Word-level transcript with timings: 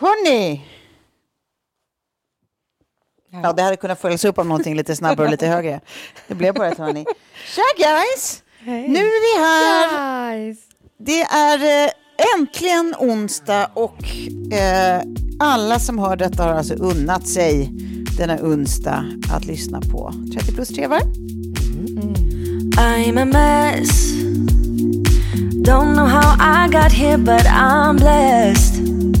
Hörni! 0.00 0.64
Ja, 3.42 3.52
det 3.52 3.62
hade 3.62 3.76
kunnat 3.76 4.00
följas 4.00 4.24
upp 4.24 4.38
av 4.38 4.46
någonting 4.46 4.74
lite 4.76 4.96
snabbare 4.96 5.26
och 5.26 5.30
lite 5.30 5.46
högre. 5.46 5.80
Det 6.28 6.34
blev 6.34 6.54
bara 6.54 6.68
ett 6.68 6.78
hörni. 6.78 7.04
Tja 7.54 7.62
guys! 7.76 8.42
Nu 8.64 8.98
är 8.98 9.38
vi 9.38 9.44
här. 9.44 10.56
Det 10.98 11.20
är 11.22 11.84
eh, 11.86 11.90
äntligen 12.38 12.94
onsdag 12.98 13.70
och 13.74 14.04
eh, 14.52 15.02
alla 15.40 15.78
som 15.78 15.98
hör 15.98 16.16
detta 16.16 16.42
har 16.42 16.52
alltså 16.52 16.74
unnat 16.74 17.28
sig 17.28 17.70
denna 18.18 18.36
onsdag 18.42 19.04
att 19.32 19.44
lyssna 19.44 19.80
på 19.80 20.12
30 20.34 20.54
plus 20.54 20.68
3 20.68 20.86
var? 20.86 21.00
I'm 22.78 23.18
a 23.18 23.24
mess. 23.24 24.12
Don't 25.66 25.94
know 25.94 26.06
how 26.06 26.36
I 26.38 26.68
got 26.68 26.92
here, 26.92 27.18
but 27.18 27.46
I'm 27.46 27.98
blessed. 27.98 29.17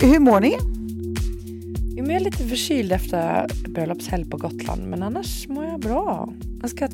Hur, 0.00 0.08
hur 0.08 0.18
mår 0.18 0.40
ni? 0.40 0.56
Jo, 1.96 2.04
jag 2.06 2.14
är 2.14 2.20
lite 2.20 2.48
förkyld 2.48 2.92
efter 2.92 3.46
bröllopshelg 3.68 4.30
på 4.30 4.36
Gotland, 4.36 4.82
men 4.82 5.02
annars 5.02 5.48
mår 5.48 5.64
jag 5.64 5.80
bra. 5.80 6.28
Jag 6.60 6.70
ska 6.70 6.88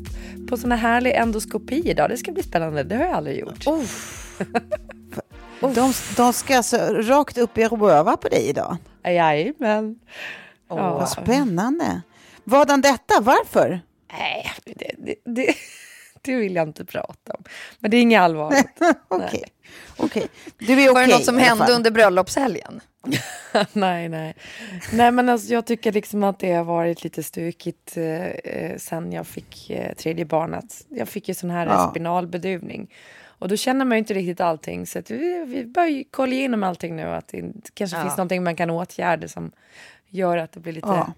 på 0.49 0.57
sån 0.57 0.71
här 0.71 0.77
härlig 0.77 1.15
endoskopi 1.15 1.89
idag. 1.89 2.09
Det 2.09 2.17
ska 2.17 2.31
bli 2.31 2.43
spännande. 2.43 2.83
Det 2.83 2.95
har 2.95 3.03
jag 3.03 3.13
aldrig 3.13 3.39
gjort. 3.39 3.65
De, 5.59 5.93
de 6.17 6.33
ska 6.33 6.57
alltså 6.57 6.77
rakt 6.77 7.37
upp 7.37 7.57
i 7.57 7.65
röva 7.65 8.17
på 8.17 8.27
dig 8.27 8.49
idag? 8.49 8.77
Jajamän. 9.03 9.99
Oh, 10.69 10.77
Vad 10.77 11.09
spännande. 11.09 12.01
Vadan 12.43 12.81
detta? 12.81 13.21
Varför? 13.21 13.81
Nej, 14.11 14.51
det, 14.65 14.95
det, 14.97 15.15
det, 15.25 15.55
det 16.21 16.35
vill 16.35 16.55
jag 16.55 16.67
inte 16.67 16.85
prata 16.85 17.33
om. 17.33 17.43
Men 17.79 17.91
det 17.91 17.97
är 17.97 18.01
inget 18.01 18.21
allvarligt. 18.21 18.67
Okej. 19.07 19.43
Okay. 19.97 20.27
Du 20.57 20.73
är 20.73 20.75
okej 20.75 20.93
Var 20.93 21.01
det 21.01 21.07
något 21.07 21.25
som 21.25 21.37
hände 21.37 21.73
under 21.73 21.91
bröllopshelgen? 21.91 22.81
nej, 23.73 24.09
nej. 24.09 24.35
Nej, 24.93 25.11
men 25.11 25.29
alltså, 25.29 25.53
jag 25.53 25.65
tycker 25.65 25.91
liksom 25.91 26.23
att 26.23 26.39
det 26.39 26.51
har 26.53 26.63
varit 26.63 27.03
lite 27.03 27.23
stökigt 27.23 27.97
eh, 27.97 28.25
eh, 28.27 28.77
sen 28.77 29.11
jag 29.11 29.27
fick 29.27 29.69
eh, 29.69 29.93
tredje 29.93 30.25
barnet. 30.25 30.85
Jag 30.89 31.07
fick 31.07 31.27
ju 31.27 31.33
sån 31.33 31.49
här 31.49 31.65
Ja. 31.65 31.87
spinalbedövning. 31.91 32.93
Och 33.25 33.47
då 33.47 33.55
känner 33.57 33.85
man 33.85 33.95
ju 33.97 33.99
inte 33.99 34.13
riktigt 34.13 34.41
allting. 34.41 34.85
Så 34.87 35.01
vi, 35.07 35.43
vi 35.47 35.65
börjar 35.65 35.89
ju 35.89 36.03
kolla 36.11 36.33
igenom 36.33 36.63
allting 36.63 36.95
nu. 36.95 37.03
Att 37.05 37.27
det 37.27 37.51
kanske 37.73 37.97
Ja. 37.97 38.03
finns 38.03 38.17
någonting 38.17 38.43
man 38.43 38.55
kan 38.55 38.69
åtgärda 38.69 39.27
som 39.27 39.51
gör 40.09 40.37
att 40.37 40.51
det 40.51 40.59
blir 40.59 40.73
lite, 40.73 40.87
Ja. 40.87 41.13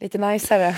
Lite 0.00 0.18
najsare 0.18 0.76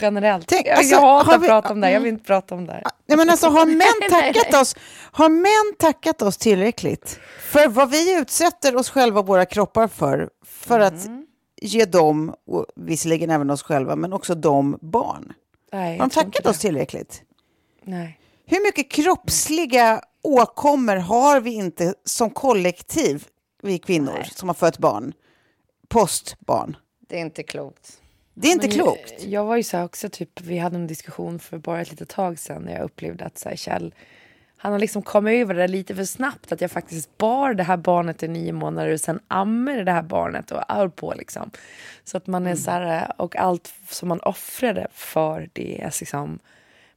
generellt. 0.00 0.46
Tänk, 0.48 0.66
jag, 0.66 0.78
alltså, 0.78 0.92
jag 0.94 1.00
hatar 1.00 1.24
har 1.26 1.34
att 1.34 1.42
vi- 1.42 1.46
prata 1.46 1.72
om 1.72 1.80
det. 1.80 1.90
Jag 1.92 2.00
vill 2.00 2.08
inte 2.08 2.24
prata 2.24 2.54
om 2.54 2.66
det. 2.66 2.82
Nej, 3.06 3.16
men 3.18 3.30
alltså, 3.30 3.48
har, 3.48 3.66
män 3.66 4.10
tackat 4.10 4.60
oss, 4.62 4.76
har 5.12 5.28
män 5.28 5.76
tackat 5.78 6.22
oss 6.22 6.36
tillräckligt 6.36 7.20
för 7.40 7.68
vad 7.68 7.90
vi 7.90 8.18
utsätter 8.18 8.76
oss 8.76 8.90
själva 8.90 9.20
och 9.20 9.26
våra 9.26 9.46
kroppar 9.46 9.88
för, 9.88 10.30
för 10.44 10.80
att 10.80 11.06
Mm. 11.06 11.26
ge 11.62 11.84
dem, 11.84 12.34
och 12.46 12.66
visserligen 12.76 13.30
även 13.30 13.50
oss 13.50 13.62
själva, 13.62 13.96
men 13.96 14.12
också 14.12 14.34
dem 14.34 14.78
barn? 14.82 15.32
Nej, 15.72 15.98
Har 15.98 16.06
de 16.06 16.10
tackat 16.10 16.46
oss 16.46 16.58
tillräckligt? 16.58 17.22
Nej. 17.82 18.20
Hur 18.46 18.60
mycket 18.66 18.90
kroppsliga 18.92 20.00
åkommor 20.22 20.96
har 20.96 21.40
vi 21.40 21.50
inte 21.50 21.94
som 22.04 22.30
kollektiv, 22.30 23.24
vi 23.62 23.78
kvinnor 23.78 24.22
som 24.32 24.48
har 24.48 24.54
fött 24.54 24.78
barn, 24.78 25.12
postbarn? 25.88 26.76
Det 27.08 27.16
är 27.16 27.20
inte 27.20 27.42
klokt. 27.42 27.99
Det 28.34 28.48
är 28.48 28.52
inte 28.52 28.66
Men 28.68 28.76
klokt. 28.76 29.14
Jag, 29.18 29.28
jag 29.28 29.44
var 29.44 29.56
ju 29.56 29.62
så 29.62 29.76
här 29.76 29.84
också, 29.84 30.08
typ, 30.08 30.40
vi 30.40 30.58
hade 30.58 30.76
en 30.76 30.86
diskussion 30.86 31.38
för 31.38 31.58
bara 31.58 31.80
ett 31.80 31.90
litet 31.90 32.08
tag 32.08 32.38
sedan 32.38 32.62
när 32.62 32.72
jag 32.72 32.82
upplevde 32.82 33.24
att 33.24 33.38
så 33.38 33.48
här, 33.48 33.56
Kjell, 33.56 33.94
han 34.56 34.72
har 34.72 34.78
liksom 34.78 35.02
kommit 35.02 35.42
över 35.42 35.54
det 35.54 35.68
lite 35.68 35.94
för 35.94 36.04
snabbt. 36.04 36.52
Att 36.52 36.60
jag 36.60 36.70
faktiskt 36.70 37.18
bar 37.18 37.54
det 37.54 37.62
här 37.62 37.76
barnet 37.76 38.22
i 38.22 38.28
nio 38.28 38.52
månader 38.52 38.92
och 38.92 39.00
sen 39.00 39.20
ammade 39.28 39.84
det 39.84 39.92
här 39.92 40.02
barnet 40.02 40.50
och 40.50 40.62
höll 40.68 40.90
på 40.90 41.14
liksom. 41.16 41.50
Så 42.04 42.16
att 42.16 42.26
man 42.26 42.46
är 42.46 42.56
så 42.56 42.70
här, 42.70 43.12
och 43.20 43.36
allt 43.36 43.72
som 43.88 44.08
man 44.08 44.20
offrade 44.20 44.86
för 44.92 45.48
det, 45.52 45.82
alltså 45.84 46.02
liksom 46.02 46.38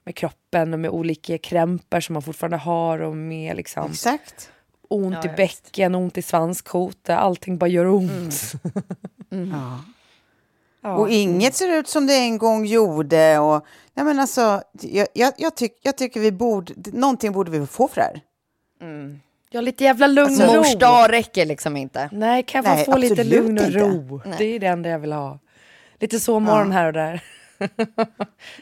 med 0.03 0.15
kroppen 0.15 0.73
och 0.73 0.79
med 0.79 0.91
olika 0.91 1.37
krämpar 1.37 1.99
som 1.99 2.13
man 2.13 2.21
fortfarande 2.21 2.57
har 2.57 2.99
och 2.99 3.17
med 3.17 3.55
liksom 3.55 3.91
Exakt. 3.91 4.51
ont 4.87 5.17
Ja, 5.23 5.31
i 5.31 5.35
bäcken, 5.35 5.95
ont 5.95 6.17
i 6.17 6.21
svanskota, 6.21 7.17
allting 7.17 7.57
bara 7.57 7.69
gör 7.69 7.85
ont. 7.85 8.51
Ja. 9.29 9.79
Ja. 10.83 10.95
Och 10.95 11.09
inget 11.09 11.55
ser 11.55 11.69
ut 11.79 11.87
som 11.87 12.07
det 12.07 12.13
en 12.13 12.37
gång 12.37 12.65
gjorde. 12.65 13.39
Och, 13.39 13.65
nej 13.93 14.05
men 14.05 14.19
alltså, 14.19 14.61
jag, 14.81 15.07
jag, 15.13 15.33
jag, 15.37 15.55
tyck, 15.55 15.79
jag 15.81 15.97
tycker 15.97 16.19
vi 16.19 16.31
borde, 16.31 16.73
någonting 16.75 17.31
borde 17.31 17.51
vi 17.51 17.67
få 17.67 17.87
för 17.87 17.95
det 17.95 18.01
här. 18.01 18.21
Ja, 19.49 19.61
lite 19.61 19.83
jävla 19.83 20.07
lugn 20.07 20.41
och 20.41 20.47
ro. 20.47 20.57
Mors 20.57 20.75
dag 20.75 21.11
räcker 21.11 21.45
liksom 21.45 21.77
inte. 21.77 22.09
Nej, 22.11 22.43
kan 22.43 22.63
jag 22.63 22.75
Nej, 22.75 22.85
få, 22.85 22.97
lite 22.97 23.23
lugn 23.23 23.57
och 23.57 23.65
inte. 23.65 23.79
ro? 23.79 24.21
Det 24.37 24.43
är 24.43 24.59
det 24.59 24.67
enda 24.67 24.89
jag 24.89 24.99
vill 24.99 25.11
ha. 25.11 25.39
Lite 25.99 26.19
sovmorgon 26.19 26.71
här 26.71 26.85
och 26.85 26.93
där. 26.93 27.23
det 27.57 27.67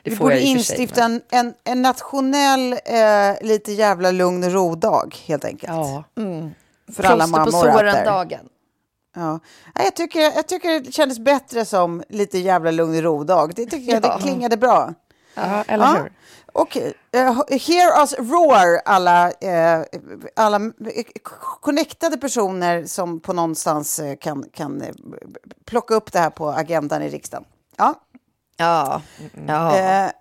Vi 0.03 0.15
får 0.15 0.25
borde 0.25 0.35
för 0.35 0.41
instifta 0.41 1.03
en, 1.03 1.21
en, 1.31 1.53
en 1.63 1.81
nationell 1.81 2.73
eh, 2.73 3.47
lite 3.47 3.71
jävla 3.71 4.11
lugn 4.11 4.43
och 4.43 4.51
ro-dag, 4.51 5.15
helt 5.25 5.45
enkelt. 5.45 5.73
Ja. 5.73 6.03
För 6.93 7.03
alla 7.03 7.27
Plåster 7.27 7.45
på 7.45 7.51
mammor 7.51 7.79
there. 7.79 7.91
såren-dagen. 7.91 8.45
Ja. 9.15 9.39
Jag, 9.75 9.95
tycker, 9.95 10.19
jag 10.19 10.47
tycker 10.47 10.79
det 10.79 10.91
kändes 10.91 11.19
bättre 11.19 11.65
som 11.65 12.03
lite 12.09 12.37
jävla 12.39 12.71
lugn 12.71 12.95
och 12.95 13.01
ro-dag. 13.03 13.53
Det 13.55 13.65
tycker 13.65 13.93
jag, 13.93 14.05
Ja. 14.05 14.15
det 14.17 14.21
klingade 14.23 14.57
bra. 14.57 14.93
ja, 15.35 15.63
eller 15.67 15.85
Ja. 15.85 15.91
hur? 16.01 16.11
Okej, 16.53 16.93
eh, 17.11 17.33
hear 17.49 18.01
us 18.01 18.13
roar 18.19 18.81
alla, 18.85 19.31
eh, 19.31 19.81
alla 20.35 20.57
eh, 20.57 21.05
connectade 21.61 22.17
personer 22.17 22.85
som 22.85 23.19
på 23.19 23.33
någonstans 23.33 23.99
eh, 23.99 24.15
kan, 24.15 24.43
kan 24.53 24.83
plocka 25.65 25.95
upp 25.95 26.11
det 26.11 26.19
här 26.19 26.29
på 26.29 26.49
agendan 26.49 27.01
i 27.03 27.09
riksdagen. 27.09 27.45
Ja. 27.77 27.93
Ja. 28.57 29.01
ja. 29.47 29.77
Eh, 29.77 30.11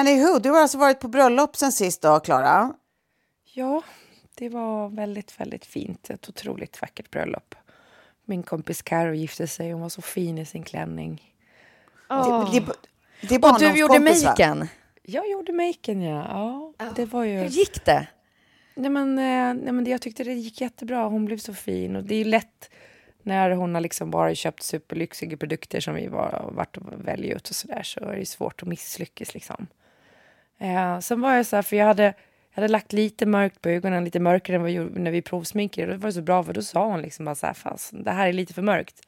anywho, 0.00 0.38
du 0.38 0.50
har 0.50 0.60
alltså 0.60 0.78
varit 0.78 1.00
på 1.00 1.08
bröllop 1.08 1.56
sen 1.56 1.72
sist 1.72 2.02
då, 2.02 2.20
Klara? 2.20 2.72
Ja, 3.54 3.82
det 4.34 4.48
var 4.48 4.88
väldigt, 4.88 5.40
väldigt 5.40 5.64
fint. 5.66 6.10
Ett 6.10 6.28
otroligt 6.28 6.80
vackert 6.82 7.10
bröllop. 7.10 7.54
Min 8.24 8.42
kompis 8.42 8.82
Karo 8.82 9.12
gifte 9.14 9.46
sig. 9.46 9.72
Hon 9.72 9.80
var 9.80 9.88
så 9.88 10.02
fin 10.02 10.38
i 10.38 10.44
sin 10.44 10.62
klänning. 10.64 11.22
Det, 12.52 12.60
det, 12.60 12.66
det 13.28 13.34
är 13.34 13.52
Och 13.52 13.58
du 13.58 13.78
gjorde 13.78 13.94
maken. 14.00 14.68
Jag 15.02 15.30
gjorde 15.30 15.52
maken, 15.52 16.02
ja. 16.02 16.72
ja. 16.78 16.92
Det 16.96 17.04
var 17.04 17.24
ju... 17.24 17.38
Hur 17.38 17.48
gick 17.48 17.84
det? 17.84 18.06
Nej, 18.74 18.90
men, 18.90 19.18
eh, 19.18 19.62
nej, 19.64 19.72
men 19.72 19.84
det- 19.84 19.90
jag 19.90 20.02
tyckte 20.02 20.24
det 20.24 20.32
gick 20.32 20.60
jättebra. 20.60 21.04
Hon 21.04 21.24
blev 21.24 21.38
så 21.38 21.54
fin. 21.54 21.96
Och 21.96 22.04
det 22.04 22.14
är 22.14 22.18
ju 22.18 22.24
lätt 22.24 22.70
när 23.22 23.50
hon 23.50 23.74
har 23.74 23.80
liksom 23.80 24.10
bara 24.10 24.34
köpt 24.34 24.62
superlyxiga 24.62 25.36
produkter 25.36 25.80
som 25.80 25.94
vi 25.94 26.06
var, 26.06 26.50
varit 26.52 26.76
och 26.76 26.82
välja 27.08 27.34
ut 27.36 27.48
och 27.48 27.56
sådär 27.56 27.82
så 27.82 28.00
är 28.00 28.16
det 28.16 28.26
svårt 28.26 28.62
att 28.62 28.68
misslyckas 28.68 29.34
liksom. 29.34 29.66
Eh, 30.58 30.98
sen 31.00 31.20
var 31.20 31.34
jag 31.34 31.46
så 31.46 31.56
här, 31.56 31.62
för 31.62 31.76
jag 31.76 31.86
hade, 31.86 32.14
jag 32.54 32.62
hade 32.62 32.72
lagt 32.72 32.92
lite 32.92 33.26
mörkt 33.26 33.62
på 33.62 33.68
ögonen, 33.68 34.04
lite 34.04 34.20
mörkare 34.20 34.56
än 34.56 34.62
vad 34.62 34.70
gjorde 34.70 35.00
när 35.00 35.10
vi 35.10 35.22
provsminkade. 35.22 35.92
Det 35.92 35.98
var 35.98 36.10
så 36.10 36.22
bra 36.22 36.44
för 36.44 36.52
då 36.52 36.62
sa 36.62 36.86
hon 36.86 37.02
liksom 37.02 37.24
bara 37.24 37.34
så 37.34 37.46
här, 37.46 37.56
det 37.90 38.10
här 38.10 38.28
är 38.28 38.32
lite 38.32 38.54
för 38.54 38.62
mörkt. 38.62 39.00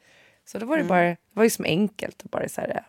Så 0.45 0.59
då 0.59 0.65
var 0.65 0.77
det 0.77 0.83
bara, 0.83 1.03
det 1.03 1.17
var 1.33 1.43
liksom 1.43 1.65
enkelt 1.65 2.21
att 2.25 2.31
bara 2.31 2.49
så 2.49 2.61
här, 2.61 2.83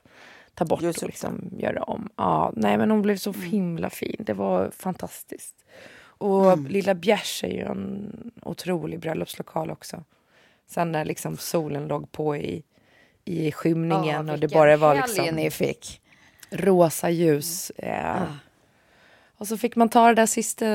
ta 0.55 0.65
bort 0.65 0.83
Just 0.83 1.03
och 1.03 1.09
liksom 1.09 1.51
göra 1.59 1.83
om. 1.83 2.09
Ja, 2.17 2.53
nej 2.57 2.79
men 2.79 2.91
hon 2.91 3.03
blev 3.03 3.17
så 3.17 3.33
himla 3.33 3.91
fin. 3.91 4.17
Det 4.19 4.33
var 4.33 4.71
fantastiskt. 4.71 5.65
Och 6.01 6.59
Lilla 6.59 6.95
Bjärs 6.95 7.45
är 7.45 7.49
ju 7.49 7.63
en 7.63 8.13
otrolig 8.43 9.01
bröllopslokal 9.01 9.71
också. 9.71 10.05
Sen 10.67 10.93
när 10.93 11.05
liksom 11.05 11.37
solen 11.37 11.89
låg 11.89 12.13
på 12.13 12.37
i, 12.37 12.63
i 13.25 13.53
skymningen 13.53 14.31
och 14.31 14.39
det 14.39 14.49
bara 14.49 14.77
var 14.77 14.95
liksom 14.95 15.27
ni 15.27 15.51
fick. 15.51 16.01
rosa 16.51 17.11
ljus. 17.11 17.71
Eh. 17.71 18.23
Och 19.39 19.49
så 19.49 19.57
fick 19.59 19.77
man 19.77 19.89
ta 19.89 20.09
det 20.09 20.15
där 20.15 20.27
sista, 20.27 20.67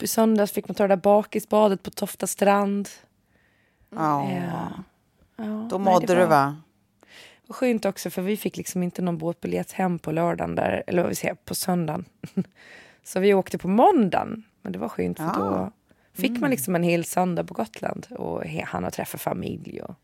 i 0.00 0.06
söndags 0.06 0.52
fick 0.52 0.68
man 0.68 0.74
ta 0.74 0.82
det 0.84 0.88
där 0.88 0.96
bakisbadet 1.02 1.82
på 1.82 1.90
Tofta 1.90 2.26
strand. 2.26 2.88
Ja. 3.90 4.30
Eh, 4.30 4.42
ja, 5.36 5.44
Då 5.70 5.78
nej, 5.78 5.92
mådde 5.92 6.14
du 6.14 6.20
var- 6.20 6.26
va? 6.26 6.56
Och 7.48 7.56
skönt 7.56 7.84
också 7.84 8.10
för 8.10 8.22
vi 8.22 8.36
fick 8.36 8.56
liksom 8.56 8.82
inte 8.82 9.02
någon 9.02 9.18
båtbiljett 9.18 9.72
hem 9.72 9.98
på 9.98 10.12
lördagen 10.12 10.54
där, 10.54 10.82
eller 10.86 11.02
vad 11.02 11.08
vi 11.08 11.14
säger, 11.14 11.34
på 11.34 11.54
söndagen. 11.54 12.04
Så 13.04 13.20
vi 13.20 13.34
åkte 13.34 13.58
på 13.58 13.68
måndagen. 13.68 14.44
Men 14.62 14.72
det 14.72 14.78
var 14.78 14.88
skönt 14.88 15.18
för 15.18 15.24
då 15.34 15.72
fick 16.12 16.40
man 16.40 16.50
liksom 16.50 16.74
en 16.74 16.82
hel 16.82 17.04
söndag 17.04 17.44
på 17.44 17.54
Gotland 17.54 18.06
och 18.10 18.44
han 18.66 18.84
har 18.84 18.90
träffat 18.90 19.20
familj 19.20 19.82
och, 19.82 19.90
och 19.90 19.96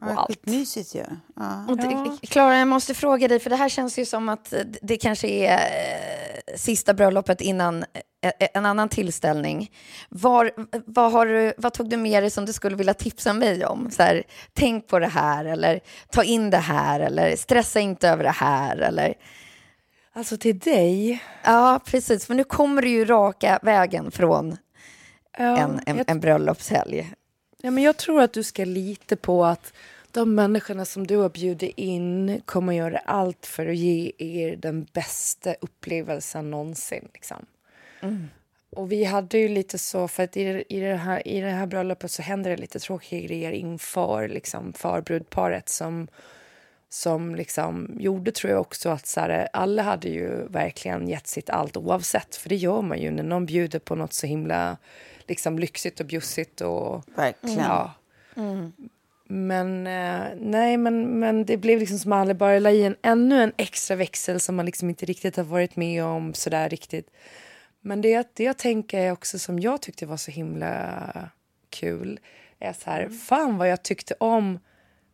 Ja, 0.00 0.14
allt. 0.16 0.28
Skitmysigt 0.28 0.94
ju. 0.94 1.04
Ja. 1.36 1.76
Klara, 2.22 2.56
jag 2.58 2.68
måste 2.68 2.94
fråga 2.94 3.28
dig, 3.28 3.40
för 3.40 3.50
det 3.50 3.56
här 3.56 3.68
känns 3.68 3.98
ju 3.98 4.04
som 4.04 4.28
att 4.28 4.54
det 4.82 4.96
kanske 4.96 5.28
är 5.28 5.52
eh, 5.54 6.29
sista 6.56 6.94
bröllopet 6.94 7.40
innan 7.40 7.84
eh, 8.22 8.48
en 8.54 8.66
annan 8.66 8.88
tillställning. 8.88 9.70
Var, 10.08 10.50
vad, 10.86 11.12
har 11.12 11.26
du, 11.26 11.52
vad 11.56 11.72
tog 11.72 11.88
du 11.88 11.96
med 11.96 12.22
dig 12.22 12.30
som 12.30 12.46
du 12.46 12.52
skulle 12.52 12.76
vilja 12.76 12.94
tipsa 12.94 13.32
mig 13.32 13.66
om? 13.66 13.90
Så 13.90 14.02
här, 14.02 14.22
tänk 14.52 14.86
på 14.86 14.98
det 14.98 15.06
här, 15.06 15.44
eller 15.44 15.80
ta 16.10 16.22
in 16.22 16.50
det 16.50 16.56
här, 16.56 17.00
eller 17.00 17.36
stressa 17.36 17.80
inte 17.80 18.08
över 18.08 18.24
det 18.24 18.30
här, 18.30 18.76
eller... 18.76 19.14
Alltså 20.12 20.36
till 20.36 20.58
dig, 20.58 21.22
Ja, 21.44 21.80
precis, 21.84 22.26
för 22.26 22.34
nu 22.34 22.44
kommer 22.44 22.82
du 22.82 22.88
ju 22.88 23.04
raka 23.04 23.58
vägen 23.62 24.10
från 24.10 24.56
ja, 25.38 25.56
en, 25.56 25.80
en, 25.86 25.96
jag 25.96 26.10
en 26.10 26.20
bröllopshelg. 26.20 27.12
Ja, 27.62 27.70
men 27.70 27.84
jag 27.84 27.96
tror 27.96 28.22
att 28.22 28.32
du 28.32 28.42
ska 28.42 28.64
lita 28.64 29.16
på 29.16 29.44
att 29.44 29.72
de 30.12 30.34
människorna 30.34 30.84
som 30.84 31.06
du 31.06 31.16
har 31.16 31.28
bjudit 31.28 31.72
in 31.76 32.42
kommer 32.44 32.72
göra 32.72 32.98
allt 32.98 33.46
för 33.46 33.66
att 33.66 33.76
ge 33.76 34.12
er 34.18 34.56
den 34.56 34.86
bästa 34.92 35.54
upplevelsen 35.60 36.50
någonsin. 36.50 37.08
Liksom. 37.14 37.46
Och 38.70 38.92
vi 38.92 39.04
hade 39.04 39.38
ju 39.38 39.48
lite 39.48 39.78
så, 39.78 40.08
för 40.08 40.22
att 40.22 40.36
i, 40.36 40.64
i, 40.68 40.80
det 40.80 40.94
här, 40.94 41.28
i 41.28 41.40
det 41.40 41.50
här 41.50 41.66
bröllopet 41.66 42.10
så 42.10 42.22
händer 42.22 42.50
det 42.50 42.56
lite 42.56 42.78
tråkiga 42.78 43.20
grejer 43.20 43.52
inför 43.52 44.28
liksom, 44.28 44.72
förbrudparet 44.72 45.68
som, 45.68 46.08
som 46.88 47.34
liksom 47.34 47.96
gjorde, 48.00 48.32
tror 48.32 48.52
jag 48.52 48.60
också, 48.60 48.88
att 48.88 49.06
så 49.06 49.20
här, 49.20 49.48
alla 49.52 49.82
hade 49.82 50.08
ju 50.08 50.48
verkligen 50.48 51.08
gett 51.08 51.26
sitt 51.26 51.50
allt 51.50 51.76
oavsett. 51.76 52.36
För 52.36 52.48
det 52.48 52.56
gör 52.56 52.82
man 52.82 52.98
ju 52.98 53.10
när 53.10 53.22
någon 53.22 53.46
bjuder 53.46 53.78
på 53.78 53.94
något 53.94 54.12
så 54.12 54.26
himla 54.26 54.76
liksom, 55.26 55.58
lyxigt 55.58 56.00
och 56.00 56.06
bjussigt 56.06 56.60
och 56.60 57.04
Verkligen. 57.16 57.58
Ja. 57.58 57.94
Men 59.32 59.86
eh, 59.86 60.26
nej, 60.36 60.76
men, 60.76 61.20
men 61.20 61.44
det 61.44 61.56
blev 61.56 61.78
liksom 61.78 61.98
som 61.98 62.12
alla 62.12 62.34
bara 62.34 62.58
la 62.58 62.70
i 62.70 62.84
en, 62.84 62.96
ännu 63.02 63.42
en 63.42 63.52
extra 63.56 63.96
växel 63.96 64.40
som 64.40 64.56
man 64.56 64.66
liksom 64.66 64.88
inte 64.88 65.06
riktigt 65.06 65.36
har 65.36 65.44
varit 65.44 65.76
med 65.76 66.04
om 66.04 66.34
sådär 66.34 66.68
riktigt. 66.68 67.10
Men 67.80 68.00
det, 68.00 68.28
det 68.34 68.44
jag 68.44 68.58
tänker 68.58 68.98
är 68.98 69.12
också 69.12 69.38
som 69.38 69.58
jag 69.58 69.82
tyckte 69.82 70.06
var 70.06 70.16
så 70.16 70.30
himla 70.30 71.02
kul 71.68 72.20
är 72.58 72.72
så 72.72 72.90
här, 72.90 73.08
fan 73.08 73.58
vad 73.58 73.68
jag 73.68 73.82
tyckte 73.82 74.14
om 74.18 74.58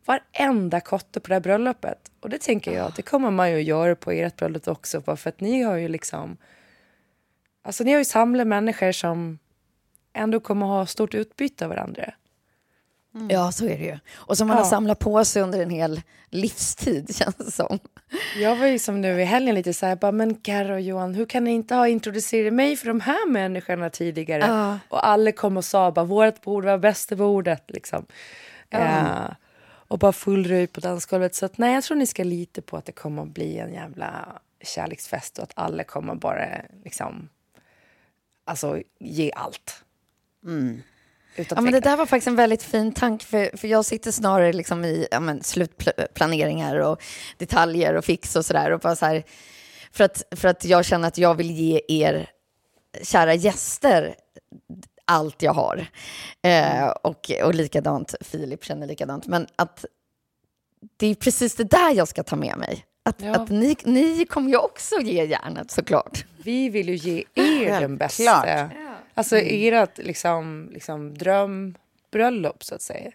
varenda 0.05 0.79
kotte 0.79 1.19
på 1.19 1.27
det 1.27 1.35
här 1.35 1.41
bröllopet. 1.41 2.11
Och 2.19 2.29
det 2.29 2.41
tänker 2.41 2.73
jag 2.73 2.85
att 2.85 2.95
det 2.95 3.01
kommer 3.01 3.31
man 3.31 3.51
ju 3.51 3.57
att 3.57 3.63
göra 3.63 3.95
på 3.95 4.11
ert 4.11 4.35
bröllop 4.35 4.67
också, 4.67 4.99
bara 4.99 5.17
för 5.17 5.29
att 5.29 5.39
ni 5.39 5.61
har 5.61 5.75
ju 5.75 5.87
liksom 5.87 6.37
Alltså 7.61 7.83
ni 7.83 7.91
har 7.91 7.99
ju 7.99 8.05
samlat 8.05 8.47
människor 8.47 8.91
som 8.91 9.39
ändå 10.13 10.39
kommer 10.39 10.65
ha 10.65 10.85
stort 10.85 11.13
utbyte 11.13 11.65
av 11.65 11.69
varandra. 11.69 12.13
Ja, 13.29 13.51
så 13.51 13.65
är 13.65 13.77
det 13.77 13.83
ju. 13.85 13.99
Och 14.15 14.37
som 14.37 14.47
man 14.47 14.57
Ja. 14.57 14.63
har 14.63 14.69
samlat 14.69 14.99
på 14.99 15.25
sig 15.25 15.41
under 15.41 15.59
en 15.59 15.69
hel 15.69 16.01
livstid, 16.29 17.15
känns 17.15 17.35
det 17.35 17.51
som. 17.51 17.79
Jag 18.37 18.55
var 18.55 18.65
ju 18.67 18.79
som 18.79 19.01
nu 19.01 19.21
i 19.21 19.23
helgen 19.23 19.55
lite 19.55 19.73
så 19.73 19.85
här, 19.85 19.95
bara, 19.95 20.11
men 20.11 20.35
Karo 20.35 20.73
och 20.73 20.81
Johan, 20.81 21.15
hur 21.15 21.25
kan 21.25 21.43
ni 21.43 21.51
inte 21.51 21.75
ha 21.75 21.87
introducerat 21.87 22.53
mig 22.53 22.75
för 22.75 22.87
de 22.87 22.99
här 23.01 23.29
människorna 23.29 23.89
tidigare? 23.89 24.43
Ja. 24.47 24.79
Och 24.89 25.07
alla 25.07 25.31
kom 25.31 25.57
och 25.57 25.65
sa 25.65 25.91
bara, 25.91 26.05
vårt 26.05 26.41
bord 26.41 26.65
var 26.65 26.77
bästa 26.77 27.15
bordet 27.15 27.63
liksom. 27.67 28.05
Eh, 28.69 29.29
och 29.89 29.99
bara 29.99 30.11
full 30.13 30.47
röj 30.47 30.67
på 30.67 30.79
dansgolvet. 30.79 31.35
Så 31.35 31.45
att 31.45 31.57
nej, 31.57 31.73
jag 31.73 31.83
tror 31.83 31.97
ni 31.97 32.07
ska 32.07 32.23
lita 32.23 32.61
på 32.61 32.77
att 32.77 32.85
det 32.85 32.91
kommer 32.91 33.21
att 33.21 33.27
bli 33.29 33.57
en 33.57 33.73
jävla 33.73 34.39
kärleksfest 34.63 35.37
och 35.37 35.43
att 35.43 35.51
alla 35.55 35.83
kommer 35.83 36.15
bara 36.15 36.45
liksom, 36.83 37.29
alltså 38.45 38.81
ge 38.99 39.31
allt. 39.35 39.83
Ja, 41.37 41.61
men 41.61 41.73
det 41.73 41.79
där 41.79 41.97
var 41.97 42.05
faktiskt 42.05 42.27
en 42.27 42.35
väldigt 42.35 42.63
fin 42.63 42.91
tanke, 42.91 43.25
för, 43.25 43.57
för 43.57 43.67
jag 43.67 43.85
sitter 43.85 44.11
snarare 44.11 44.53
liksom 44.53 44.85
i 44.85 45.07
ja, 45.11 45.19
men, 45.19 45.43
slutplaneringar 45.43 46.75
och 46.75 47.03
detaljer 47.37 47.93
och 47.93 48.05
fix 48.05 48.35
och 48.35 48.45
sådär. 48.45 48.71
Och 48.71 48.79
bara 48.79 48.95
så 48.95 49.05
här, 49.05 49.23
för, 49.91 50.03
att, 50.03 50.23
för 50.35 50.47
att 50.47 50.65
jag 50.65 50.85
känner 50.85 51.07
att 51.07 51.17
jag 51.17 51.35
vill 51.35 51.51
ge 51.51 51.81
er 51.87 52.29
kära 53.03 53.33
gäster 53.33 54.15
allt 55.05 55.41
jag 55.41 55.53
har. 55.53 55.85
Eh, 56.41 56.87
och, 56.87 57.31
och 57.43 57.55
likadant, 57.55 58.15
Filip 58.21 58.63
känner 58.63 58.87
likadant. 58.87 59.27
Men 59.27 59.47
att 59.55 59.85
det 60.97 61.07
är 61.07 61.15
precis 61.15 61.55
det 61.55 61.63
där 61.63 61.93
jag 61.93 62.07
ska 62.07 62.23
ta 62.23 62.35
med 62.35 62.57
mig. 62.57 62.85
Att, 63.05 63.21
Ja. 63.21 63.35
att 63.35 63.49
ni, 63.49 63.75
ni 63.83 64.25
kommer 64.25 64.49
ju 64.49 64.57
också 64.57 64.99
ge 65.01 65.25
järnet 65.25 65.71
såklart. 65.71 66.25
Vi 66.43 66.69
vill 66.69 66.89
ju 66.89 66.95
ge 66.95 67.23
er 67.65 67.81
den 67.81 67.97
bästa. 67.97 68.41
Självklart. 68.43 68.96
Alltså 69.17 69.37
ert 69.37 69.97
liksom, 69.97 70.69
liksom 70.73 71.17
drömbröllop 71.17 72.63
så 72.63 72.75
att 72.75 72.81
säga. 72.81 73.11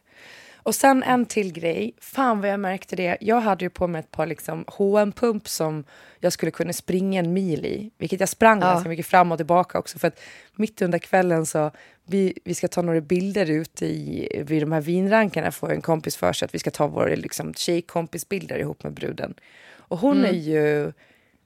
Och 0.64 0.74
sen 0.74 1.02
en 1.02 1.26
till 1.26 1.52
grej. 1.52 1.94
Fan 2.00 2.40
vad 2.40 2.50
jag 2.50 2.60
märkte 2.60 2.96
det. 2.96 3.16
Jag 3.20 3.40
hade 3.40 3.64
ju 3.64 3.70
på 3.70 3.86
mig 3.86 4.00
ett 4.00 4.10
par 4.10 4.26
liksom 4.26 4.64
hm 4.78 5.12
pump 5.12 5.48
som 5.48 5.84
jag 6.20 6.32
skulle 6.32 6.52
kunna 6.52 6.72
springa 6.72 7.20
en 7.20 7.32
mil 7.32 7.66
i. 7.66 7.90
Vilket 7.98 8.20
jag 8.20 8.28
sprang 8.28 8.60
ganska 8.60 8.88
mycket 8.88 9.06
fram 9.06 9.32
och 9.32 9.38
tillbaka 9.38 9.78
också. 9.78 9.98
För 9.98 10.08
att 10.08 10.20
mitt 10.56 10.82
under 10.82 10.98
kvällen 10.98 11.46
så, 11.46 11.70
vi, 12.04 12.38
vi 12.44 12.54
ska 12.54 12.68
ta 12.68 12.82
några 12.82 13.00
bilder 13.00 13.50
ute 13.50 13.86
i, 13.86 14.28
vid 14.46 14.62
de 14.62 14.72
här 14.72 14.80
vinrankarna. 14.80 15.52
Får 15.52 15.72
en 15.72 15.82
kompis 15.82 16.16
för 16.16 16.32
sig 16.32 16.46
att 16.46 16.54
vi 16.54 16.58
ska 16.58 16.70
ta 16.70 16.86
våra 16.86 17.14
liksom, 17.14 17.54
tjejkompisbilder 17.54 18.58
ihop 18.58 18.82
med 18.82 18.92
bruden. 18.92 19.34
Och 19.74 19.98
hon 19.98 20.24
är 20.24 20.32
ju 20.32 20.92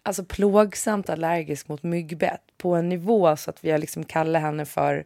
alltså 0.07 0.25
plågsamt 0.25 1.11
allergisk 1.11 1.69
mot 1.69 1.83
myggbett 1.83 2.43
på 2.59 2.75
en 2.75 2.89
nivå 2.89 3.37
så 3.37 3.51
att 3.51 3.65
vi 3.65 3.71
har 3.71 3.79
liksom 3.79 4.05
kallat 4.05 4.43
henne 4.43 4.65
för, 4.65 5.05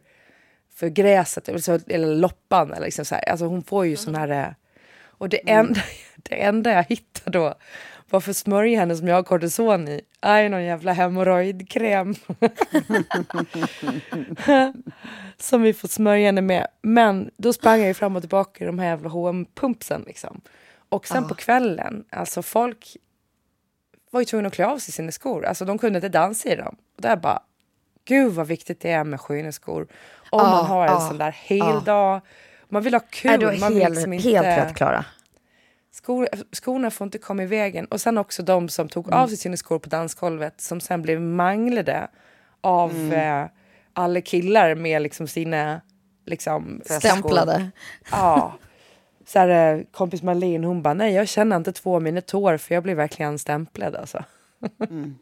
för 0.75 0.87
gräset 0.89 1.49
eller, 1.49 1.59
så, 1.59 1.79
eller 1.87 2.15
loppan. 2.15 2.73
Eller 2.73 2.85
liksom 2.85 3.05
så 3.05 3.15
här. 3.15 3.29
Alltså 3.29 3.45
hon 3.45 3.63
får 3.63 3.85
ju 3.85 3.95
sån 3.95 4.15
här... 4.15 4.29
eh, 4.29 4.47
Och 5.07 5.29
det 5.29 5.49
enda, 5.49 5.81
det 6.15 6.43
enda 6.43 6.71
jag 6.71 6.83
hittade 6.83 7.37
då 7.37 7.55
var 8.09 8.19
för 8.19 8.31
att 8.31 8.37
smörja 8.37 8.79
henne 8.79 8.95
som 8.95 9.07
jag 9.07 9.15
har 9.15 9.23
kortison 9.23 9.87
i. 9.87 10.01
Aj, 10.19 10.49
någon 10.49 10.63
jävla 10.63 10.93
hemorrojdkräm. 10.93 12.15
som 15.37 15.61
vi 15.61 15.73
får 15.73 15.87
smörja 15.87 16.25
henne 16.25 16.41
med. 16.41 16.67
Men 16.81 17.31
då 17.37 17.53
sprang 17.53 17.79
jag 17.79 17.87
ju 17.87 17.93
fram 17.93 18.15
och 18.15 18.21
tillbaka 18.21 18.63
i 18.63 18.67
de 18.67 18.79
här 18.79 18.87
jävla 18.87 19.09
hm 19.09 19.45
pumpsen 19.55 20.03
liksom. 20.07 20.41
Och 20.89 21.07
sen 21.07 21.27
på 21.27 21.35
kvällen, 21.35 22.03
alltså 22.09 22.41
folk 22.41 22.97
var 24.11 24.21
ju 24.21 24.25
tvungna 24.25 24.47
att 24.47 24.53
klä 24.53 24.65
av 24.65 24.77
sig 24.77 24.93
sina 24.93 25.11
skor. 25.11 25.45
Alltså 25.45 25.65
de 25.65 25.77
kunde 25.77 25.97
inte 25.97 26.09
dansa 26.09 26.49
i 26.49 26.55
dem. 26.55 26.75
Och 26.95 27.01
där 27.01 27.15
bara, 27.15 27.39
gud 28.05 28.33
vad 28.33 28.47
viktigt 28.47 28.79
det 28.81 28.91
är 28.91 29.03
med 29.03 29.21
sköna 29.21 29.51
skor. 29.51 29.81
Om 30.29 30.39
Ja, 30.39 30.43
man 30.51 30.65
har 30.65 30.85
en 30.87 30.93
ja, 30.93 30.99
sån 30.99 31.17
där 31.17 31.31
hel 31.31 31.83
dag. 31.83 32.21
Man 32.69 32.83
vill 32.83 32.93
ha 32.93 33.01
kul. 33.09 33.31
Är 33.31 33.37
du 33.37 33.59
man 33.59 33.73
helt, 33.75 33.95
liksom 33.95 34.13
inte, 34.13 34.29
helt 34.29 34.45
rätt, 34.47 34.75
Klara? 34.75 35.05
skor, 35.93 36.27
skorna 36.51 36.91
får 36.91 37.05
inte 37.05 37.17
komma 37.17 37.43
i 37.43 37.45
vägen. 37.45 37.85
Och 37.85 38.01
sen 38.01 38.17
också 38.17 38.43
de 38.43 38.69
som 38.69 38.89
tog 38.89 39.07
Mm. 39.07 39.19
av 39.19 39.27
sig 39.27 39.37
sina 39.37 39.57
skor 39.57 39.79
på 39.79 39.89
dansgolvet 39.89 40.61
som 40.61 40.81
sen 40.81 41.01
blev 41.01 41.21
manglade 41.21 42.07
av 42.61 42.91
Mm. 42.91 43.41
eh, 43.43 43.49
alla 43.93 44.21
killar 44.21 44.75
med 44.75 45.01
liksom 45.01 45.27
sina 45.27 45.81
liksom. 46.25 46.81
Stämplade. 46.85 47.69
Ja. 48.11 48.53
Så 49.31 49.39
här, 49.39 49.75
eh, 49.77 49.83
kompis 49.91 50.21
Marlene 50.21 50.67
hon 50.67 50.81
bara, 50.81 50.93
nej 50.93 51.13
jag 51.13 51.27
känner 51.27 51.55
inte 51.55 51.71
två 51.71 51.95
av 51.95 52.01
mina 52.01 52.21
tår 52.21 52.57
för 52.57 52.75
jag 52.75 52.83
blir 52.83 52.95
verkligen 52.95 53.39
stämplad 53.39 53.95
alltså. 53.95 54.23
Mm. 54.89 55.15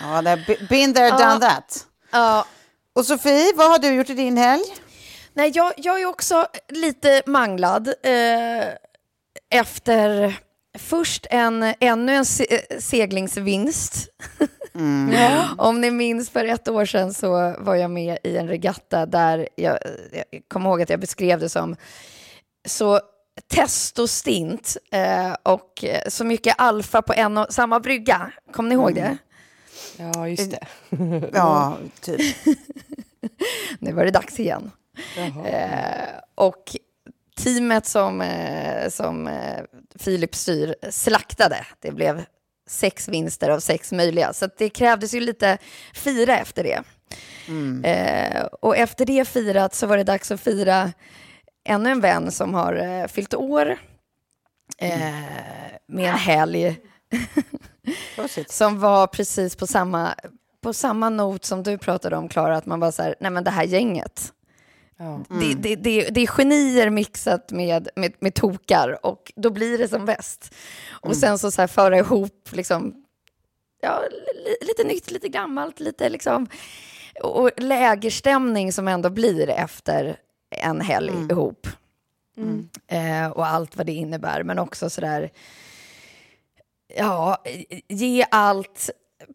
Ja, 0.00 0.22
det 0.22 0.30
är 0.30 0.68
been 0.68 0.94
there, 0.94 1.10
done 1.10 1.40
that. 1.40 1.86
Ja. 2.10 2.46
Och 2.92 3.06
Sofie, 3.06 3.52
vad 3.54 3.70
har 3.70 3.78
du 3.78 3.94
gjort 3.94 4.10
i 4.10 4.14
din 4.14 4.36
helg? 4.36 4.62
Nej, 5.32 5.52
jag, 5.54 5.72
jag 5.76 6.00
är 6.00 6.06
också 6.06 6.46
lite 6.68 7.22
manglad 7.26 7.88
eh, 7.88 8.64
efter 9.50 10.34
först 10.78 11.26
en, 11.30 11.74
ännu 11.80 12.14
en 12.14 12.24
se 12.24 12.80
seglingsvinst. 12.80 14.08
Mm. 14.74 15.44
Om 15.58 15.80
ni 15.80 15.90
minns 15.90 16.30
för 16.30 16.44
ett 16.44 16.68
år 16.68 16.84
sedan 16.84 17.14
så 17.14 17.54
var 17.58 17.74
jag 17.74 17.90
med 17.90 18.18
i 18.24 18.36
en 18.36 18.48
regatta 18.48 19.06
där 19.06 19.48
jag, 19.54 19.78
jag 20.12 20.42
kommer 20.48 20.70
ihåg 20.70 20.82
att 20.82 20.90
jag 20.90 21.00
beskrev 21.00 21.40
det 21.40 21.48
som 21.48 21.76
så 22.68 23.00
testostint 23.48 24.76
eh, 24.92 25.32
och 25.42 25.84
så 26.08 26.24
mycket 26.24 26.54
alfa 26.58 27.02
på 27.02 27.12
en 27.12 27.38
och 27.38 27.46
samma 27.50 27.80
brygga. 27.80 28.32
Kommer 28.52 28.68
ni 28.68 28.74
ihåg 28.74 28.94
det? 28.94 29.18
Ja, 29.96 30.28
just 30.28 30.50
det. 30.50 30.66
ja, 31.32 31.78
typ. 32.00 32.36
nu 33.78 33.92
var 33.92 34.04
det 34.04 34.10
dags 34.10 34.40
igen. 34.40 34.70
Eh, 35.44 36.08
och 36.34 36.76
teamet 37.36 37.86
som, 37.86 38.20
eh, 38.20 38.88
som 38.88 39.28
eh, 39.28 39.60
Filip 39.98 40.34
styr 40.34 40.74
slaktade. 40.90 41.66
Det 41.80 41.90
blev 41.90 42.24
sex 42.66 43.08
vinster 43.08 43.50
av 43.50 43.60
sex 43.60 43.92
möjliga. 43.92 44.32
Så 44.32 44.48
det 44.58 44.68
krävdes 44.68 45.14
ju 45.14 45.20
lite 45.20 45.58
fira 45.94 46.38
efter 46.38 46.62
det. 46.62 46.82
Mm. 47.48 47.84
Eh, 47.84 48.42
och 48.44 48.76
efter 48.76 49.06
det 49.06 49.28
firat 49.28 49.74
så 49.74 49.86
var 49.86 49.96
det 49.96 50.04
dags 50.04 50.30
att 50.30 50.40
fira 50.40 50.92
ännu 51.64 51.90
en 51.90 52.00
vän 52.00 52.32
som 52.32 52.54
har 52.54 52.74
eh, 52.74 53.06
fyllt 53.06 53.34
år. 53.34 53.78
Eh, 54.78 54.98
med 55.88 56.10
en 56.10 56.18
helg. 56.18 56.80
som 58.48 58.80
var 58.80 59.06
precis 59.06 59.56
på 59.56 59.66
samma, 59.66 60.14
på 60.62 60.72
samma 60.72 61.08
not 61.08 61.44
som 61.44 61.62
du 61.62 61.78
pratade 61.78 62.16
om, 62.16 62.28
Klara, 62.28 62.56
att 62.56 62.66
man 62.66 62.80
bara 62.80 62.92
så 62.92 63.02
här, 63.02 63.14
nej 63.20 63.30
men 63.30 63.44
det 63.44 63.50
här 63.50 63.64
gänget. 63.64 64.32
Mm. 64.98 65.24
Det, 65.28 65.54
det, 65.54 65.76
det, 65.76 66.10
det, 66.10 66.20
är 66.20 66.26
genier 66.26 66.90
mixat 66.90 67.50
med, 67.50 67.88
med, 67.96 68.12
med 68.18 68.34
tokar 68.34 69.06
och 69.06 69.32
då 69.36 69.50
blir 69.50 69.78
det 69.78 69.88
som 69.88 70.04
bäst. 70.04 70.54
Och 70.90 71.06
mm. 71.06 71.20
sen 71.20 71.38
så, 71.38 71.50
så 71.50 71.62
här, 71.62 71.68
föra 71.68 71.98
ihop 71.98 72.48
liksom, 72.52 72.94
ja, 73.80 74.02
lite 74.60 74.84
nytt, 74.84 75.10
lite 75.10 75.28
gammalt, 75.28 75.80
lite 75.80 76.08
liksom, 76.08 76.46
och 77.22 77.50
lägerstämning 77.56 78.72
som 78.72 78.88
ändå 78.88 79.10
blir 79.10 79.50
efter 79.50 80.16
en 80.50 80.80
helg 80.80 81.10
mm. 81.10 81.30
ihop. 81.30 81.66
Mm. 82.36 82.68
Eh, 82.86 83.30
och 83.30 83.46
allt 83.46 83.76
vad 83.76 83.86
det 83.86 83.92
innebär, 83.92 84.42
men 84.42 84.58
också 84.58 84.90
sådär, 84.90 85.30
ja, 86.96 87.42
ge 87.88 88.24
allt 88.30 88.90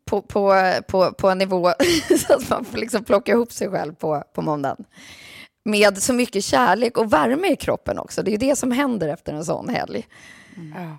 på, 0.06 0.22
på, 0.22 0.74
på, 0.88 1.12
på 1.12 1.30
en 1.30 1.38
nivå 1.38 1.72
så 2.28 2.34
att 2.34 2.50
man 2.50 2.66
får 2.66 2.78
liksom 2.78 3.04
plocka 3.04 3.32
ihop 3.32 3.52
sig 3.52 3.70
själv 3.70 3.96
på, 3.96 4.24
på 4.34 4.42
måndagen 4.42 4.86
med 5.68 6.04
så 6.04 6.14
mycket 6.14 6.44
kärlek 6.44 6.98
och 6.98 7.14
värme 7.14 7.48
i 7.48 7.56
kroppen 7.56 8.00
också. 8.00 8.24
Det 8.24 8.34
är 8.34 8.38
det 8.38 8.56
som 8.56 8.72
händer 8.72 9.08
efter 9.08 9.34
en 9.34 9.46
sån 9.46 9.70
helg. 9.70 10.08
Mm. 10.58 10.98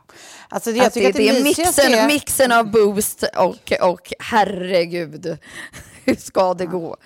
Alltså 0.49 0.73
det, 0.73 0.81
att 0.81 0.95
det, 0.95 1.13
det, 1.13 1.29
är 1.29 1.43
mixen, 1.43 1.93
är... 1.93 2.07
mixen 2.07 2.53
av 2.53 2.71
boost 2.71 3.25
och, 3.37 3.73
och 3.81 4.13
herregud, 4.19 5.39
hur 6.05 6.15
ska 6.15 6.55
det 6.55 6.67
gå? 6.67 6.97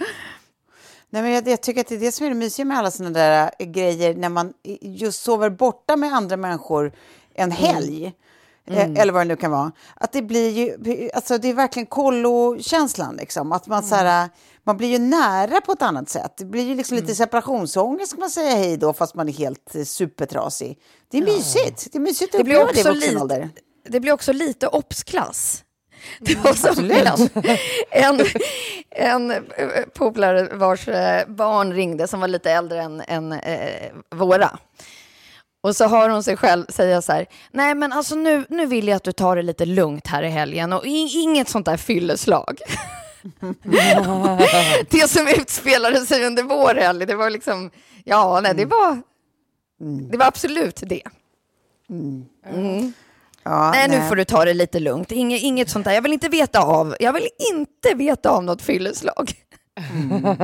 Nej, 1.11 1.23
men 1.23 1.33
jag, 1.33 1.49
jag, 1.49 1.61
tycker 1.62 1.81
att 1.81 1.88
det 1.88 1.95
är 1.95 2.00
det 2.00 2.12
som 2.12 2.26
är 2.26 2.31
det 2.31 2.37
mysiga 2.37 2.64
med 2.64 2.78
alla 2.78 2.90
sådana 2.90 3.19
där 3.19 3.50
äh, 3.59 3.66
grejer 3.66 4.14
när 4.14 4.28
man 4.28 4.52
just 4.81 5.23
sover 5.23 5.50
borta 5.50 5.97
med 5.97 6.12
andra 6.12 6.37
människor 6.37 6.92
en 7.35 7.52
mm. 7.52 7.57
helg. 7.57 8.00
Mm. 8.00 8.12
Mm. 8.71 8.97
Eller 8.97 9.12
vad 9.12 9.21
det 9.21 9.28
nu 9.28 9.37
kan 9.37 9.50
vara. 9.50 9.73
Att 9.95 10.12
det 10.12 10.23
blir 10.23 10.50
ju, 10.50 11.11
alltså 11.14 11.38
det 11.38 11.49
är 11.49 11.54
verkligen 11.54 11.87
kollokänslan 11.87 13.16
liksom. 13.16 13.52
Att 13.52 13.66
man 13.66 13.78
mm. 13.78 13.88
så 13.88 13.95
här, 13.95 14.28
man 14.64 14.76
blir 14.76 14.88
ju 14.88 14.99
nära 14.99 15.61
på 15.61 15.73
ett 15.73 15.83
annat 15.83 16.09
sätt. 16.09 16.33
Det 16.37 16.45
blir 16.45 16.62
ju 16.62 16.75
liksom 16.75 16.97
mm. 16.97 17.07
lite 17.07 17.16
separationsångest 17.16 18.11
ska 18.11 18.21
man 18.21 18.31
säga 18.31 18.57
hej 18.57 18.76
då 18.76 18.92
fast 18.92 19.14
man 19.14 19.28
är 19.28 19.33
helt 19.33 19.75
eh, 19.75 19.85
supertrasig. 19.85 20.78
Det 21.11 21.19
är 21.19 21.23
mysigt. 21.23 21.88
Det 21.92 21.99
är 21.99 22.00
mysigt 22.00 22.35
att 22.35 22.38
det 22.38 22.45
blir 22.45 22.62
också 22.62 22.83
det 22.83 22.90
i 22.90 22.92
vuxen 22.92 23.19
ålder. 23.19 23.50
Det 23.88 24.00
blir 24.00 24.12
också 24.12 24.33
lite 24.33 24.66
obsklass. 24.66 25.64
Det 26.21 26.35
var 26.45 26.52
som 26.52 26.90
en, 26.90 27.28
en, 27.90 28.26
en 28.90 29.31
eh, 29.31 29.85
polare 29.95 30.57
vars 30.57 30.88
eh, 30.88 31.28
barn 31.28 31.73
ringde 31.73 32.09
som 32.09 32.21
var 32.21 32.28
lite 32.28 32.50
äldre 32.50 32.83
än, 32.83 33.02
än 33.09 33.33
eh, 33.33 33.92
våra. 34.11 34.59
Och 35.62 35.76
så 35.76 35.85
har 35.85 36.09
hon 36.09 36.23
sig 36.23 36.37
själv 36.37 36.66
säga 36.69 37.02
så 37.02 37.12
här, 37.12 37.26
nej 37.50 37.75
men 37.75 37.92
alltså 37.92 38.14
nu, 38.14 38.45
nu 38.49 38.66
vill 38.66 38.88
jag 38.88 38.97
att 38.97 39.04
du 39.04 39.12
tar 39.12 39.37
det 39.37 39.42
lite 39.42 39.64
lugnt 39.64 40.07
här 40.07 40.23
i 40.23 40.28
helgen 40.28 40.73
och 40.73 40.87
inget 40.87 41.49
sånt 41.49 41.66
där 41.66 41.76
fylleslag. 41.76 42.59
det 44.90 45.11
som 45.11 45.28
utspelade 45.28 46.07
sig 46.07 46.26
under 46.26 46.42
vår 46.42 46.75
helg, 46.75 47.07
det 47.07 47.14
var 47.14 47.31
liksom, 47.31 47.71
ja, 48.04 48.40
nej, 48.40 48.54
det 48.54 48.64
var, 48.64 49.02
det 50.11 50.16
var 50.16 50.26
absolut 50.26 50.83
det. 50.87 51.02
Mm. 51.90 52.92
Ja, 53.42 53.71
nej, 53.71 53.88
nej, 53.88 54.00
nu 54.00 54.09
får 54.09 54.16
du 54.16 54.25
ta 54.25 54.45
det 54.45 54.54
lite 54.54 54.81
lugnt. 54.81 55.12
Inget, 55.12 55.42
inget 55.42 55.71
sånt 55.71 55.85
där. 55.85 55.92
Jag 55.92 56.02
vill 56.02 56.12
inte 56.12 56.28
veta 56.28 56.62
av, 56.62 56.97
jag 57.00 57.12
vill 57.12 57.28
inte 57.52 57.95
veta 57.95 58.31
av 58.31 58.45
något 58.45 58.62
fylleslag. 58.62 59.33
Mm. 59.95 60.37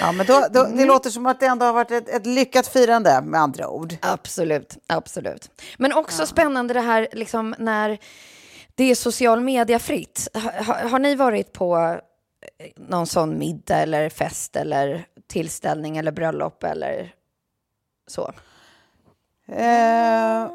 Ja, 0.00 0.12
men 0.12 0.26
då, 0.26 0.40
då, 0.50 0.62
det 0.62 0.68
mm. 0.68 0.86
låter 0.86 1.10
som 1.10 1.26
att 1.26 1.40
det 1.40 1.46
ändå 1.46 1.66
har 1.66 1.72
varit 1.72 1.90
ett, 1.90 2.08
ett, 2.08 2.26
lyckat 2.26 2.66
firande 2.66 3.20
med 3.22 3.40
andra 3.40 3.68
ord. 3.68 3.94
Absolut, 4.02 4.76
absolut. 4.86 5.62
Men 5.78 5.92
också 5.92 6.22
ja. 6.22 6.26
spännande 6.26 6.74
det 6.74 6.80
här 6.80 7.08
liksom 7.12 7.54
när 7.58 7.98
det 8.74 8.84
är 8.84 8.94
social 8.94 9.40
media-fritt. 9.40 10.28
Har, 10.34 10.88
har 10.88 10.98
ni 10.98 11.14
varit 11.14 11.52
på 11.52 11.76
eh, 11.76 12.70
någon 12.76 13.06
sån 13.06 13.38
middag 13.38 13.76
eller 13.76 14.08
fest 14.08 14.56
eller 14.56 15.06
tillställning 15.26 15.96
eller 15.96 16.12
bröllop 16.12 16.64
eller 16.64 17.14
så? 18.06 18.32
Eh, 19.48 20.46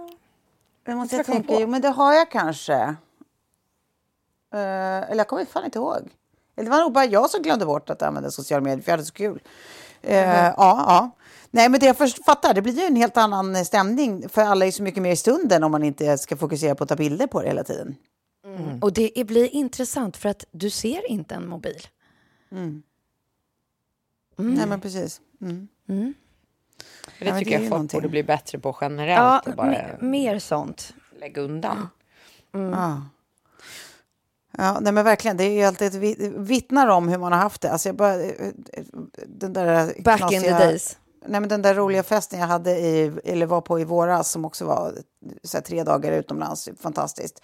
det 0.85 0.95
måste 0.95 1.15
jag, 1.15 1.25
tänka. 1.25 1.59
Jo, 1.59 1.67
men 1.67 1.81
det 1.81 1.89
har 1.89 2.13
jag 2.13 2.31
kanske. 2.31 2.73
Eh, 4.53 5.09
eller 5.09 5.17
jag 5.17 5.27
kommer 5.27 5.45
fan 5.45 5.65
inte 5.65 5.79
ihåg. 5.79 6.09
Det 6.63 6.69
var 6.69 6.79
nog 6.79 6.93
bara 6.93 7.05
jag 7.05 7.29
som 7.29 7.41
glömde 7.41 7.65
bort 7.65 7.89
att 7.89 8.01
använda 8.01 8.31
sociala 8.31 8.63
medier, 8.63 8.83
för 8.83 8.91
jag 8.91 8.97
hade 8.97 9.05
så 9.05 9.13
kul. 9.13 9.39
Mm. 10.01 10.29
ja, 10.35 10.53
ja. 10.57 11.11
Nej, 11.51 11.69
men 11.69 11.79
det 11.79 11.85
jag 11.85 11.97
först 11.97 12.25
fattar, 12.25 12.53
det 12.53 12.61
blir 12.61 12.73
ju 12.73 12.85
en 12.85 12.95
helt 12.95 13.17
annan 13.17 13.65
stämning, 13.65 14.29
för 14.29 14.41
alla 14.41 14.65
är 14.65 14.71
så 14.71 14.83
mycket 14.83 15.03
mer 15.03 15.11
i 15.11 15.15
stunden 15.15 15.63
om 15.63 15.71
man 15.71 15.83
inte 15.83 16.17
ska 16.17 16.37
fokusera 16.37 16.75
på 16.75 16.83
att 16.83 16.89
ta 16.89 16.95
bilder 16.95 17.27
på 17.27 17.41
det 17.41 17.47
hela 17.47 17.63
tiden. 17.63 17.95
Mm. 18.45 18.79
Och 18.79 18.93
det 18.93 19.27
blir 19.27 19.55
intressant 19.55 20.17
för 20.17 20.29
att 20.29 20.45
du 20.51 20.69
ser 20.69 21.11
inte 21.11 21.35
en 21.35 21.47
mobil. 21.47 21.87
Mm. 22.51 22.83
Mm. 24.39 24.53
Nej, 24.53 24.67
men 24.67 24.81
precis. 24.81 25.21
Mm. 25.41 25.67
Mm. 25.89 26.13
Det 27.19 27.25
ja, 27.25 27.39
tycker 27.39 27.51
det 27.51 27.51
jag 27.51 27.61
folk 27.61 27.69
någonting. 27.69 27.97
borde 27.97 28.09
bli 28.09 28.23
bättre 28.23 28.59
på 28.59 28.77
generellt. 28.81 29.43
Ja, 29.45 29.53
bara 29.55 29.97
mer 29.99 30.39
sånt. 30.39 30.93
Lägga 31.19 31.41
undan. 31.41 31.89
Ja. 32.51 33.01
Ja, 34.57 34.79
nej 34.79 34.93
men 34.93 35.03
verkligen. 35.03 35.37
Det 35.37 35.43
är 35.43 35.51
ju 35.51 35.63
alltid 35.63 35.95
vittnar 36.37 36.87
om 36.87 37.07
hur 37.07 37.17
man 37.17 37.31
har 37.31 37.39
haft 37.39 37.61
det. 37.61 37.71
Alltså 37.71 37.89
jag 37.89 37.95
bara, 37.95 38.17
den 39.25 39.53
där 39.53 39.93
Back 40.03 40.17
knasiga, 40.17 40.39
in 40.39 40.43
the 40.43 40.49
days. 40.49 40.97
Nej, 41.25 41.41
men 41.41 41.49
den 41.49 41.61
där 41.61 41.75
roliga 41.75 42.03
festen 42.03 42.39
jag 42.39 42.47
hade 42.47 42.71
i, 42.71 43.11
eller 43.23 43.45
var 43.45 43.61
på 43.61 43.79
i 43.79 43.83
våras 43.83 44.31
som 44.31 44.45
också 44.45 44.65
var 44.65 44.93
så 45.43 45.57
här, 45.57 45.61
tre 45.61 45.83
dagar 45.83 46.11
utomlands, 46.11 46.69
fantastiskt. 46.81 47.41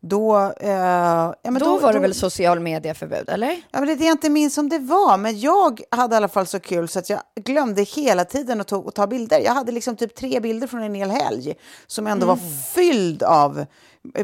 Då, 0.00 0.52
eh, 0.60 0.70
ja, 0.70 1.34
men 1.42 1.54
då, 1.54 1.64
då 1.64 1.78
var 1.78 1.92
det 1.92 1.98
då, 1.98 2.02
väl 2.02 2.14
social 2.14 2.60
medieförbud, 2.60 3.28
eller? 3.28 3.48
Ja, 3.48 3.78
men 3.80 3.86
det 3.86 3.92
är 3.92 3.96
det 3.96 4.04
jag 4.04 4.14
inte 4.14 4.30
minns 4.30 4.54
som 4.54 4.68
det 4.68 4.78
var, 4.78 5.16
men 5.16 5.40
jag 5.40 5.80
hade 5.90 6.14
i 6.14 6.16
alla 6.16 6.28
fall 6.28 6.46
så 6.46 6.60
kul 6.60 6.88
så 6.88 6.98
att 6.98 7.10
jag 7.10 7.20
glömde 7.34 7.82
hela 7.82 8.24
tiden 8.24 8.60
att 8.60 8.68
ta, 8.68 8.84
att 8.88 8.94
ta 8.94 9.06
bilder. 9.06 9.40
Jag 9.40 9.52
hade 9.52 9.72
liksom 9.72 9.96
typ 9.96 10.14
tre 10.14 10.40
bilder 10.40 10.66
från 10.66 10.82
en 10.82 10.94
hel 10.94 11.10
helg 11.10 11.54
som 11.86 12.06
ändå 12.06 12.26
mm. 12.26 12.28
var 12.28 12.50
fylld 12.74 13.22
av 13.22 13.66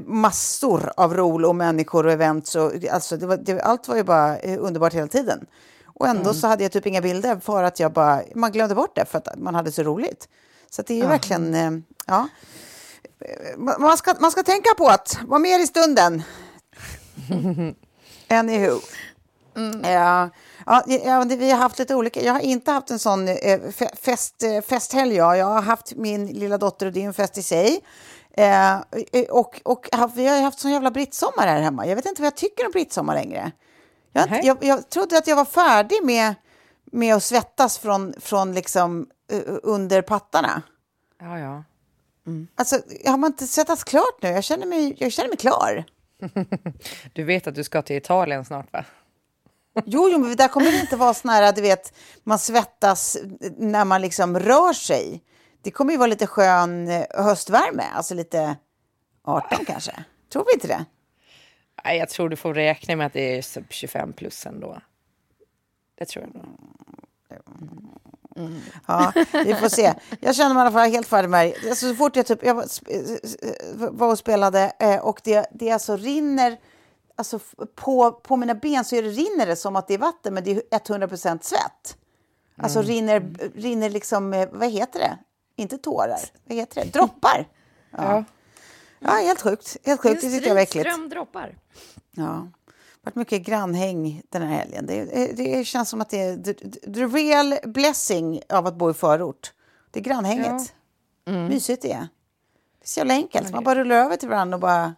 massor 0.07 0.93
av 0.97 1.15
rol 1.15 1.45
och 1.45 1.57
människor 1.57 2.07
och 2.07 2.13
events. 2.13 2.55
Och, 2.55 2.73
alltså, 2.91 3.17
det 3.17 3.27
var, 3.27 3.37
det, 3.37 3.61
allt 3.61 3.89
var 3.89 3.97
ju 3.97 4.03
bara 4.03 4.39
eh, 4.39 4.59
underbart 4.61 4.95
hela 4.95 5.09
tiden. 5.09 5.47
Och 6.03 6.09
ändå 6.09 6.31
mm. 6.31 6.35
så 6.35 6.47
hade 6.47 6.63
jag 6.63 6.73
typ 6.73 6.87
inga 6.87 7.01
bilder 7.01 7.37
för 7.37 7.63
att 7.63 7.81
jag 7.81 7.93
bara, 7.93 8.23
man 8.35 8.53
glömde 8.53 8.75
bort 8.75 8.97
det 8.97 9.05
för 9.05 9.19
att 9.19 9.39
man 9.39 9.55
hade 9.55 9.73
så 9.73 9.83
roligt. 9.83 10.29
Så 10.71 10.83
det 10.83 10.95
är 10.95 10.97
ju 10.97 11.01
mm. 11.01 11.11
verkligen, 11.11 11.55
eh, 11.55 11.71
ja. 12.07 12.29
Man 13.79 13.97
ska, 13.97 14.15
man 14.21 14.31
ska 14.31 14.43
tänka 14.43 14.75
på 14.79 14.89
att 14.89 15.19
vara 15.27 15.39
mer 15.39 15.59
i 15.59 15.67
stunden. 15.67 16.23
Anywho. 18.29 18.81
Mm. 19.57 19.93
Ja, 19.93 20.31
ja, 20.67 21.25
vi 21.29 21.51
har 21.51 21.59
haft 21.59 21.79
lite 21.79 21.95
olika. 21.95 22.23
Jag 22.23 22.33
har 22.33 22.41
inte 22.41 22.71
haft 22.71 22.91
en 22.91 22.99
sån 22.99 23.29
eh, 23.29 23.61
fest, 24.03 24.45
festhelg. 24.69 25.15
Jag. 25.15 25.37
jag 25.37 25.47
har 25.47 25.63
haft 25.63 25.95
min 25.97 26.27
lilla 26.27 26.59
dotter 26.59 26.87
och 26.87 26.93
det 26.93 27.03
är 27.03 27.07
en 27.07 27.15
fest 27.15 27.39
i 27.39 27.43
sig. 27.43 27.81
Eh, 28.37 28.81
och, 29.31 29.61
och 29.65 29.89
vi 30.15 30.29
har 30.29 30.43
haft 30.43 30.59
sån 30.59 30.71
jävla 30.71 30.91
brittsommar 30.91 31.47
här 31.47 31.61
hemma. 31.61 31.87
Jag 31.87 31.97
vet 31.97 32.07
inte 32.07 32.23
vad 32.23 32.27
jag 32.27 32.37
tycker 32.37 32.67
om 32.67 32.73
brittsommar 32.73 33.15
längre. 33.15 33.53
Jag, 34.13 34.45
jag, 34.45 34.59
jag, 34.61 34.91
trodde 34.91 35.19
att 35.19 35.27
jag 35.27 35.37
var 35.37 35.45
färdig 35.45 35.99
med, 36.03 36.35
med 36.85 37.15
att 37.15 37.23
svettas 37.23 37.79
från, 37.79 38.15
från 38.21 38.55
liksom 38.55 39.07
uh, 39.33 39.59
under 39.63 40.03
pattarna. 40.03 40.63
Ja, 41.21 41.39
ja. 41.39 41.65
Mm. 42.27 42.49
Alltså, 42.55 42.77
har 43.07 43.17
man 43.17 43.33
inte 43.33 43.47
svettats 43.47 43.85
klart 43.85 44.23
nu? 44.23 44.29
Jag 44.29 44.45
känner 44.45 44.67
mig, 44.67 44.97
jag 44.99 45.13
känner 45.13 45.29
mig 45.29 45.39
klar. 45.39 45.85
du 47.13 47.25
vet 47.25 47.47
att 47.47 47.55
du 47.55 47.65
ska 47.65 47.83
till 47.83 47.97
Italien 47.97 48.45
snart, 48.45 48.73
va? 48.73 48.85
Jo, 49.85 50.09
jo, 50.13 50.19
men 50.19 50.37
där 50.37 50.49
kommer 50.49 50.73
det 50.73 50.81
inte 50.81 50.97
vara 50.97 51.15
sån 51.15 51.31
här, 51.31 51.53
du 51.53 51.63
vet, 51.63 51.95
man 52.25 52.39
svettas 52.39 53.19
när 53.57 53.85
man 53.85 54.01
liksom 54.01 54.39
rör 54.39 54.73
sig. 54.73 55.23
Det 55.63 55.71
kommer 55.71 55.93
ju 55.93 55.99
vara 55.99 56.07
lite 56.07 56.27
skön 56.27 56.89
eh, 56.89 57.05
höstvärme, 57.11 57.85
alltså 57.95 58.15
lite 58.15 58.57
18 59.25 59.65
kanske. 59.65 60.05
Tror 60.33 60.45
vi 60.45 60.55
inte 60.55 60.69
det? 60.69 60.85
Nej, 61.85 61.99
jag 61.99 62.09
tror 62.09 62.29
du 62.29 62.37
får 62.37 62.55
räkna 62.55 62.97
med 62.97 63.07
att 63.07 63.13
det 63.13 63.39
är 63.39 63.65
25 63.71 64.13
plus 64.13 64.47
ändå. 64.47 64.81
Det 65.95 66.05
tror 66.05 66.25
jag 66.25 66.35
nog. 66.35 66.47
Mm. 68.37 68.61
Ja, 68.87 69.13
vi 69.33 69.55
får 69.55 69.69
se. 69.69 69.95
Jag 70.21 70.35
känner 70.37 70.55
mig 70.55 70.61
i 70.61 70.67
alla 70.67 70.73
fall 70.73 70.91
helt 70.91 71.07
färdig 71.07 71.31
med 71.31 71.47
det. 71.47 71.69
Alltså, 71.69 71.89
så 71.89 71.95
fort 71.95 72.17
jag, 72.17 72.27
typ, 72.27 72.45
jag 72.45 72.55
var 73.75 74.11
och 74.11 74.19
spelade 74.19 74.73
eh, 74.79 74.99
och 74.99 75.21
det, 75.25 75.47
det 75.53 75.71
alltså 75.71 75.97
rinner 75.97 76.59
alltså, 77.17 77.39
på, 77.75 78.13
på 78.13 78.37
mina 78.37 78.55
ben 78.55 78.85
så 78.85 78.97
är 78.97 79.03
det, 79.03 79.09
rinner 79.09 79.47
det 79.47 79.57
som 79.57 79.77
att 79.77 79.89
det 79.89 79.95
är 79.95 79.99
vatten 79.99 80.35
men 80.35 80.45
det 80.45 80.51
är 80.51 80.91
100 80.91 81.09
svett. 81.17 81.97
Alltså 82.57 82.79
mm. 82.79 82.89
rinner, 82.89 83.21
rinner 83.55 83.91
liksom, 83.91 84.33
eh, 84.33 84.49
vad 84.53 84.71
heter 84.71 84.99
det? 84.99 85.19
Inte 85.57 85.79
tårar, 85.79 86.21
vad 86.45 86.57
heter 86.57 86.85
det? 86.85 86.93
Droppar. 86.93 87.49
Ja, 87.91 87.99
ja 87.99 88.25
helt 89.11 89.43
sjukt. 89.43 89.77
Helt 89.85 90.01
sjukt. 90.01 90.21
Det 90.21 90.31
tycker 90.31 90.47
jag 90.47 90.55
var 90.55 90.63
äckligt. 90.63 90.89
Strömdroppar. 90.91 91.59
Ja 92.11 92.49
varit 93.03 93.15
mycket 93.15 93.43
grannhäng 93.43 94.23
den 94.29 94.43
här 94.43 94.49
helgen. 94.49 94.87
Det, 94.87 95.05
det 95.37 95.65
känns 95.65 95.89
som 95.89 96.01
att 96.01 96.11
det 96.11 96.21
är 96.21 96.37
the, 96.37 96.55
the, 96.93 97.07
real 97.07 97.55
blessing 97.65 98.41
av 98.49 98.67
att 98.67 98.75
bo 98.75 98.91
i 98.91 98.95
förort. 98.95 99.53
Det 99.91 100.01
är 100.01 100.05
grannhänget. 100.05 100.75
Ja. 101.25 101.33
Mm. 101.33 101.47
Mysigt 101.47 101.83
det 101.83 101.93
är. 101.93 102.09
Det 102.79 102.85
är 102.85 102.89
så 102.89 103.01
jävla 103.01 103.15
enkelt. 103.15 103.53
Man 103.53 103.65
bara 103.65 103.75
rullar 103.75 103.97
över 103.97 104.17
till 104.17 104.29
varandra 104.29 104.57
och 104.57 104.61
bara... 104.61 104.95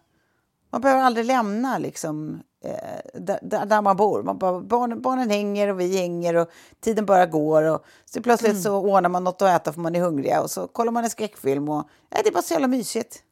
Man 0.69 0.81
behöver 0.81 1.03
aldrig 1.03 1.25
lämna 1.25 1.77
liksom, 1.77 2.41
eh, 2.63 3.21
där, 3.21 3.65
där, 3.65 3.81
man 3.81 3.97
bor. 3.97 4.23
Man 4.23 4.37
bara, 4.37 4.61
barn, 4.61 5.01
barnen 5.01 5.29
hänger 5.29 5.67
och 5.67 5.79
vi 5.79 5.97
hänger 5.97 6.35
och 6.35 6.49
tiden 6.79 7.05
bara 7.05 7.25
går. 7.25 7.63
Och 7.63 7.85
så 8.05 8.21
plötsligt 8.21 8.51
mm. 8.51 8.63
så 8.63 8.77
ordnar 8.77 9.09
man 9.09 9.23
något 9.23 9.41
att 9.41 9.61
äta 9.61 9.73
för 9.73 9.81
man 9.81 9.95
är 9.95 10.01
hungriga 10.01 10.41
och 10.41 10.51
så 10.51 10.67
kollar 10.67 10.91
man 10.91 11.03
en 11.03 11.09
skräckfilm. 11.09 11.69
Och, 11.69 11.89
eh, 12.11 12.19
det 12.23 12.29
är 12.29 12.33
bara 12.33 12.43
så 12.43 12.53
jävla 12.53 12.67
mysigt. 12.67 13.23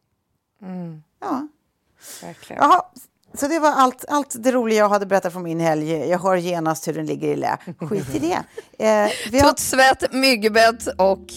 Mm. 0.63 1.03
Ja. 1.21 1.47
Verkligen. 2.21 2.63
Jaha, 2.63 2.83
så 3.33 3.47
det 3.47 3.59
var 3.59 3.71
allt, 3.71 4.05
allt 4.07 4.35
det 4.39 4.51
roliga 4.51 4.79
jag 4.79 4.89
hade 4.89 5.05
berättat 5.05 5.33
från 5.33 5.43
min 5.43 5.59
helg. 5.59 5.91
Jag 5.91 6.19
hör 6.19 6.35
genast 6.35 6.87
hur 6.87 6.93
den 6.93 7.05
ligger 7.05 7.27
i 7.27 7.35
lä. 7.35 7.57
Skit 7.79 8.15
i 8.15 8.19
det. 8.19 8.43
Eh, 8.85 9.11
vi 9.31 9.39
har... 9.39 9.49
Tuttsvett, 9.49 10.13
myggbett 10.13 10.87
och 10.97 11.33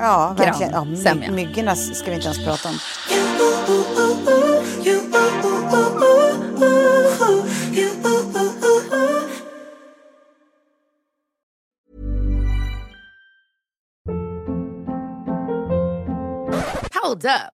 Ja, 0.00 0.34
verkligen. 0.38 0.72
Ja, 0.72 1.14
my 1.14 1.30
myggorna 1.30 1.76
ska 1.76 2.10
vi 2.10 2.14
inte 2.14 2.26
ens 2.26 2.44
prata 2.44 2.68
om. 2.68 2.74
Hold 17.02 17.24
up. 17.24 17.59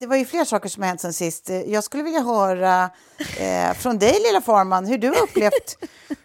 Det 0.00 0.06
var 0.06 0.16
ju 0.16 0.24
fler 0.24 0.44
saker 0.44 0.68
som 0.68 0.82
har 0.82 0.88
hänt 0.88 1.00
sen 1.00 1.12
sist. 1.12 1.50
Jag 1.66 1.84
skulle 1.84 2.02
vilja 2.02 2.20
höra 2.20 2.90
eh, 3.38 3.72
från 3.72 3.98
dig, 3.98 4.16
lilla 4.26 4.40
Farman, 4.40 4.86
hur 4.86 4.98
du 4.98 5.08
har 5.08 5.22
upplevt 5.22 5.76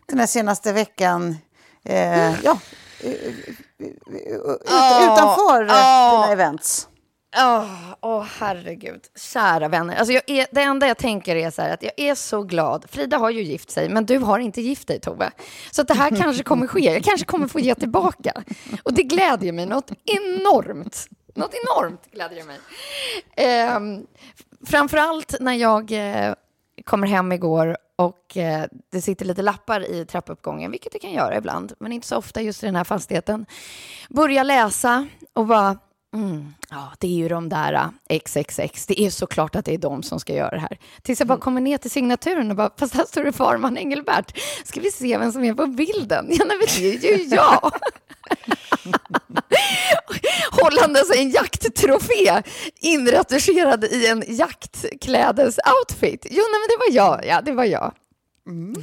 den 0.05 0.19
här 0.19 0.27
senaste 0.27 0.73
veckan. 0.73 1.37
Eh, 1.85 2.43
ja, 2.43 2.59
utanför 5.03 5.63
oh, 5.63 6.21
dina 6.21 6.31
events. 6.31 6.87
Åh, 7.37 7.59
oh, 7.59 7.93
oh, 8.01 8.25
herregud. 8.39 9.01
Kära 9.15 9.67
vänner. 9.67 9.95
Alltså 9.95 10.13
jag 10.13 10.23
är, 10.27 10.47
det 10.51 10.61
enda 10.61 10.87
jag 10.87 10.97
tänker 10.97 11.35
är 11.35 11.51
så 11.51 11.61
här 11.61 11.69
att 11.73 11.83
jag 11.83 11.91
är 11.97 12.15
så 12.15 12.43
glad. 12.43 12.85
Frida 12.89 13.17
har 13.17 13.29
ju 13.29 13.43
gift 13.43 13.71
sig, 13.71 13.89
men 13.89 14.05
du 14.05 14.17
har 14.17 14.39
inte 14.39 14.61
gift 14.61 14.87
dig, 14.87 14.99
Tove. 14.99 15.31
Så 15.71 15.81
att 15.81 15.87
det 15.87 15.93
här 15.93 16.09
kanske 16.09 16.43
kommer 16.43 16.67
ske. 16.67 16.79
Jag 16.79 17.03
kanske 17.03 17.25
kommer 17.25 17.47
få 17.47 17.59
ge 17.59 17.75
tillbaka. 17.75 18.43
Och 18.83 18.93
det 18.93 19.03
glädjer 19.03 19.53
mig 19.53 19.65
något 19.65 19.91
enormt. 20.05 21.07
Något 21.33 21.53
enormt 21.53 22.11
glädjer 22.11 22.43
mig. 22.43 22.59
Eh, 23.35 23.79
framför 24.65 24.97
allt 24.97 25.35
när 25.39 25.53
jag 25.53 25.91
eh, 25.91 26.33
kommer 26.85 27.07
hem 27.07 27.31
igår 27.31 27.77
och 27.95 28.37
eh, 28.37 28.65
det 28.91 29.01
sitter 29.01 29.25
lite 29.25 29.41
lappar 29.41 29.91
i 29.91 30.05
trappuppgången, 30.05 30.71
vilket 30.71 30.93
det 30.93 30.99
kan 30.99 31.11
göra 31.11 31.37
ibland, 31.37 31.73
men 31.79 31.91
inte 31.91 32.07
så 32.07 32.17
ofta 32.17 32.41
just 32.41 32.63
i 32.63 32.65
den 32.65 32.75
här 32.75 32.83
fastigheten. 32.83 33.45
Börja 34.09 34.43
läsa 34.43 35.07
och 35.33 35.45
bara, 35.45 35.77
mm, 36.13 36.53
ja, 36.69 36.91
det 36.99 37.07
är 37.07 37.11
ju 37.11 37.27
de 37.27 37.49
där 37.49 37.89
XXX, 38.09 38.85
det 38.85 39.01
är 39.01 39.09
såklart 39.09 39.55
att 39.55 39.65
det 39.65 39.73
är 39.73 39.77
de 39.77 40.03
som 40.03 40.19
ska 40.19 40.33
göra 40.33 40.49
det 40.49 40.59
här. 40.59 40.77
Tills 41.01 41.19
jag 41.19 41.27
bara 41.27 41.33
mm. 41.33 41.41
kommer 41.41 41.61
ner 41.61 41.77
till 41.77 41.91
signaturen 41.91 42.49
och 42.49 42.55
bara, 42.55 42.69
fast 42.77 42.93
här 42.93 43.05
står 43.05 43.23
det 43.23 43.31
Farman 43.31 43.77
Engelbert. 43.77 44.37
Ska 44.63 44.81
vi 44.81 44.91
se 44.91 45.17
vem 45.17 45.31
som 45.31 45.43
är 45.43 45.53
på 45.53 45.67
bilden? 45.67 46.27
Ja, 46.39 46.45
nej, 46.45 46.57
det 47.01 47.09
är 47.09 47.17
ju 47.17 47.23
jag. 47.23 47.71
Hållandes 50.51 51.17
en 51.17 51.29
jakttrofé 51.29 52.41
inretuscherad 52.79 53.83
i 53.83 54.07
en 54.07 54.23
jaktklädes-outfit. 54.23 56.27
Jo, 56.29 56.43
nej, 56.51 56.59
men 56.59 56.67
det 56.69 56.77
var 56.77 56.89
jag. 56.95 57.25
Ja, 57.25 57.41
det 57.41 57.51
var 57.51 57.63
jag. 57.63 57.93
Mm. 58.47 58.75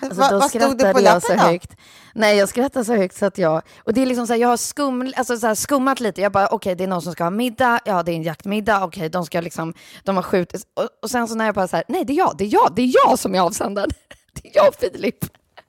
Alltså, 0.00 0.20
Va, 0.20 0.28
vad 0.32 0.50
stod 0.50 0.78
det 0.78 0.92
på 0.92 1.00
lappen 1.00 1.36
då? 1.36 1.42
Högt. 1.42 1.76
Nej, 2.14 2.36
jag 2.36 2.48
skrattade 2.48 2.84
så 2.84 2.94
högt 2.94 3.16
så 3.16 3.26
att 3.26 3.38
jag... 3.38 3.62
Och 3.78 3.94
det 3.94 4.02
är 4.02 4.06
liksom 4.06 4.26
så 4.26 4.32
här, 4.32 4.40
jag 4.40 4.48
har 4.48 4.56
skum, 4.56 5.12
alltså 5.16 5.36
så 5.36 5.46
här, 5.46 5.54
skummat 5.54 6.00
lite. 6.00 6.20
Jag 6.20 6.32
bara, 6.32 6.46
okej, 6.46 6.56
okay, 6.56 6.74
det 6.74 6.84
är 6.84 6.88
någon 6.88 7.02
som 7.02 7.12
ska 7.12 7.24
ha 7.24 7.30
middag. 7.30 7.80
Ja, 7.84 8.02
det 8.02 8.12
är 8.12 8.16
en 8.16 8.22
jaktmiddag. 8.22 8.84
Okej, 8.84 9.00
okay, 9.00 9.08
de 9.08 9.26
ska 9.26 9.40
liksom, 9.40 9.74
de 10.04 10.16
har 10.16 10.22
skjutit. 10.22 10.62
Och, 10.74 10.88
och 11.02 11.10
sen 11.10 11.28
så 11.28 11.34
när 11.34 11.44
jag 11.44 11.54
bara 11.54 11.68
så 11.68 11.76
här, 11.76 11.84
nej, 11.88 12.04
det 12.04 12.12
är 12.12 12.16
jag, 12.16 12.34
det 12.38 12.44
är 12.44 12.52
jag, 12.52 12.72
det 12.76 12.82
är 12.82 12.92
jag 13.06 13.18
som 13.18 13.34
är 13.34 13.40
avsändaren. 13.40 13.90
Det 14.42 14.48
är 14.48 14.52
jag 14.54 14.74
Filip. 14.74 15.24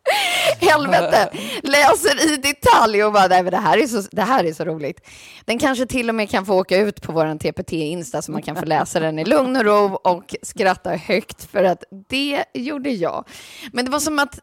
Helvete! 0.60 1.30
Läser 1.64 2.34
i 2.34 2.38
detalj 2.38 3.04
och 3.04 3.14
bara, 3.14 3.28
nej 3.28 3.44
men 3.44 3.52
det 3.52 3.58
här, 3.58 3.78
är 3.78 3.88
så, 3.88 4.04
det 4.12 4.22
här 4.22 4.44
är 4.44 4.54
så 4.54 4.66
roligt. 4.66 5.08
Den 5.46 5.60
kanske 5.60 5.86
till 5.86 6.10
och 6.10 6.16
med 6.16 6.30
kan 6.30 6.46
få 6.46 6.54
åka 6.54 6.78
ut 6.78 7.02
på 7.02 7.12
vår 7.12 7.38
TPT-insta 7.38 8.22
så 8.22 8.32
man 8.32 8.42
kan 8.42 8.56
få 8.56 8.66
läsa 8.66 9.00
den 9.00 9.20
i 9.20 9.26
lugn 9.26 9.56
och 9.56 9.64
ro 9.66 9.96
och 9.96 10.36
skratta 10.42 10.90
högt 10.96 11.44
för 11.52 11.64
att 11.64 11.84
det 12.10 12.46
gjorde 12.54 12.90
jag. 12.90 13.28
Men 13.74 13.86
det 13.86 13.92
var 13.92 14.00
som 14.00 14.20
att 14.20 14.40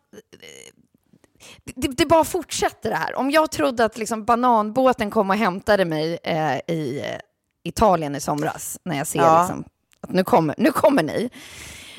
det, 1.65 1.89
det 1.89 2.07
bara 2.07 2.25
fortsätter 2.25 2.91
det 2.91 2.97
här. 2.97 3.15
Om 3.15 3.31
jag 3.31 3.51
trodde 3.51 3.85
att 3.85 3.99
liksom 3.99 4.25
bananbåten 4.25 5.11
kom 5.11 5.31
och 5.31 5.37
hämtade 5.37 5.85
mig 5.85 6.19
eh, 6.23 6.57
i 6.77 7.01
eh, 7.01 7.19
Italien 7.65 8.15
i 8.15 8.21
somras, 8.21 8.79
när 8.85 8.99
jag 8.99 9.07
ser 9.07 9.19
Ja. 9.19 9.41
liksom, 9.43 9.65
att 10.01 10.11
nu 10.11 10.25
kommer, 10.25 10.55
nu 10.59 10.73
kommer 10.73 11.03
ni, 11.03 11.31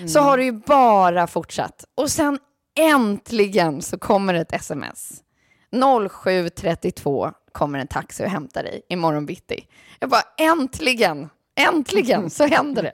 så 0.08 0.20
har 0.20 0.38
det 0.38 0.44
ju 0.44 0.52
bara 0.52 1.28
fortsatt. 1.28 1.86
Och 1.96 2.12
sen 2.12 2.40
äntligen 2.80 3.82
så 3.82 3.98
kommer 4.00 4.34
ett 4.34 4.54
sms. 4.54 5.24
07.32 5.72 7.34
kommer 7.52 7.80
en 7.80 7.88
taxi 7.88 8.24
och 8.24 8.30
hämtar 8.30 8.64
dig 8.64 8.82
imorgon 8.90 9.26
bitti. 9.26 9.68
Jag 10.00 10.10
bara, 10.10 10.24
äntligen! 10.38 11.30
Äntligen 11.56 12.30
så 12.30 12.46
händer 12.46 12.84
det. 12.84 12.94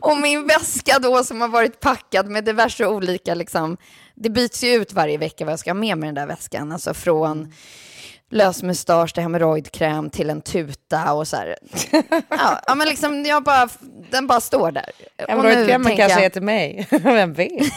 Och 0.02 0.18
min 0.18 0.46
väska 0.46 0.98
då 0.98 1.24
som 1.24 1.40
har 1.40 1.48
varit 1.48 1.80
packad 1.80 2.28
med 2.28 2.44
diverse 2.44 2.86
olika, 2.86 3.34
liksom, 3.34 3.76
det 4.14 4.30
byts 4.30 4.64
ju 4.64 4.74
ut 4.74 4.92
varje 4.92 5.18
vecka 5.18 5.44
vad 5.44 5.52
jag 5.52 5.58
ska 5.58 5.70
ha 5.70 5.74
med 5.74 5.98
mig 5.98 6.06
den 6.06 6.14
där 6.14 6.26
väskan. 6.26 6.72
Alltså 6.72 6.94
från 6.94 7.52
lösmustasch 8.30 9.14
till 9.14 9.22
hemorrojdkräm 9.22 10.10
till 10.10 10.30
en 10.30 10.40
tuta 10.40 11.12
och 11.12 11.28
så 11.28 11.36
här. 11.36 11.56
Ja, 12.28 12.60
ja 12.66 12.74
men 12.74 12.88
liksom 12.88 13.24
jag 13.24 13.42
bara, 13.42 13.68
den 14.10 14.26
bara 14.26 14.40
står 14.40 14.70
där. 14.72 14.90
Hemorrojdkrämen 15.28 15.96
kanske 15.96 16.18
jag- 16.18 16.24
är 16.24 16.30
till 16.30 16.42
mig. 16.42 16.86
Vem 17.02 17.32
vet? 17.32 17.72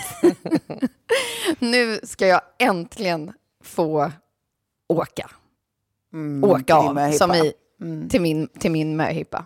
nu 1.60 2.00
ska 2.04 2.28
jag 2.28 2.42
äntligen 2.60 3.34
få 3.64 4.12
åka. 4.90 5.30
Mm, 6.14 6.50
åka 6.50 6.76
av, 6.76 7.12
som 7.12 7.34
i, 7.36 7.54
till 8.10 8.22
min, 8.22 8.48
till 8.48 8.72
min 8.72 8.96
möhippa. 8.96 9.46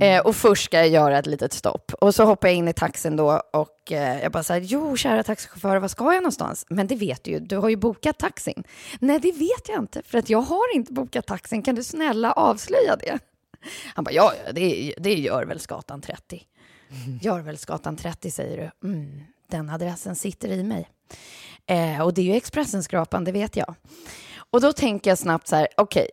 Eh, 0.00 0.20
och 0.20 0.36
först 0.36 0.64
ska 0.64 0.78
jag 0.78 0.88
göra 0.88 1.18
ett 1.18 1.26
litet 1.26 1.52
stopp. 1.52 1.92
Och 2.00 2.14
så 2.14 2.24
hoppar 2.24 2.48
jag 2.48 2.54
in 2.54 2.68
i 2.68 2.72
taxin 2.72 3.16
då 3.16 3.42
och 3.52 3.92
eh, 3.92 4.22
jag 4.22 4.32
bara 4.32 4.42
så 4.42 4.52
här, 4.52 4.60
jo 4.60 4.96
kära 4.96 5.22
taxichaufför, 5.22 5.76
vad 5.76 5.90
ska 5.90 6.04
jag 6.04 6.22
någonstans? 6.22 6.66
Men 6.68 6.86
det 6.86 6.94
vet 6.94 7.24
du 7.24 7.30
ju, 7.30 7.38
du 7.38 7.56
har 7.56 7.68
ju 7.68 7.76
bokat 7.76 8.18
taxin. 8.18 8.64
Nej, 9.00 9.18
det 9.20 9.32
vet 9.32 9.68
jag 9.68 9.78
inte, 9.78 10.02
för 10.02 10.18
att 10.18 10.30
jag 10.30 10.40
har 10.40 10.74
inte 10.74 10.92
bokat 10.92 11.26
taxin. 11.26 11.62
Kan 11.62 11.74
du 11.74 11.82
snälla 11.82 12.32
avslöja 12.32 12.96
det? 12.96 13.18
Han 13.94 14.04
bara, 14.04 14.12
ja, 14.12 14.32
ja, 14.46 14.52
det 14.52 14.94
det 14.98 15.10
är 15.10 15.16
Görvälsgatan 15.16 16.00
30. 16.00 16.42
Görvälsgatan 17.22 17.96
30 17.96 18.30
säger 18.30 18.56
du. 18.56 18.88
Mm, 18.88 19.20
den 19.50 19.70
adressen 19.70 20.16
sitter 20.16 20.48
i 20.48 20.62
mig. 20.62 20.88
Eh, 21.66 22.00
och 22.00 22.14
det 22.14 22.20
är 22.20 22.24
ju 22.24 22.34
Expressenskrapan, 22.34 23.24
det 23.24 23.32
vet 23.32 23.56
jag. 23.56 23.74
Och 24.50 24.60
då 24.60 24.72
tänker 24.72 25.10
jag 25.10 25.18
snabbt 25.18 25.48
så 25.48 25.56
här, 25.56 25.68
okej, 25.76 26.08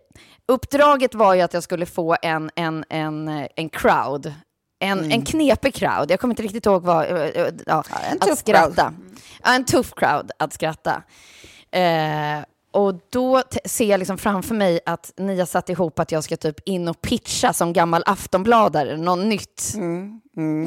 uppdraget 0.47 1.15
var 1.15 1.33
ju 1.33 1.41
att 1.41 1.53
jag 1.53 1.63
skulle 1.63 1.85
få 1.85 2.15
en, 2.21 2.49
en, 2.55 2.85
en, 2.89 3.47
en 3.55 3.69
crowd. 3.69 4.33
En, 4.79 5.11
en 5.11 5.21
knepig 5.21 5.73
crowd, 5.73 6.11
jag 6.11 6.19
kommer 6.19 6.31
inte 6.31 6.43
riktigt 6.43 6.65
ihåg 6.65 6.83
vad, 6.83 7.05
eh, 7.05 7.21
eh, 7.21 7.53
ja, 7.65 7.83
en 8.11 8.31
att 8.31 8.39
skratta. 8.39 8.93
Ja, 9.43 9.55
en 9.55 9.65
tuff 9.65 9.93
crowd 9.95 10.31
att 10.39 10.53
skratta. 10.53 11.03
Eh, 11.71 12.39
och 12.77 12.95
då 13.09 13.43
ser 13.65 13.85
jag 13.85 13.97
liksom 13.97 14.17
framför 14.17 14.55
mig 14.55 14.79
att 14.85 15.13
ni 15.17 15.39
har 15.39 15.45
satt 15.45 15.69
ihop 15.69 15.99
att 15.99 16.11
jag 16.11 16.23
ska 16.23 16.37
typ 16.37 16.59
in 16.65 16.87
och 16.87 17.01
pitcha 17.01 17.53
som 17.53 17.73
gammal 17.73 18.03
aftonbladare, 18.05 18.97
något 18.97 19.25
nytt 19.25 19.73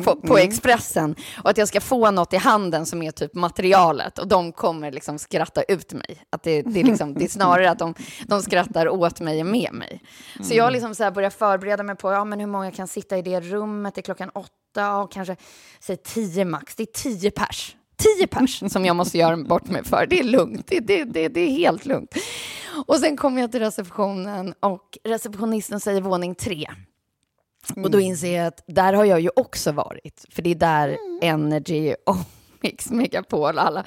på, 0.05 0.16
på 0.16 0.38
Expressen. 0.38 1.14
Och 1.42 1.51
att 1.51 1.59
jag 1.59 1.68
ska 1.68 1.81
få 1.81 2.11
något 2.11 2.33
i 2.33 2.37
handen 2.37 2.87
som 2.87 3.03
är 3.03 3.11
typ 3.11 3.35
materialet. 3.35 4.18
Och 4.18 4.29
de 4.29 4.53
kommer 4.53 4.90
liksom 4.90 5.18
skratta 5.18 5.62
ut 5.62 5.92
mig. 5.92 6.25
Att 6.31 6.42
det, 6.42 6.62
det, 6.62 6.81
är, 6.81 6.85
liksom, 6.85 7.14
det 7.14 7.25
är 7.25 7.29
snarare 7.29 7.70
att 7.70 7.79
de, 7.79 7.94
de 8.27 8.42
skrattar 8.42 8.88
åt 8.88 9.20
mig 9.20 9.40
än 9.40 9.51
med 9.51 9.73
mig. 9.73 10.03
Så 10.42 10.55
jag 10.55 10.73
liksom 10.73 10.94
så 10.94 11.11
börjar 11.11 11.31
förbereda 11.31 11.83
mig 11.83 11.96
på 11.96 12.12
ja, 12.12 12.25
men 12.25 12.40
hur 12.40 12.46
många 12.46 12.70
kan 12.70 12.88
sitta 12.88 13.18
i 13.18 13.23
det 13.23 13.40
rummet. 13.40 13.94
Det 13.94 14.01
är 14.01 14.03
klockan 14.03 14.31
åtta, 14.35 14.51
ja, 14.75 15.07
kanske 15.07 15.37
säg 15.81 15.96
tio 15.96 16.44
max. 16.44 16.75
Det 16.75 16.83
är 16.83 16.92
tio 17.03 17.31
pers. 17.31 17.77
Tio 18.01 18.27
pers 18.27 18.63
som 18.73 18.85
jag 18.85 18.97
måste 18.97 19.19
göra 19.19 19.37
bort 19.37 19.69
mig 19.69 19.85
för. 19.85 20.07
Det 20.07 20.21
är 20.21 20.25
lugnt. 20.25 20.67
Det, 20.67 20.81
det, 20.81 21.05
det, 21.05 21.29
det 21.29 21.41
är 21.41 21.51
helt 21.51 21.87
lugnt. 21.87 22.15
Och 22.87 22.97
sen 22.97 23.17
kommer 23.17 23.41
jag 23.41 23.51
till 23.51 23.61
receptionen 23.61 24.55
och 24.61 24.99
receptionisten 25.05 25.81
säger 25.81 26.01
våning 26.01 26.35
tre. 26.35 26.67
Och 27.77 27.91
då 27.91 28.01
inser 28.01 28.37
jag 28.37 28.47
att 28.47 28.65
där 28.67 28.93
har 28.93 29.05
jag 29.05 29.21
ju 29.21 29.31
också 29.37 29.73
varit. 29.73 30.25
För 30.31 30.43
det 30.43 30.51
är 30.51 30.55
där 30.55 30.97
Energy 31.23 31.95
och 32.07 32.17
Mix 32.63 32.91
Megapol 32.91 33.59
alla. 33.59 33.85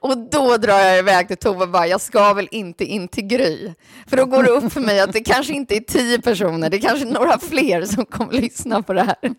Och 0.00 0.18
då 0.18 0.56
drar 0.56 0.78
jag 0.78 0.98
iväg 0.98 1.28
till 1.28 1.36
Tove 1.36 1.62
och 1.62 1.68
bara, 1.68 1.86
jag 1.86 2.00
ska 2.00 2.34
väl 2.34 2.48
inte 2.50 2.84
in 2.84 3.08
till 3.08 3.26
Gry. 3.26 3.74
För 4.06 4.16
då 4.16 4.24
går 4.24 4.42
det 4.42 4.50
upp 4.50 4.72
för 4.72 4.80
mig 4.80 5.00
att 5.00 5.12
det 5.12 5.20
kanske 5.20 5.52
inte 5.52 5.76
är 5.76 5.80
tio 5.80 6.20
personer, 6.20 6.70
det 6.70 6.76
är 6.76 6.80
kanske 6.80 7.06
några 7.06 7.38
fler 7.38 7.84
som 7.84 8.04
kommer 8.04 8.32
lyssna 8.32 8.82
på 8.82 8.92
det 8.92 9.02
här. 9.02 9.34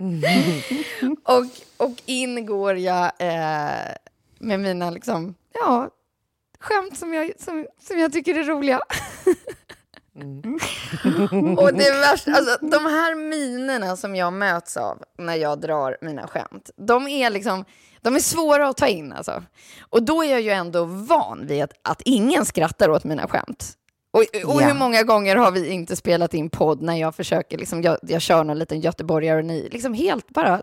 och, 1.24 1.46
och 1.86 2.02
in 2.06 2.46
går 2.46 2.76
jag 2.76 3.12
eh, 3.18 3.94
med 4.38 4.60
mina 4.60 4.90
liksom, 4.90 5.34
ja, 5.52 5.90
skämt 6.60 6.98
som 6.98 7.14
jag, 7.14 7.32
som, 7.38 7.66
som 7.80 7.98
jag 7.98 8.12
tycker 8.12 8.34
är 8.34 8.44
roliga. 8.44 8.80
Och 11.56 11.74
det 11.74 11.86
är 11.86 12.00
värst, 12.00 12.28
alltså, 12.28 12.66
de 12.66 12.86
här 12.86 13.14
minerna 13.14 13.96
som 13.96 14.16
jag 14.16 14.32
möts 14.32 14.76
av 14.76 15.02
när 15.18 15.34
jag 15.34 15.60
drar 15.60 15.96
mina 16.00 16.26
skämt, 16.26 16.70
de 16.76 17.08
är 17.08 17.30
liksom, 17.30 17.64
de 18.00 18.14
är 18.14 18.20
svåra 18.20 18.68
att 18.68 18.76
ta 18.76 18.86
in 18.86 19.12
alltså. 19.12 19.42
Och 19.80 20.02
då 20.02 20.24
är 20.24 20.30
jag 20.30 20.40
ju 20.40 20.50
ändå 20.50 20.84
van 20.84 21.46
vid 21.46 21.62
att, 21.62 21.72
att 21.82 22.02
ingen 22.04 22.44
skrattar 22.44 22.88
åt 22.88 23.04
mina 23.04 23.28
skämt. 23.28 23.76
Och, 24.12 24.20
och 24.20 24.62
Ja. 24.62 24.66
hur 24.66 24.74
många 24.74 25.02
gånger 25.02 25.36
har 25.36 25.50
vi 25.50 25.70
inte 25.70 25.96
spelat 25.96 26.34
in 26.34 26.50
podd 26.50 26.82
när 26.82 26.96
jag 26.96 27.14
försöker, 27.14 27.58
liksom, 27.58 27.82
jag, 27.82 27.98
jag 28.02 28.22
kör 28.22 28.44
någon 28.44 28.58
liten 28.58 28.80
göteborgare 28.80 29.38
och 29.38 29.44
ni 29.44 29.68
liksom 29.72 29.94
helt 29.94 30.28
bara 30.28 30.62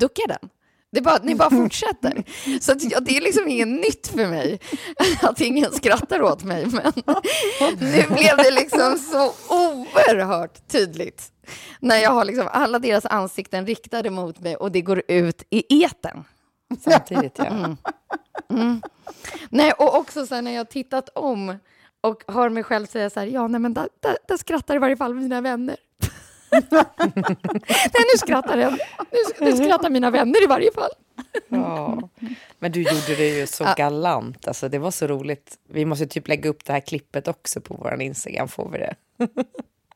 duckar 0.00 0.28
den. 0.28 0.48
Det 0.92 1.00
bara, 1.00 1.18
ni 1.22 1.34
bara 1.34 1.50
fortsätter. 1.50 2.24
Så 2.60 2.72
att, 2.72 2.82
ja, 2.92 3.00
det 3.00 3.16
är 3.16 3.20
liksom 3.20 3.48
inget 3.48 3.68
nytt 3.68 4.06
för 4.06 4.26
mig 4.26 4.60
att 5.22 5.40
ingen 5.40 5.72
skrattar 5.72 6.22
åt 6.22 6.44
mig. 6.44 6.66
Men 6.66 6.92
nu 7.80 8.02
blev 8.14 8.36
det 8.36 8.50
liksom 8.50 8.98
så 8.98 9.32
oerhört 9.54 10.68
tydligt 10.68 11.22
när 11.80 11.96
jag 11.96 12.10
har 12.10 12.24
liksom 12.24 12.48
alla 12.52 12.78
deras 12.78 13.06
ansikten 13.06 13.66
riktade 13.66 14.10
mot 14.10 14.40
mig 14.40 14.56
och 14.56 14.72
det 14.72 14.80
går 14.80 15.02
ut 15.08 15.42
i 15.50 15.82
eten. 15.84 16.24
Samtidigt, 16.84 17.38
ja. 17.38 17.76
Nej, 19.48 19.72
och 19.72 19.94
också 19.96 20.26
så 20.26 20.34
här, 20.34 20.42
när 20.42 20.50
jag 20.52 20.70
tittat 20.70 21.08
om 21.14 21.56
och 22.06 22.24
hör 22.26 22.48
mig 22.48 22.62
själv 22.62 22.86
säga 22.86 23.10
så 23.10 23.20
här, 23.20 23.26
ja, 23.26 23.48
nej, 23.48 23.60
men 23.60 23.74
där, 23.74 23.88
där, 24.00 24.16
där 24.28 24.36
skrattar 24.36 24.76
i 24.76 24.78
varje 24.78 24.96
fall 24.96 25.14
mina 25.14 25.40
vänner. 25.40 25.76
nej, 26.70 28.04
nu 28.12 28.18
skrattar 28.18 28.56
den. 28.56 28.78
Nu, 29.10 29.46
nu 29.46 29.56
skrattar 29.56 29.90
mina 29.90 30.10
vänner 30.10 30.42
i 30.42 30.46
varje 30.46 30.72
fall. 30.72 30.90
Ja. 31.48 32.08
Men 32.58 32.72
du 32.72 32.82
gjorde 32.82 33.16
det 33.16 33.28
ju 33.28 33.46
så 33.46 33.66
galant. 33.76 34.48
Alltså, 34.48 34.68
det 34.68 34.78
var 34.78 34.90
så 34.90 35.06
roligt. 35.06 35.58
Vi 35.68 35.84
måste 35.84 36.06
typ 36.06 36.28
lägga 36.28 36.50
upp 36.50 36.64
det 36.64 36.72
här 36.72 36.80
klippet 36.80 37.28
också 37.28 37.60
på 37.60 37.74
vår 37.74 38.02
Instagram. 38.02 38.48
Får 38.48 38.70
vi 38.70 38.78
det? 38.78 38.94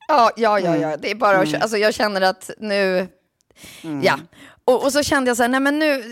Ja, 0.08 0.30
ja, 0.36 0.60
ja, 0.60 0.76
ja. 0.76 0.96
det 0.96 1.10
är 1.10 1.14
bara 1.14 1.38
att 1.38 1.48
köra. 1.50 1.62
Alltså, 1.62 1.76
jag 1.76 1.94
känner 1.94 2.20
att 2.20 2.50
nu... 2.58 3.08
Ja. 4.02 4.18
Och, 4.70 4.84
och 4.84 4.92
så 4.92 5.02
kände 5.02 5.30
jag 5.30 5.36
så 5.36 5.42
här, 5.42 5.50
nej 5.50 5.60
men 5.60 5.78
nu... 5.78 6.04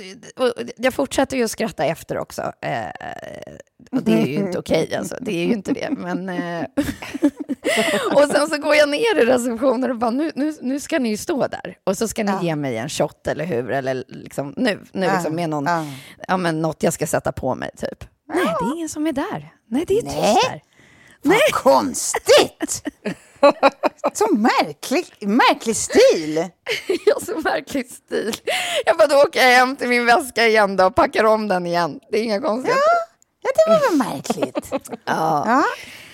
Jag 0.77 0.95
fortsätter 0.95 1.37
ju 1.37 1.45
att 1.45 1.51
skratta 1.51 1.85
efter 1.85 2.19
också. 2.19 2.43
Eh, 2.43 2.89
och 3.93 4.03
det 4.03 4.13
är 4.13 4.27
ju 4.27 4.35
inte 4.35 4.59
okej, 4.59 4.95
alltså. 4.97 5.17
Det 5.21 5.33
är 5.33 5.47
ju 5.47 5.53
inte 5.53 5.73
det. 5.73 5.91
Men, 5.91 6.29
eh, 6.29 6.65
och 8.15 8.29
sen 8.31 8.49
så 8.49 8.59
går 8.59 8.75
jag 8.75 8.89
ner 8.89 9.19
i 9.19 9.25
receptionen 9.25 9.91
och 9.91 9.99
bara, 9.99 10.11
nu, 10.11 10.33
nu, 10.35 10.55
nu 10.61 10.81
ska 10.81 10.99
ni 10.99 11.09
ju 11.09 11.17
stå 11.17 11.47
där. 11.47 11.77
Och 11.85 11.99
så 11.99 12.09
ska 12.09 12.25
ni 12.25 12.47
ge 12.47 12.57
mig 12.57 12.77
en 12.77 12.89
shot, 12.89 13.27
eller 13.27 13.45
hur? 13.45 13.71
Eller 13.71 14.05
liksom, 14.09 14.55
nu, 14.57 14.81
nu 14.93 15.11
liksom 15.13 15.35
med 15.35 15.51
någon, 15.51 15.65
ja. 15.65 15.85
ja, 16.29 16.37
men 16.37 16.63
något 16.63 16.83
jag 16.83 16.93
ska 16.93 17.07
sätta 17.07 17.33
på 17.33 17.55
mig, 17.55 17.71
typ. 17.77 18.05
Nej, 18.29 18.45
det 18.45 18.65
är 18.65 18.77
ingen 18.77 18.89
som 18.89 19.07
är 19.07 19.13
där. 19.13 19.55
Nej, 19.69 19.85
det 19.89 19.99
är 19.99 20.03
tyst 20.03 20.17
Nej. 20.17 20.37
där. 20.51 20.63
Vad 21.23 21.53
konstigt! 21.53 22.83
Så 24.13 24.27
märklig, 24.35 25.07
märklig 25.21 25.77
stil. 25.77 26.49
Jag 27.07 27.23
så 27.23 27.41
märklig 27.41 27.91
stil. 27.91 28.37
Jag 28.87 28.97
bara, 28.97 29.09
då 29.09 29.17
åker 29.17 29.41
jag 29.49 29.57
hem 29.57 29.77
till 29.77 29.89
min 29.89 30.07
väska 30.07 30.47
igen 30.47 30.77
då 30.77 30.87
och 30.87 30.95
packar 30.95 31.25
om 31.25 31.49
den 31.49 31.67
igen. 31.67 32.01
Det 32.11 32.19
är 32.19 32.23
inga 32.23 32.41
konstigheter. 32.41 32.83
Ja, 33.43 33.51
det 33.55 33.73
var 33.73 33.91
väl 33.91 33.99
märkligt. 33.99 34.73
Ja. 35.05 35.63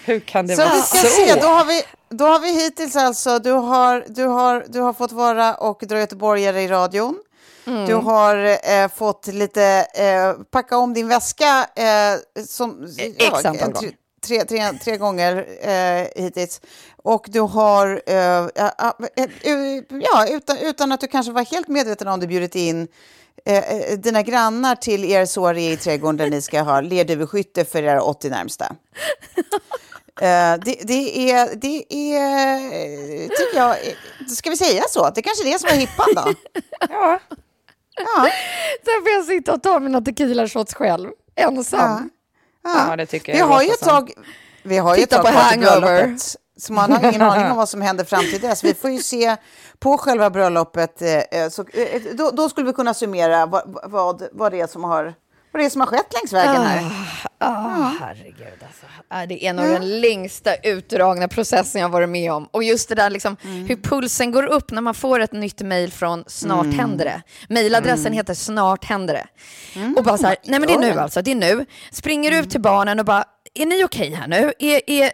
Hur 0.05 0.21
kan 0.21 0.47
det 0.47 0.57
Så 0.57 0.63
vara 0.63 0.75
vi 0.75 0.83
ska 0.83 0.99
så? 0.99 1.07
se, 1.07 1.41
då 1.41 1.47
har 1.47 1.65
vi, 1.65 1.83
då 2.11 2.25
har 2.25 2.39
vi 2.41 2.53
hittills 2.53 2.97
alltså, 2.97 3.39
du 3.39 3.51
har, 3.51 4.05
du 4.09 4.25
har, 4.25 4.65
du 4.69 4.81
har 4.81 4.93
fått 4.93 5.13
vara 5.13 5.55
och 5.55 5.83
dra 5.83 5.99
göteborgare 5.99 6.63
i 6.63 6.69
radion. 6.69 7.19
Mm. 7.67 7.87
Du 7.87 7.95
har 7.95 8.59
eh, 8.71 8.89
fått 8.95 9.27
lite, 9.27 9.87
eh, 9.95 10.33
packa 10.51 10.77
om 10.79 10.95
din 10.95 11.09
väska 11.09 11.67
eh, 11.77 12.45
som, 12.47 12.89
X 13.19 13.45
antal 13.45 13.73
gånger. 13.73 13.93
Tre, 14.25 14.45
tre, 14.45 14.73
tre 14.85 14.97
gånger 14.97 15.47
eh, 15.61 16.23
hittills. 16.25 16.61
Och 16.97 17.27
du 17.29 17.41
har, 17.41 18.03
eh, 18.07 18.49
ja, 19.89 20.27
utan, 20.31 20.59
utan 20.59 20.93
att 20.93 21.01
du 21.01 21.07
kanske 21.07 21.33
var 21.33 21.45
helt 21.45 21.69
medveten 21.69 22.09
om 22.09 22.21
det, 22.21 22.27
bjudit 22.27 22.55
in 22.55 22.89
eh, 23.47 23.59
eh, 23.59 23.99
dina 23.99 24.23
grannar 24.23 24.75
till 24.77 25.05
er 25.05 25.27
soaré 25.27 25.73
i 25.73 25.77
trädgården 25.77 26.17
där 26.17 26.31
ni 26.31 26.43
ska 26.43 26.63
ha 26.63 26.81
lerduveskytte 26.81 27.65
för 27.65 27.83
era 27.83 28.03
80 28.03 28.31
närmsta. 28.31 28.77
Eh, 30.21 30.55
det, 30.65 30.77
det 30.83 31.31
är, 31.31 31.57
det 31.57 31.95
är, 31.95 33.29
tycker 33.29 33.59
jag, 33.59 33.71
eh, 33.71 34.27
ska 34.29 34.51
vi 34.51 34.57
säga 34.57 34.83
så? 34.91 35.11
Det 35.15 35.23
kanske 35.23 35.49
är 35.49 35.53
det 35.53 35.59
som 35.59 35.69
är 35.69 35.75
hippan 35.75 36.07
då? 36.15 36.35
Ja. 36.91 37.21
Ja, 37.97 38.31
Sen 38.85 39.03
får 39.03 39.11
jag 39.13 39.25
sitta 39.25 39.55
och 39.55 39.63
ta 39.63 39.81
mina 39.81 40.01
tequila 40.01 40.49
shots 40.49 40.75
själv, 40.75 41.11
ensam. 41.35 41.81
Ja, 41.81 42.03
det 42.97 43.07
tycker 43.07 43.33
jag. 43.33 43.47
Vi 43.47 43.53
har 43.53 43.63
ju 43.63 43.69
ett 43.71 43.81
tag, 43.81 44.13
vi 44.63 44.79
har 44.79 44.97
ju 44.97 45.03
ett 45.03 45.11
tag 45.11 45.23
på 45.23 45.29
Hangover. 45.29 46.17
Så 46.57 46.73
man 46.73 46.93
har 46.93 47.09
ingen 47.09 47.23
aning 47.31 47.51
om 47.51 47.57
vad 47.57 47.69
som 47.69 47.83
händer 47.83 48.05
fram 48.05 48.21
till 48.21 48.41
dess. 48.41 48.65
Vi 48.65 48.75
får 48.75 48.91
ju 48.91 48.99
se 48.99 49.37
på 49.79 49.99
själva 49.99 50.31
bröllopet. 50.31 51.03
eh, 51.03 51.19
eh, 51.19 51.49
Så, 51.49 51.65
eh, 51.73 52.03
då, 52.13 52.31
då 52.31 52.49
skulle 52.49 52.67
vi 52.67 52.73
kunna 52.73 52.95
summera 52.95 53.47
vad, 53.47 53.79
vad, 53.85 54.23
vad, 54.33 54.53
det 54.53 54.61
är 54.61 54.67
som 54.67 54.85
har, 54.85 55.15
vad 55.55 55.63
det 55.63 55.67
är 55.67 55.71
som 55.71 55.81
har 55.81 55.89
skett 55.89 56.13
längs 56.15 56.33
vägen 56.33 56.63
här. 56.63 56.85
Ah, 57.39 57.93
herregud 58.01 58.63
alltså. 58.63 58.87
Ah, 59.09 59.27
Det 59.27 59.47
är 59.47 59.53
nog 59.53 59.65
den 59.67 60.01
längsta 60.01 60.55
utdragna 60.57 61.29
processen 61.29 61.81
jag 61.81 61.89
varit 61.89 62.09
med 62.09 62.33
om. 62.33 62.49
Och 62.51 62.65
just 62.65 62.89
det 62.89 62.95
där 62.95 63.11
liksom, 63.11 63.37
hur 63.43 63.77
pulsen 63.77 64.33
går 64.33 64.47
upp 64.47 64.71
när 64.71 64.81
man 64.81 64.95
får 64.95 65.21
ett 65.21 65.33
nytt 65.33 65.61
mejl 65.63 65.93
från 65.93 66.25
Snart 66.27 66.67
händer 66.75 67.05
det. 67.05 67.23
Mejladressen 67.49 68.13
heter 68.13 68.35
Snart 68.35 68.85
händer 68.85 69.15
det. 69.15 69.27
Och 69.97 70.05
bara 70.05 70.19
så 70.19 70.27
här, 70.27 70.37
nej 70.45 70.61
men 70.61 70.69
det 70.69 70.75
är 70.75 70.79
nu 70.79 70.99
alltså, 71.01 71.23
det 71.23 71.31
är 71.31 71.35
nu. 71.35 71.67
Springer 71.93 72.41
ut 72.43 72.51
till 72.51 72.61
barnen 72.61 72.99
och 73.01 73.05
bara, 73.07 73.25
är 73.55 73.67
ni 73.67 73.85
okej 73.85 74.11
här 74.15 74.29
nu? 74.29 74.53
Är, 74.59 74.91
är, 74.91 75.11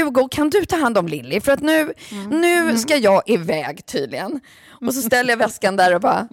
Hugo, 0.00 0.28
kan 0.30 0.50
du 0.50 0.64
ta 0.64 0.76
hand 0.76 0.98
om 0.98 1.08
Lilly? 1.08 1.40
För 1.40 1.52
att 1.52 1.60
nu, 1.60 1.92
nu 2.30 2.78
ska 2.78 2.96
jag 2.96 3.22
iväg 3.26 3.86
tydligen. 3.86 4.40
Och 4.86 4.94
så 4.94 5.02
ställer 5.02 5.30
jag 5.30 5.36
väskan 5.38 5.76
där 5.76 5.94
och 5.94 6.00
bara, 6.00 6.28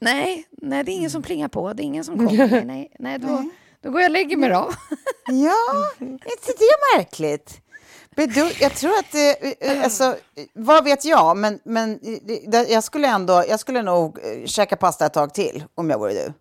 nej, 0.00 0.46
nej 0.50 0.84
det 0.84 0.92
är 0.92 0.94
ingen 0.94 1.10
som 1.10 1.22
plingar 1.22 1.48
på, 1.48 1.72
det 1.72 1.82
är 1.82 1.84
ingen 1.84 2.04
som 2.04 2.16
kommer. 2.18 2.48
Nej, 2.48 2.64
nej, 2.64 2.92
nej 2.98 3.18
då, 3.18 3.50
då 3.82 3.90
går 3.90 4.00
jag 4.00 4.08
och 4.08 4.12
lägger 4.12 4.36
mig 4.36 4.50
då. 4.50 4.70
Ja, 5.26 5.90
inte 6.08 6.52
det 6.58 6.96
märkligt? 6.98 7.60
Men 8.16 8.28
du, 8.28 8.52
jag 8.60 8.74
tror 8.74 8.98
att 8.98 9.12
det, 9.12 9.66
eh, 9.70 9.84
alltså, 9.84 10.16
vad 10.52 10.84
vet 10.84 11.04
jag, 11.04 11.36
men, 11.36 11.58
men 11.64 12.00
eh, 12.52 12.62
jag 12.62 12.84
skulle 12.84 13.08
ändå, 13.08 13.44
jag 13.48 13.60
skulle 13.60 13.82
nog 13.82 14.18
eh, 14.18 14.46
käka 14.46 14.76
pasta 14.76 15.06
ett 15.06 15.12
tag 15.12 15.34
till 15.34 15.64
om 15.74 15.90
jag 15.90 15.98
vore 15.98 16.12
du. 16.12 16.32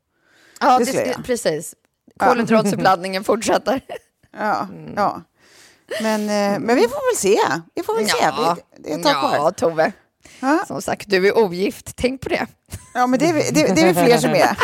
Ja, 0.60 0.80
Det 0.80 0.86
skulle 0.86 1.06
jag. 1.06 1.26
precis. 1.26 1.76
Kolhydratuppladdningen 2.20 3.24
fortsätter. 3.24 3.82
Ja, 4.38 4.68
ja. 4.96 5.22
Men, 6.02 6.22
eh, 6.22 6.60
men 6.60 6.76
vi 6.76 6.82
får 6.82 7.12
väl 7.12 7.18
se. 7.18 7.40
Vi 7.76 7.84
får 7.84 7.96
väl 7.96 8.10
se. 8.10 8.18
Vi, 8.18 8.82
det 8.84 8.94
är 8.94 8.98
ett 8.98 9.04
tag 9.04 9.14
ja 9.16 9.36
kvar. 9.38 9.52
Tove. 9.52 9.92
Ja. 10.44 10.64
Som 10.68 10.82
sagt, 10.82 11.10
du 11.10 11.28
är 11.28 11.38
ogift. 11.38 11.96
Tänk 11.96 12.22
på 12.22 12.30
det. 12.30 12.48
Ja, 12.94 13.08
men 13.08 13.20
det 13.20 13.30
är, 13.30 13.34
vi- 13.34 13.50
det, 13.52 13.76
det 13.76 13.82
är 13.82 13.86
vi 13.86 13.94
fler 13.94 14.18
som 14.18 14.32
är. 14.32 14.58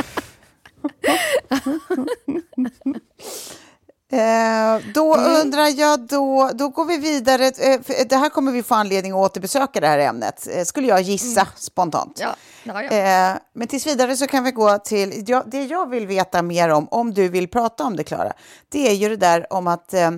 Eh, 4.11 4.81
då 4.93 5.15
undrar 5.17 5.79
jag, 5.79 5.99
då, 5.99 6.49
då 6.53 6.69
går 6.69 6.85
vi 6.85 6.97
vidare. 6.97 7.45
Eh, 7.45 7.79
det 8.09 8.15
här 8.15 8.29
kommer 8.29 8.51
vi 8.51 8.63
få 8.63 8.75
anledning 8.75 9.11
att 9.11 9.17
återbesöka 9.17 9.79
det 9.79 9.87
här 9.87 9.99
ämnet, 9.99 10.47
eh, 10.51 10.63
skulle 10.63 10.87
jag 10.87 11.01
gissa 11.01 11.47
spontant. 11.55 12.17
Ja, 12.21 12.35
ja, 12.63 12.83
ja. 12.83 12.91
Eh, 13.31 13.37
men 13.53 13.67
tills 13.67 13.87
vidare 13.87 14.17
så 14.17 14.27
kan 14.27 14.43
vi 14.43 14.51
gå 14.51 14.77
till, 14.77 15.25
det 15.45 15.63
jag 15.65 15.89
vill 15.89 16.07
veta 16.07 16.41
mer 16.41 16.69
om, 16.69 16.87
om 16.91 17.13
du 17.13 17.29
vill 17.29 17.47
prata 17.47 17.83
om 17.83 17.95
det 17.95 18.03
Klara, 18.03 18.33
det 18.69 18.87
är 18.89 18.93
ju 18.93 19.09
det 19.09 19.15
där 19.17 19.53
om 19.53 19.67
att 19.67 19.93
eh, 19.93 20.11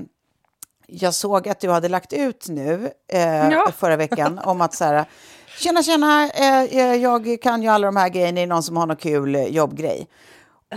jag 0.88 1.14
såg 1.14 1.50
att 1.50 1.60
du 1.60 1.70
hade 1.70 1.90
lagt 1.90 2.14
ut 2.14 2.46
nu 2.50 2.92
eh, 3.14 3.50
förra 3.78 3.96
veckan 3.96 4.40
om 4.40 4.62
att 4.62 4.74
så 4.74 4.86
här, 4.86 5.06
tjena 5.58 5.84
tjena, 5.84 6.30
eh, 6.30 6.62
eh, 6.64 6.96
jag 6.96 7.38
kan 7.42 7.64
ju 7.64 7.70
alla 7.70 7.88
de 7.88 7.96
här 7.96 8.10
grejerna, 8.10 8.40
är 8.40 8.46
det 8.46 8.54
någon 8.54 8.64
som 8.64 8.78
har 8.78 8.86
någon 8.86 8.96
kul 8.98 9.36
eh, 9.36 9.46
jobbgrej? 9.48 10.08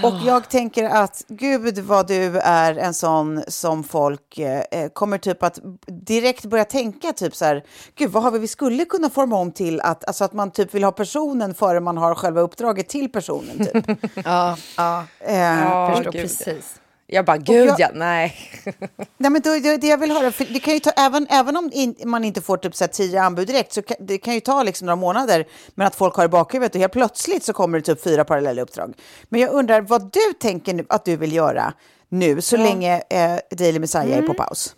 Och 0.02 0.14
jag 0.26 0.48
tänker 0.48 0.84
att 0.84 1.24
gud 1.28 1.78
vad 1.78 2.06
du 2.06 2.38
är 2.38 2.74
en 2.78 2.94
sån 2.94 3.42
som 3.48 3.84
folk 3.84 4.38
eh, 4.38 4.88
kommer 4.92 5.18
typ 5.18 5.42
att 5.42 5.58
direkt 5.86 6.44
börja 6.44 6.64
tänka 6.64 7.12
typ 7.12 7.36
så 7.36 7.44
här, 7.44 7.64
gud 7.94 8.10
vad 8.10 8.22
har 8.22 8.30
vi, 8.30 8.38
vi 8.38 8.48
skulle 8.48 8.84
kunna 8.84 9.10
forma 9.10 9.36
om 9.36 9.52
till 9.52 9.80
att, 9.80 10.04
alltså 10.04 10.24
att 10.24 10.32
man 10.32 10.50
typ 10.50 10.74
vill 10.74 10.84
ha 10.84 10.92
personen 10.92 11.54
före 11.54 11.80
man 11.80 11.96
har 11.96 12.14
själva 12.14 12.40
uppdraget 12.40 12.88
till 12.88 13.12
personen 13.12 13.58
typ. 13.66 13.98
ja, 14.24 14.56
ja. 14.76 15.04
Eh, 15.20 15.34
Ja, 15.38 15.92
Förstår 15.96 16.12
gud. 16.12 16.22
precis. 16.22 16.74
Jag 17.06 17.24
bara, 17.24 17.36
gud 17.36 17.68
jag- 17.68 17.80
ja, 17.80 17.88
nej. 17.94 18.36
Nej, 19.16 19.30
men 19.30 19.40
då, 19.42 19.50
det, 19.50 19.76
det 19.76 19.86
jag 19.86 19.98
vill 19.98 20.10
höra, 20.10 20.32
för 20.32 20.44
det 20.44 20.60
kan 20.60 20.74
ju 20.74 20.80
ta, 20.80 20.90
även, 20.90 21.26
även 21.30 21.56
om 21.56 21.70
in, 21.74 21.94
man 22.04 22.24
inte 22.24 22.40
får 22.42 22.56
typ 22.56 22.74
så 22.74 22.86
tio 22.86 23.22
anbud 23.22 23.46
direkt, 23.46 23.72
så 23.72 23.82
kan, 23.82 23.96
det 24.00 24.18
kan 24.18 24.34
ju 24.34 24.40
ta 24.40 24.62
liksom 24.62 24.86
några 24.86 24.96
månader, 24.96 25.46
men 25.74 25.86
att 25.86 25.94
folk 25.94 26.14
har 26.14 26.24
i 26.24 26.28
bakhuvudet 26.28 26.74
och 26.74 26.80
helt 26.80 26.92
plötsligt 26.92 27.42
så 27.44 27.52
kommer 27.52 27.78
det 27.78 27.84
typ 27.84 28.02
fyra 28.02 28.24
parallella 28.24 28.62
uppdrag. 28.62 28.94
Men 29.28 29.40
jag 29.40 29.50
undrar 29.50 29.80
vad 29.80 30.12
du 30.12 30.32
tänker 30.40 30.74
nu, 30.74 30.86
att 30.88 31.04
du 31.04 31.16
vill 31.16 31.32
göra 31.32 31.72
nu, 32.08 32.40
så 32.40 32.56
länge 32.56 33.02
eh, 33.10 33.36
Daily 33.50 33.78
Messiah 33.78 34.18
är 34.18 34.22
på 34.22 34.34
paus. 34.34 34.76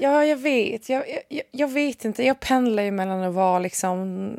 Ja, 0.00 0.24
jag 0.24 0.36
vet. 0.36 0.88
Jag, 0.88 1.04
jag, 1.28 1.42
jag 1.50 1.68
vet 1.68 2.04
inte. 2.04 2.22
Jag 2.24 2.40
pendlar 2.40 2.82
ju 2.82 2.90
mellan 2.90 3.22
att 3.22 3.34
vara 3.34 3.58
liksom 3.58 4.32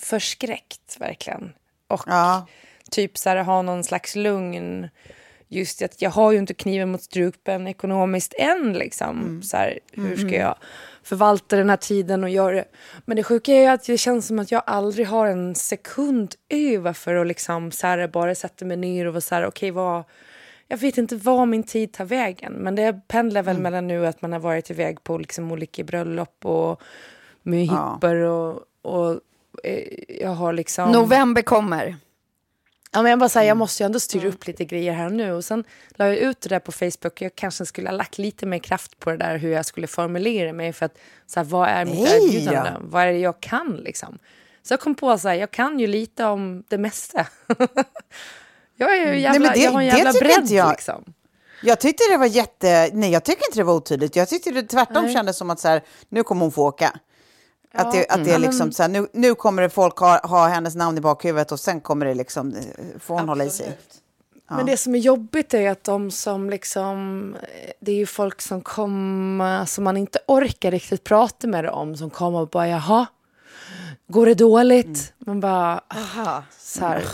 förskräckt, 0.00 0.96
verkligen. 0.98 1.52
Och 1.88 2.02
Ja. 2.06 2.46
typ 2.90 3.18
så 3.18 3.28
här, 3.28 3.36
ha 3.36 3.62
någon 3.62 3.84
slags 3.84 4.16
lugn. 4.16 4.88
Just 5.52 5.82
att 5.82 6.02
jag 6.02 6.10
har 6.10 6.32
ju 6.32 6.38
inte 6.38 6.54
kniven 6.54 6.90
mot 6.90 7.02
strupen 7.02 7.66
ekonomiskt 7.66 8.34
än. 8.38 8.72
Liksom. 8.72 9.42
Så 9.42 9.56
här, 9.56 9.78
hur 9.92 10.16
ska 10.16 10.28
jag 10.28 10.56
förvalta 11.02 11.56
den 11.56 11.70
här 11.70 11.76
tiden 11.76 12.24
och 12.24 12.30
göra 12.30 12.56
det? 12.56 12.64
Men 13.04 13.16
det 13.16 13.22
sjuka 13.22 13.52
är 13.52 13.70
att 13.70 13.84
det 13.84 13.98
känns 13.98 14.26
som 14.26 14.38
att 14.38 14.50
jag 14.50 14.62
aldrig 14.66 15.06
har 15.06 15.26
en 15.26 15.54
sekund 15.54 16.34
över 16.48 16.92
för 16.92 17.14
att 17.14 17.26
liksom, 17.26 17.70
så 17.70 17.86
här, 17.86 18.08
bara 18.08 18.34
sätta 18.34 18.64
mig 18.64 18.76
ner 18.76 19.06
och 19.06 19.12
vara 19.12 19.20
så 19.20 19.34
här, 19.34 19.46
okej, 19.46 19.70
vad... 19.70 20.04
Jag 20.68 20.76
vet 20.76 20.98
inte 20.98 21.16
var 21.16 21.46
min 21.46 21.62
tid 21.62 21.92
tar 21.92 22.04
vägen, 22.04 22.52
men 22.52 22.74
det 22.74 23.08
pendlar 23.08 23.42
väl 23.42 23.58
mellan 23.58 23.86
nu 23.86 24.06
att 24.06 24.22
man 24.22 24.32
har 24.32 24.40
varit 24.40 24.70
iväg 24.70 25.04
på 25.04 25.18
liksom 25.18 25.52
olika 25.52 25.84
bröllop 25.84 26.46
och 26.46 26.82
möhippor 27.42 28.14
och, 28.14 28.60
och 28.82 29.20
eh, 29.64 29.84
jag 30.20 30.30
har 30.30 30.52
liksom... 30.52 30.92
November 30.92 31.42
kommer. 31.42 31.96
Ja, 32.94 33.02
men 33.02 33.10
jag 33.10 33.18
bara 33.18 33.28
säger, 33.28 33.48
jag 33.48 33.56
måste 33.56 33.82
ju 33.82 33.84
ändå 33.86 34.00
styra 34.00 34.28
upp 34.28 34.46
lite 34.46 34.64
grejer 34.64 34.92
här 34.92 35.10
nu. 35.10 35.32
Och 35.32 35.44
sen 35.44 35.64
la 35.90 36.06
jag 36.08 36.16
ut 36.16 36.40
det 36.40 36.48
där 36.48 36.58
på 36.58 36.72
Facebook. 36.72 37.20
Jag 37.20 37.34
kanske 37.34 37.66
skulle 37.66 37.88
ha 37.88 37.96
lagt 37.96 38.18
lite 38.18 38.46
mer 38.46 38.58
kraft 38.58 38.98
på 38.98 39.10
det 39.10 39.16
där 39.16 39.36
hur 39.38 39.52
jag 39.52 39.66
skulle 39.66 39.86
formulera 39.86 40.52
mig. 40.52 40.72
För 40.72 40.86
att, 40.86 40.98
så 41.26 41.40
här, 41.40 41.44
vad 41.44 41.68
är 41.68 41.84
mitt 41.84 41.94
Nej, 41.94 42.24
erbjudande? 42.26 42.70
ja. 42.74 42.80
Vad 42.80 43.02
är 43.02 43.06
det 43.12 43.18
jag 43.18 43.40
kan 43.40 43.76
liksom? 43.76 44.18
Så 44.62 44.72
jag 44.72 44.80
kom 44.80 44.94
på 44.94 45.16
här, 45.16 45.34
jag 45.34 45.50
kan 45.50 45.78
ju 45.80 45.86
lite 45.86 46.24
om 46.24 46.64
det 46.68 46.78
mesta. 46.78 47.26
jag, 48.76 48.96
är 48.98 49.12
ju 49.12 49.20
jävla, 49.20 49.40
men 49.40 49.52
det- 49.52 49.60
jag 49.60 49.70
har 49.72 49.80
en 49.80 49.86
jävla 49.86 50.12
bredd 50.12 50.50
jag. 50.50 50.70
liksom. 50.70 51.04
Jag 51.62 51.80
tyckte 51.80 52.02
det 52.10 52.16
var 52.16 52.26
jätte... 52.26 52.90
Nej, 52.92 53.10
jag 53.10 53.24
tycker 53.24 53.46
inte 53.48 53.58
det 53.58 53.64
var 53.64 53.74
otydligt. 53.74 54.16
Jag 54.16 54.28
tyckte 54.28 54.50
det 54.50 54.62
tvärtom 54.62 55.08
kändes 55.12 55.36
som 55.36 55.50
att 55.50 55.60
så 55.60 55.68
här, 55.68 55.82
nu 56.08 56.22
kommer 56.22 56.40
hon 56.42 56.52
få 56.52 56.66
åka. 56.66 56.92
Att 57.72 57.92
det, 57.92 58.06
att 58.08 58.24
det 58.24 58.32
är 58.32 58.38
liksom 58.38 58.72
så 58.72 58.82
här, 58.82 58.90
nu, 58.90 59.06
nu 59.12 59.34
kommer 59.34 59.62
det 59.62 59.70
folk 59.70 59.98
ha, 59.98 60.26
ha 60.26 60.48
hennes 60.48 60.74
namn 60.74 60.98
i 60.98 61.00
bakhuvudet 61.00 61.52
och 61.52 61.60
sen 61.60 61.80
kommer 61.80 62.06
det 62.06 62.14
liksom, 62.14 62.54
eh, 62.54 62.62
får 63.00 63.14
hon 63.14 63.28
hålla 63.28 63.44
i 63.44 63.50
sig. 63.50 63.78
Men 64.48 64.66
det 64.66 64.76
som 64.76 64.94
är 64.94 64.98
jobbigt 64.98 65.54
är 65.54 65.70
att 65.70 65.84
de 65.84 66.10
som 66.10 66.50
liksom, 66.50 67.36
det 67.80 67.92
är 67.92 67.96
ju 67.96 68.06
folk 68.06 68.42
som 68.42 68.60
kommer, 68.60 69.64
som 69.64 69.84
man 69.84 69.96
inte 69.96 70.18
orkar 70.26 70.70
riktigt 70.70 71.04
prata 71.04 71.46
med 71.46 71.66
om, 71.66 71.96
som 71.96 72.10
kommer 72.10 72.38
och 72.38 72.48
bara 72.48 72.68
jaha, 72.68 73.06
går 74.06 74.26
det 74.26 74.34
dåligt? 74.34 75.12
Man 75.18 75.40
bara, 75.40 75.80
Aha. 75.88 76.42
så 76.58 76.84
här, 76.84 77.04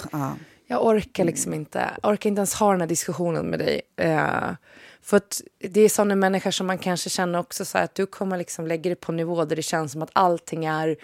jag 0.67 0.87
orkar 0.87 1.25
liksom 1.25 1.55
inte, 1.55 1.91
orkar 2.03 2.31
inte 2.31 2.39
ens 2.39 2.55
ha 2.55 2.71
den 2.71 2.81
här 2.81 2.89
diskussionen 2.89 3.47
med 3.47 3.59
dig. 3.59 3.81
Eh, 3.97 4.51
för 5.09 5.17
att 5.17 5.41
det 5.59 5.81
är 5.81 5.89
sådana 5.89 6.15
människor 6.15 6.51
som 6.51 6.67
man 6.67 6.79
kanske 6.79 7.11
känner 7.11 7.39
också 7.39 7.65
så 7.65 7.79
att 7.79 7.95
du 7.95 8.07
kommer 8.07 8.39
liksom 8.39 8.67
lägga 8.67 8.91
det 8.91 8.97
på 8.97 9.13
en 9.13 9.17
nivå 9.17 9.45
där 9.45 9.57
det 9.57 9.63
känns 9.63 9.93
som 9.93 10.03
att 10.03 10.11
allting 10.13 10.65
är 10.65 10.97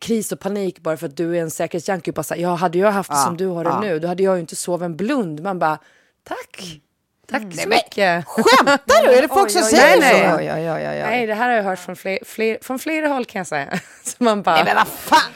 kris 0.00 0.32
och 0.32 0.40
panik 0.40 0.80
bara 0.80 0.96
för 0.96 1.06
att 1.06 1.16
du 1.16 1.36
är 1.36 1.42
en 1.42 1.50
säkerhetsjunkie. 1.50 2.12
Bara 2.12 2.22
så 2.22 2.34
här, 2.34 2.40
ja, 2.40 2.54
hade 2.54 2.78
jag 2.78 2.90
haft 2.90 3.10
det 3.10 3.16
som 3.16 3.36
du 3.36 3.46
har 3.46 3.64
det 3.64 3.80
nu, 3.80 3.98
då 3.98 4.08
hade 4.08 4.22
jag 4.22 4.34
ju 4.34 4.40
inte 4.40 4.56
sovit 4.56 4.84
en 4.84 4.96
blund. 4.96 5.42
Man 5.42 5.58
bara, 5.58 5.78
tack, 6.24 6.80
tack 7.26 7.42
så 7.42 7.68
mycket. 7.68 8.24
Skämtar 8.26 9.06
du? 9.06 9.18
Är 9.18 9.22
det 9.22 9.28
folk 9.28 9.50
som 9.50 9.62
oj, 9.62 9.70
säger 9.70 10.00
nej, 10.00 10.30
så? 10.30 10.36
nej. 10.36 10.46
Ja, 10.46 10.58
ja, 10.58 10.80
ja, 10.80 10.94
ja. 10.94 11.06
Nej, 11.06 11.26
det 11.26 11.34
här 11.34 11.48
har 11.48 11.56
jag 11.56 11.64
hört 11.64 11.78
från, 11.78 11.96
fler, 11.96 12.18
fler, 12.24 12.58
från 12.62 12.78
flera 12.78 13.08
håll 13.08 13.24
kan 13.24 13.40
jag 13.40 13.46
säga. 13.46 13.80
Så 14.02 14.24
man 14.24 14.42
bara, 14.42 14.56
Nej, 14.56 14.64
men 14.64 14.76
vad 14.76 14.88
fan! 14.88 15.32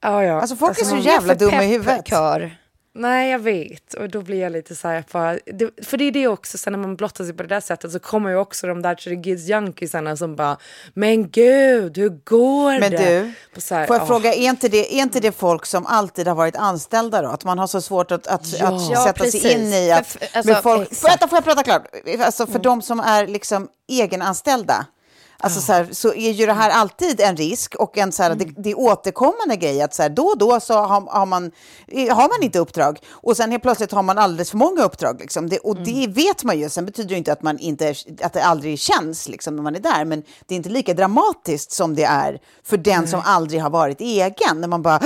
ja, 0.00 0.24
ja. 0.24 0.40
Alltså 0.40 0.56
folk 0.56 0.80
är 0.80 0.84
så 0.84 0.96
jävla 0.96 1.34
dumma 1.34 1.64
i 1.64 1.68
huvudet. 1.68 2.08
Kör. 2.08 2.56
Nej, 2.96 3.30
jag 3.30 3.38
vet. 3.38 3.94
Och 3.94 4.08
då 4.08 4.20
blir 4.22 4.40
jag 4.40 4.52
lite 4.52 4.74
så 4.76 4.88
här, 4.88 5.04
bara, 5.12 5.38
det, 5.46 5.84
för 5.86 5.96
det 5.96 6.04
är 6.04 6.12
det 6.12 6.28
också, 6.28 6.58
sen 6.58 6.72
när 6.72 6.80
man 6.80 6.96
blottar 6.96 7.24
sig 7.24 7.34
på 7.34 7.42
det 7.42 7.48
där 7.48 7.60
sättet 7.60 7.92
så 7.92 7.98
kommer 7.98 8.30
ju 8.30 8.36
också 8.36 8.66
de 8.66 8.82
där 8.82 8.94
Triggids 8.94 9.48
junkiesarna 9.48 10.16
som 10.16 10.36
bara, 10.36 10.56
men 10.94 11.30
gud, 11.30 11.96
hur 11.98 12.08
går 12.24 12.80
Men 12.80 12.90
det? 12.90 13.20
du, 13.20 13.32
På 13.54 13.60
så 13.60 13.74
här, 13.74 13.86
får 13.86 13.96
jag 13.96 14.02
åh. 14.02 14.08
fråga, 14.08 14.34
är 14.34 14.48
inte, 14.48 14.68
det, 14.68 14.94
är 14.94 14.98
inte 15.02 15.20
det 15.20 15.32
folk 15.32 15.66
som 15.66 15.86
alltid 15.86 16.28
har 16.28 16.34
varit 16.34 16.56
anställda 16.56 17.22
då? 17.22 17.28
Att 17.28 17.44
man 17.44 17.58
har 17.58 17.66
så 17.66 17.80
svårt 17.80 18.10
att, 18.10 18.26
att, 18.26 18.58
Ja. 18.60 18.66
att 18.76 18.90
Ja, 18.90 19.04
sätta 19.04 19.24
sig 19.24 19.32
precis. 19.42 19.44
in 19.56 19.72
i 19.72 19.92
att... 19.92 20.06
För- 20.06 20.20
alltså, 20.36 20.52
men 20.52 20.62
folk, 20.62 21.04
vänta, 21.04 21.28
får 21.28 21.36
jag 21.36 21.44
prata 21.44 21.62
klart? 21.62 21.86
Alltså 22.20 22.46
för 22.46 22.58
de 22.58 22.82
som 22.82 23.00
är 23.00 23.26
liksom 23.26 23.68
egenanställda, 23.88 24.86
Alltså 25.38 25.60
så, 25.60 25.72
här, 25.72 25.88
så 25.92 26.14
är 26.14 26.30
ju 26.30 26.46
det 26.46 26.52
här 26.52 26.70
alltid 26.70 27.20
en 27.20 27.36
risk 27.36 27.74
och 27.74 27.98
en 27.98 28.12
så 28.12 28.22
här, 28.22 28.34
det, 28.34 28.44
det 28.44 28.70
är 28.70 28.78
återkommande 28.78 29.56
grej 29.56 29.82
att 29.82 29.94
så 29.94 30.02
här, 30.02 30.10
då 30.10 30.22
och 30.22 30.38
då 30.38 30.60
så 30.60 30.74
har, 30.74 31.00
har, 31.00 31.26
man, 31.26 31.50
eh, 31.88 32.16
har 32.16 32.28
man 32.28 32.42
inte 32.42 32.58
uppdrag 32.58 32.98
och 33.10 33.36
sen 33.36 33.50
helt 33.50 33.62
plötsligt 33.62 33.92
har 33.92 34.02
man 34.02 34.18
alldeles 34.18 34.50
för 34.50 34.56
många 34.56 34.82
uppdrag. 34.82 35.20
Liksom. 35.20 35.48
Det, 35.48 35.58
och 35.58 35.76
det 35.76 36.06
vet 36.06 36.44
man 36.44 36.58
ju. 36.58 36.68
Sen 36.68 36.86
betyder 36.86 37.08
det 37.08 37.16
inte 37.18 37.32
att, 37.32 37.42
man 37.42 37.58
inte, 37.58 37.94
att 38.22 38.32
det 38.32 38.44
aldrig 38.44 38.78
känns 38.78 39.28
liksom, 39.28 39.56
när 39.56 39.62
man 39.62 39.74
är 39.76 39.80
där, 39.80 40.04
men 40.04 40.22
det 40.46 40.54
är 40.54 40.56
inte 40.56 40.68
lika 40.68 40.94
dramatiskt 40.94 41.72
som 41.72 41.94
det 41.94 42.04
är 42.04 42.38
för 42.64 42.76
den 42.76 43.08
som 43.08 43.22
aldrig 43.24 43.62
har 43.62 43.70
varit 43.70 44.00
egen. 44.00 44.60
När 44.60 44.68
man 44.68 44.82
bara 44.82 45.00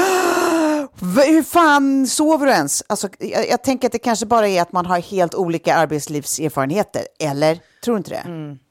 Hur 1.01 1.43
fan 1.43 2.07
sover 2.07 2.47
du 2.47 2.53
ens? 2.53 2.83
Alltså, 2.87 3.09
jag, 3.19 3.49
jag 3.49 3.63
tänker 3.63 3.89
att 3.89 3.93
det 3.93 3.99
kanske 3.99 4.27
bara 4.27 4.49
är 4.49 4.63
att 4.63 4.73
man 4.73 4.87
har 4.87 4.99
helt 4.99 5.35
olika 5.35 5.75
arbetslivserfarenheter. 5.75 7.03
Eller? 7.19 7.61
Tror 7.85 7.95
du 7.95 7.99
inte 7.99 8.11
det? 8.11 8.25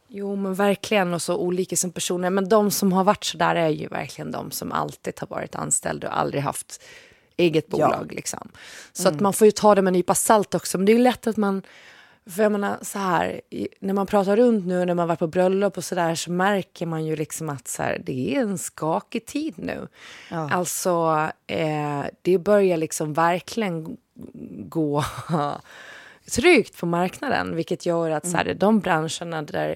Jo, 0.08 0.36
men 0.36 0.54
verkligen. 0.54 1.14
Och 1.14 1.22
så 1.22 1.38
olika 1.38 1.76
som 1.76 1.92
personer. 1.92 2.30
Men 2.30 2.50
de 2.50 2.72
som 2.72 2.94
har 2.94 3.04
varit 3.04 3.24
så 3.24 3.38
där 3.38 3.56
är 3.56 3.70
ju 3.70 3.88
verkligen 3.88 4.32
de 4.32 4.52
som 4.52 4.72
alltid 4.72 5.14
har 5.20 5.28
varit 5.28 5.56
anställda 5.56 6.08
och 6.08 6.20
aldrig 6.20 6.44
haft 6.44 6.82
eget 7.38 7.68
bolag. 7.68 8.14
Liksom. 8.14 8.50
Så 8.92 9.10
att 9.10 9.20
man 9.20 9.34
får 9.34 9.46
ju 9.46 9.52
ta 9.52 9.76
det 9.76 9.82
med 9.82 9.90
en 9.90 9.94
nypa 9.94 10.16
salt 10.16 10.56
också. 10.56 10.78
Men 10.78 10.86
det 10.86 10.92
är 10.92 10.98
ju 10.98 11.04
lätt 11.04 11.28
att 11.28 11.38
man... 11.38 11.62
För 12.30 12.44
jag 12.44 12.52
menar, 12.52 12.78
så 12.82 13.00
här, 13.00 13.42
när 13.80 13.94
man 13.94 14.08
pratar 14.08 14.38
runt 14.38 14.66
nu, 14.66 14.86
när 14.86 14.94
man 14.94 15.08
varit 15.08 15.20
på 15.20 15.28
bröllop 15.28 15.78
och 15.78 15.84
så 15.84 15.96
där, 15.96 16.16
så 16.16 16.32
märker 16.32 16.86
man 16.86 17.06
ju 17.06 17.16
liksom 17.16 17.50
att 17.50 17.68
så 17.68 17.84
här, 17.84 18.02
det 18.06 18.36
är 18.36 18.42
en 18.42 18.58
skakig 18.58 19.26
tid 19.26 19.54
nu. 19.58 19.88
Alltså, 20.52 21.28
eh, 21.48 22.06
det 22.22 22.38
börjar 22.38 22.78
liksom 22.78 23.14
verkligen 23.14 23.98
gå 24.70 25.04
tryggt 26.32 26.78
på 26.78 26.86
marknaden, 26.86 27.56
vilket 27.56 27.86
gör 27.86 28.10
att 28.10 28.28
så 28.28 28.38
här, 28.38 28.54
de 28.54 28.80
branscherna 28.80 29.42
där, 29.42 29.76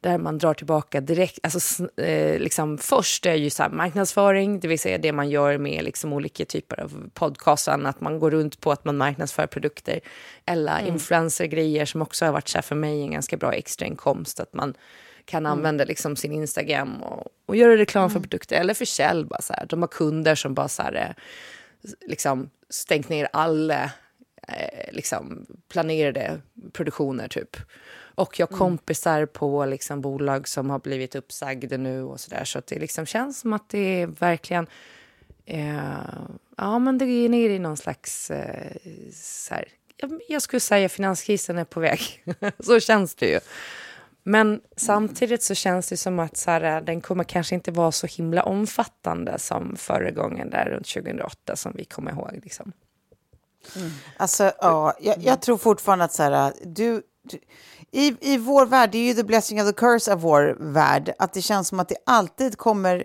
där 0.00 0.18
man 0.18 0.38
drar 0.38 0.54
tillbaka 0.54 1.00
direkt, 1.00 1.38
alltså 1.42 1.88
eh, 2.02 2.40
liksom 2.40 2.78
först 2.78 3.26
är 3.26 3.34
ju 3.34 3.50
så 3.50 3.62
här 3.62 3.70
marknadsföring, 3.70 4.60
det 4.60 4.68
vill 4.68 4.78
säga 4.78 4.98
det 4.98 5.12
man 5.12 5.30
gör 5.30 5.58
med 5.58 5.84
liksom 5.84 6.12
olika 6.12 6.44
typer 6.44 6.80
av 6.80 7.10
podcast, 7.14 7.68
och 7.68 7.74
annat, 7.74 8.00
man 8.00 8.18
går 8.18 8.30
runt 8.30 8.60
på 8.60 8.72
att 8.72 8.84
man 8.84 8.96
marknadsför 8.96 9.46
produkter, 9.46 10.00
eller 10.46 10.86
influencergrejer 10.86 11.84
som 11.84 12.02
också 12.02 12.24
har 12.24 12.32
varit 12.32 12.48
så 12.48 12.62
för 12.62 12.74
mig 12.74 13.02
en 13.02 13.10
ganska 13.10 13.36
bra 13.36 13.52
extrainkomst, 13.52 14.40
att 14.40 14.52
man 14.52 14.74
kan 15.24 15.46
använda 15.46 15.84
liksom 15.84 16.16
sin 16.16 16.32
Instagram 16.32 17.02
och, 17.02 17.26
och 17.46 17.56
göra 17.56 17.76
reklam 17.76 18.10
för 18.10 18.20
produkter, 18.20 18.60
eller 18.60 18.74
för 18.74 18.84
Kjell, 18.84 19.26
bara 19.26 19.42
så 19.42 19.52
här, 19.52 19.66
de 19.66 19.82
har 19.82 19.88
kunder 19.88 20.34
som 20.34 20.54
bara 20.54 20.68
så 20.68 20.82
här, 20.82 20.94
eh, 20.94 21.90
liksom 22.06 22.50
stängt 22.70 23.08
ner 23.08 23.28
alla 23.32 23.90
eh, 24.48 24.92
liksom 24.92 25.46
planerade 25.68 26.40
produktioner 26.72 27.28
typ. 27.28 27.56
Och 28.18 28.40
jag 28.40 28.46
har 28.46 28.56
kompisar 28.56 29.26
på 29.26 29.66
liksom 29.66 30.00
bolag 30.00 30.48
som 30.48 30.70
har 30.70 30.78
blivit 30.78 31.14
uppsagda 31.14 31.76
nu 31.76 32.02
och 32.02 32.20
sådär. 32.20 32.44
Så 32.44 32.58
att 32.58 32.66
det 32.66 32.78
liksom 32.78 33.06
känns 33.06 33.40
som 33.40 33.52
att 33.52 33.68
det 33.68 34.02
är 34.02 34.06
verkligen... 34.06 34.66
Eh, 35.44 35.88
ja, 36.56 36.78
men 36.78 36.98
det 36.98 37.04
är 37.04 37.28
nere 37.28 37.52
i 37.52 37.58
någon 37.58 37.76
slags... 37.76 38.30
Eh, 38.30 38.76
så 39.12 39.54
här, 39.54 39.68
jag, 39.96 40.20
jag 40.28 40.42
skulle 40.42 40.60
säga 40.60 40.88
finanskrisen 40.88 41.58
är 41.58 41.64
på 41.64 41.80
väg. 41.80 42.00
så 42.58 42.80
känns 42.80 43.14
det 43.14 43.26
ju. 43.26 43.40
Men 44.22 44.60
samtidigt 44.76 45.42
så 45.42 45.54
känns 45.54 45.88
det 45.88 45.96
som 45.96 46.18
att 46.18 46.36
så 46.36 46.50
här, 46.50 46.80
den 46.80 47.00
kommer 47.00 47.24
kanske 47.24 47.54
inte 47.54 47.70
vara 47.70 47.92
så 47.92 48.06
himla 48.06 48.42
omfattande 48.42 49.38
som 49.38 49.76
förra 49.76 50.10
gången 50.10 50.50
där 50.50 50.64
runt 50.64 50.88
2008 50.88 51.56
som 51.56 51.72
vi 51.76 51.84
kommer 51.84 52.10
ihåg. 52.10 52.40
Liksom. 52.42 52.72
Alltså, 54.16 54.52
ja, 54.60 54.94
jag, 55.00 55.16
jag 55.22 55.42
tror 55.42 55.58
fortfarande 55.58 56.04
att 56.04 56.12
så 56.12 56.22
här, 56.22 56.52
du, 56.64 57.02
du, 57.30 57.38
i, 57.90 58.16
i 58.34 58.38
vår 58.38 58.66
värld, 58.66 58.90
det 58.92 58.98
är 58.98 59.04
ju 59.04 59.14
the 59.14 59.24
blessing 59.24 59.62
of 59.62 59.68
the 59.68 59.72
curse 59.72 60.12
av 60.12 60.20
vår 60.20 60.56
värld, 60.60 61.14
att 61.18 61.32
det 61.32 61.42
känns 61.42 61.68
som 61.68 61.80
att 61.80 61.88
det 61.88 61.96
alltid 62.06 62.58
kommer 62.58 63.04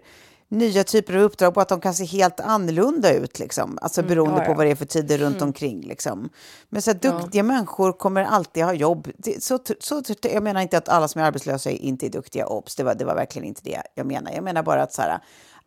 nya 0.54 0.84
typer 0.84 1.16
av 1.16 1.22
uppdrag 1.22 1.58
och 1.58 1.62
att 1.62 1.70
de 1.70 1.82
kan 1.82 1.94
se 1.94 2.06
helt 2.06 2.40
annorlunda 2.40 3.14
ut, 3.14 3.40
liksom. 3.40 3.78
alltså 3.82 4.04
beroende 4.04 4.38
ja, 4.38 4.44
ja. 4.44 4.48
på 4.48 4.54
vad 4.54 4.66
det 4.66 4.72
är 4.72 4.76
för 4.76 4.86
tider 4.86 5.18
runt 5.18 5.42
omkring. 5.42 5.82
Liksom. 5.82 6.30
Men 6.70 6.82
så 6.82 6.92
här, 6.92 7.00
duktiga 7.00 7.44
människor 7.44 7.92
kommer 7.92 8.24
alltid 8.24 8.64
ha 8.64 8.74
jobb. 8.74 9.08
Det, 9.18 9.44
så, 9.44 9.60
så, 9.80 10.02
jag 10.22 10.44
menar 10.44 10.62
inte 10.62 10.78
att 10.78 10.90
alla 10.90 11.08
som 11.08 11.22
är 11.22 11.26
arbetslösa 11.26 11.70
inte 11.70 12.06
är 12.06 12.10
duktiga 12.10 12.48
obs, 12.48 12.76
det 12.76 12.84
var, 12.84 12.96
det 12.96 13.06
var 13.06 13.16
verkligen 13.16 13.48
inte 13.48 13.62
det 13.64 13.82
jag 13.96 14.06
menar. 14.06 14.32
Jag 14.32 14.44
menar 14.44 14.64
bara 14.64 14.84
att 14.84 14.94
så 14.94 15.02
här, 15.02 15.20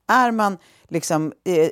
är 0.07 0.31
man 0.31 0.59
liksom 0.88 1.33
eh, 1.45 1.69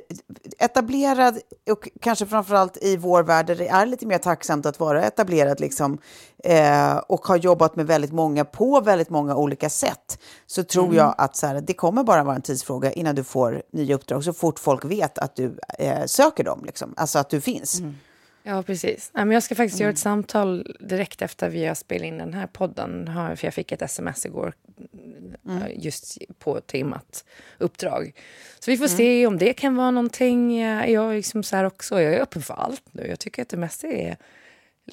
etablerad 0.59 1.39
och 1.71 1.89
kanske 2.01 2.25
framförallt 2.25 2.77
i 2.81 2.97
vår 2.97 3.23
värld 3.23 3.45
där 3.45 3.55
det 3.55 3.67
är 3.67 3.85
lite 3.85 4.05
mer 4.05 4.17
tacksamt 4.17 4.65
att 4.65 4.79
vara 4.79 5.03
etablerad 5.03 5.59
liksom, 5.59 5.97
eh, 6.43 6.97
och 6.97 7.27
har 7.27 7.37
jobbat 7.37 7.75
med 7.75 7.87
väldigt 7.87 8.11
många 8.11 8.45
på 8.45 8.81
väldigt 8.81 9.09
många 9.09 9.35
olika 9.35 9.69
sätt 9.69 10.19
så 10.45 10.63
tror 10.63 10.95
jag 10.95 11.15
att 11.17 11.35
så 11.35 11.47
här, 11.47 11.61
det 11.61 11.73
kommer 11.73 12.03
bara 12.03 12.23
vara 12.23 12.35
en 12.35 12.41
tidsfråga 12.41 12.91
innan 12.91 13.15
du 13.15 13.23
får 13.23 13.63
nya 13.71 13.95
uppdrag 13.95 14.23
så 14.23 14.33
fort 14.33 14.59
folk 14.59 14.85
vet 14.85 15.17
att 15.17 15.35
du 15.35 15.57
eh, 15.79 16.05
söker 16.05 16.43
dem, 16.43 16.63
liksom. 16.65 16.93
alltså 16.97 17.19
att 17.19 17.29
du 17.29 17.41
finns. 17.41 17.81
Ja, 18.47 18.63
precis. 18.63 19.09
Men 19.13 19.31
jag 19.31 19.43
ska 19.43 19.55
faktiskt 19.55 19.79
göra 19.79 19.91
ett 19.91 19.97
samtal 19.97 20.75
direkt 20.79 21.21
efter 21.21 21.49
vi 21.49 21.65
har 21.65 21.75
spelat 21.75 22.05
in 22.05 22.17
den 22.17 22.33
här 22.33 22.47
podden. 22.47 23.05
För 23.37 23.47
jag 23.47 23.53
fick 23.53 23.71
ett 23.71 23.81
sms 23.81 24.25
igår 24.25 24.53
eh, 25.47 25.67
just 25.85 26.17
på 26.39 26.61
temat 26.61 27.25
uppdrag. 27.57 28.13
Så 28.59 28.71
vi 28.71 28.77
får 28.77 28.87
se 28.87 29.27
om 29.27 29.37
det 29.37 29.53
kan 29.53 29.75
vara 29.75 29.91
någonting. 29.91 30.61
Jag 30.61 31.11
är 31.11 31.13
liksom 31.15 31.43
så 31.43 31.55
här 31.55 31.63
också, 31.65 32.01
jag 32.01 32.13
är 32.13 32.19
öppen 32.19 32.41
för 32.41 32.53
allt 32.53 32.83
nu. 32.91 33.07
Jag 33.07 33.19
tycker 33.19 33.41
att 33.41 33.49
det 33.49 33.57
mesta 33.57 33.87
är 33.87 34.17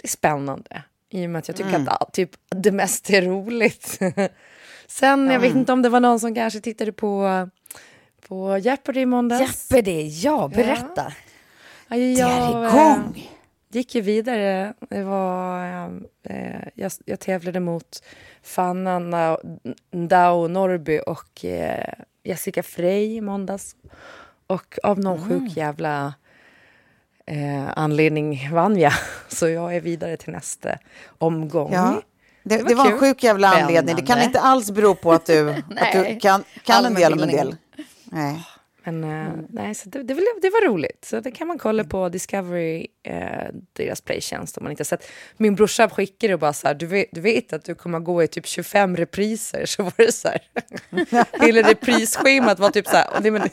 spännande. 0.04 0.82
I 1.10 1.26
och 1.26 1.30
med 1.30 1.38
att 1.38 1.48
jag 1.48 1.56
tycker 1.56 1.70
att 1.78 1.88
all- 1.88 2.10
typ, 2.12 2.30
det 2.48 2.72
mesta 2.72 3.12
är 3.12 3.22
roligt. 3.22 3.98
Sen, 4.86 5.26
jag 5.30 5.40
vet 5.40 5.54
inte 5.54 5.72
om 5.72 5.82
det 5.82 5.88
var 5.88 6.00
någon 6.00 6.20
som 6.20 6.34
kanske 6.34 6.60
tittade 6.60 6.92
på, 6.92 7.48
på 8.28 8.58
Jeopardy 8.58 9.00
i 9.00 9.06
måndags. 9.06 9.70
Jeopardy, 9.70 10.08
ja, 10.08 10.48
berätta. 10.54 11.12
Ja, 11.88 11.96
Det 11.96 12.20
är 12.20 12.68
igång! 12.68 13.30
Gick 13.74 13.94
ju 13.94 14.00
vidare. 14.00 14.74
Det 14.90 15.02
var, 15.02 15.64
eh, 16.22 16.60
jag, 16.74 16.92
jag 17.04 17.20
tävlade 17.20 17.60
mot 17.60 18.02
Fanna 18.42 18.98
Na- 19.00 19.74
Ndao 19.90 20.48
Norby 20.48 21.00
och 21.06 21.44
eh, 21.44 21.94
Jessica 22.24 22.62
Frey 22.62 23.16
i 23.16 23.20
måndags. 23.20 23.76
Och 24.46 24.78
av 24.82 24.98
någon 24.98 25.28
sjuk 25.28 25.56
jävla 25.56 26.14
eh, 27.26 27.68
anledning 27.78 28.48
vann 28.52 28.76
jag. 28.78 28.92
Så 29.28 29.48
jag 29.48 29.76
är 29.76 29.80
vidare 29.80 30.16
till 30.16 30.32
nästa 30.32 30.78
omgång. 31.18 31.72
Ja. 31.72 32.02
Det, 32.44 32.56
Det 32.56 32.62
det 32.68 32.74
var 32.74 32.84
var, 32.84 32.84
kul. 32.84 32.92
en 32.92 32.98
sjuk 33.00 33.22
jävla 33.22 33.48
anledning. 33.48 33.96
Det 33.96 34.00
kan 34.02 34.06
Spännande. 34.06 34.24
inte 34.26 34.40
alls 34.40 34.70
bero 34.70 34.94
på 34.94 35.12
att 35.12 35.26
du, 35.26 35.50
att 35.50 35.92
du 35.92 36.18
kan, 36.22 36.44
kan 36.64 36.84
en 36.84 36.94
del 36.94 37.12
om 37.12 37.20
en 37.20 37.28
del. 37.28 37.56
Nej. 38.04 38.46
Men 38.84 39.04
eh, 39.04 39.32
nej, 39.48 39.74
så 39.74 39.88
det, 39.88 40.02
det, 40.02 40.14
det 40.42 40.50
var 40.50 40.66
roligt. 40.66 41.04
Så 41.04 41.20
det 41.20 41.30
kan 41.30 41.48
man 41.48 41.58
kolla 41.58 41.84
på 41.84 42.08
Discovery, 42.08 42.86
eh, 43.02 43.16
deras 43.72 44.00
playtjänst 44.00 44.56
om 44.58 44.64
man 44.64 44.70
inte 44.70 44.80
har 44.80 44.84
sett. 44.84 45.06
Min 45.36 45.54
brorsa 45.54 45.88
skickade 45.88 46.34
och 46.34 46.40
bara 46.40 46.52
så 46.52 46.66
här, 46.66 46.74
du 46.74 46.86
vet, 46.86 47.06
du 47.12 47.20
vet 47.20 47.52
att 47.52 47.64
du 47.64 47.74
kommer 47.74 47.98
gå 48.00 48.22
i 48.22 48.28
typ 48.28 48.46
25 48.46 48.96
repriser. 48.96 49.66
Så 49.72 49.82
var 49.82 49.92
det 49.96 50.12
så 50.12 50.28
här. 50.28 50.40
Hela 51.46 51.68
reprisschemat 51.68 52.58
var 52.58 52.70
typ 52.70 52.86
så 52.86 52.96
här, 52.96 53.16
och 53.16 53.22
det, 53.22 53.30
men, 53.30 53.48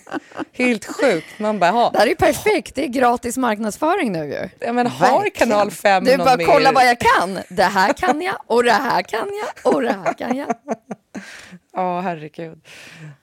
helt 0.52 0.86
sjukt. 0.86 1.40
Man 1.40 1.60
bara, 1.60 1.72
ha. 1.72 1.90
Det 1.90 1.98
här 1.98 2.06
är 2.06 2.10
ju 2.10 2.16
perfekt, 2.16 2.76
det 2.76 2.84
är 2.84 2.88
gratis 2.88 3.38
marknadsföring 3.38 4.12
nu 4.12 4.26
ju. 4.26 4.50
Ja, 4.60 4.74
men 4.74 4.88
har 4.88 5.22
Verkligen. 5.22 5.50
kanal 5.50 5.72
5 5.72 6.04
Du 6.04 6.18
bara 6.18 6.38
mer? 6.38 6.46
kolla 6.46 6.72
vad 6.72 6.88
jag 6.88 7.00
kan. 7.00 7.40
Det 7.50 7.64
här 7.64 7.94
kan 7.94 8.22
jag 8.22 8.36
och 8.48 8.64
det 8.64 8.72
här 8.72 9.02
kan 9.02 9.30
jag 9.64 9.74
och 9.74 9.82
det 9.82 9.92
här 9.92 10.14
kan 10.14 10.38
jag. 10.38 10.56
Ja, 11.74 12.00
herregud. 12.00 12.68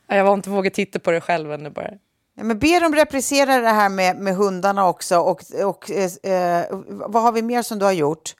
Ja, 0.06 0.16
Jag 0.16 0.24
var 0.24 0.34
inte 0.34 0.50
vågat 0.50 0.74
titta 0.74 0.98
på 0.98 1.10
det 1.10 1.20
själv 1.20 1.52
ännu 1.52 1.70
bara. 1.70 1.90
Ja, 2.36 2.44
men 2.44 2.58
be 2.58 2.78
dem 2.78 2.94
reprisera 2.94 3.58
det 3.60 3.68
här 3.68 3.88
med, 3.88 4.16
med 4.16 4.34
hundarna 4.36 4.88
också. 4.88 5.18
Och, 5.18 5.42
och, 5.64 5.90
eh, 5.90 6.32
eh, 6.32 6.66
vad 6.86 7.22
har 7.22 7.32
vi 7.32 7.42
mer 7.42 7.62
som 7.62 7.78
du 7.78 7.84
har 7.84 7.92
gjort? 7.92 8.34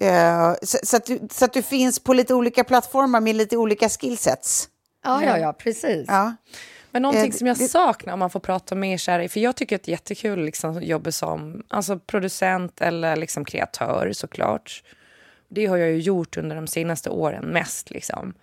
Eh, 0.00 0.54
så, 0.62 0.78
så, 0.82 0.96
att 0.96 1.06
du, 1.06 1.20
så 1.30 1.44
att 1.44 1.52
du 1.52 1.62
finns 1.62 1.98
på 1.98 2.12
lite 2.12 2.34
olika 2.34 2.64
plattformar 2.64 3.20
med 3.20 3.36
lite 3.36 3.56
olika 3.56 3.88
skillsets. 3.88 4.68
Ja, 5.04 5.24
ja, 5.24 5.38
ja, 5.38 5.52
precis. 5.52 6.04
Ja. 6.08 6.34
Men 6.90 7.02
någonting 7.02 7.30
Eh, 7.30 7.36
som 7.36 7.46
jag 7.46 7.56
saknar 7.56 8.12
om 8.12 8.18
man 8.18 8.30
får 8.30 8.40
prata 8.40 8.74
mer 8.74 8.98
så 8.98 9.10
här, 9.10 9.28
för 9.28 9.40
jag 9.40 9.56
tycker 9.56 9.76
att 9.76 9.82
det 9.82 9.88
är 9.88 9.92
jättekul 9.92 10.38
att 10.38 10.44
liksom 10.44 10.82
jobba 10.82 11.12
som 11.12 11.62
alltså 11.68 11.98
producent 11.98 12.80
eller 12.80 13.16
liksom 13.16 13.44
kreatör 13.44 14.12
såklart. 14.12 14.82
Det 15.48 15.66
har 15.66 15.76
jag 15.76 15.88
ju 15.88 15.98
gjort 15.98 16.36
under 16.36 16.56
de 16.56 16.66
senaste 16.66 17.10
åren 17.10 17.44
mest 17.44 17.90
liksom. 17.90 18.34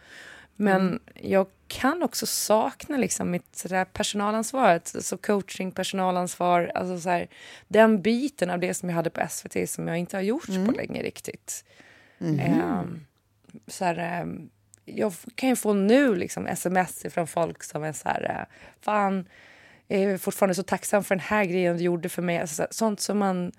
Men 0.61 0.99
jag 1.15 1.47
kan 1.67 2.03
också 2.03 2.25
sakna 2.25 2.97
liksom 2.97 3.31
mitt 3.31 3.65
där 3.69 3.85
personalansvaret, 3.85 4.91
alltså 4.95 5.17
coaching, 5.17 5.71
personalansvar, 5.71 6.71
alltså 6.75 6.99
så 6.99 7.09
här, 7.09 7.27
den 7.67 8.01
biten 8.01 8.49
av 8.49 8.59
det 8.59 8.73
som 8.73 8.89
jag 8.89 8.95
hade 8.95 9.09
på 9.09 9.21
SVT 9.29 9.69
som 9.69 9.87
jag 9.87 9.97
inte 9.97 10.17
har 10.17 10.21
gjort 10.21 10.45
på 10.65 10.71
länge 10.71 11.03
riktigt. 11.03 11.65
Ehm, 12.39 13.05
så 13.67 13.85
här, 13.85 13.97
ehm, 13.97 14.49
jag 14.85 15.13
kan 15.35 15.49
ju 15.49 15.55
få 15.55 15.73
nu 15.73 16.15
liksom 16.15 16.47
sms 16.47 17.05
från 17.09 17.27
folk 17.27 17.63
som 17.63 17.83
är 17.83 17.93
så 17.93 18.09
här, 18.09 18.23
eh, 18.39 18.55
fan, 18.81 19.25
jag 19.87 20.01
är 20.01 20.17
fortfarande 20.17 20.55
så 20.55 20.63
tacksam 20.63 21.03
för 21.03 21.15
den 21.15 21.23
här 21.23 21.45
grejen 21.45 21.77
du 21.77 21.83
gjorde 21.83 22.09
för 22.09 22.21
mig. 22.21 22.39
Alltså, 22.39 22.55
så- 22.55 22.67
sånt 22.71 22.99
som 22.99 23.17
man, 23.17 23.51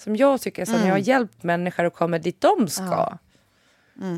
som 0.00 0.16
jag 0.16 0.40
tycker, 0.40 0.64
så 0.64 0.72
när 0.72 0.86
jag 0.86 0.94
har 0.94 0.98
hjälpt 0.98 1.42
människor 1.42 1.84
att 1.84 1.94
komma 1.94 2.18
dit 2.18 2.40
de 2.40 2.68
ska. 2.68 3.18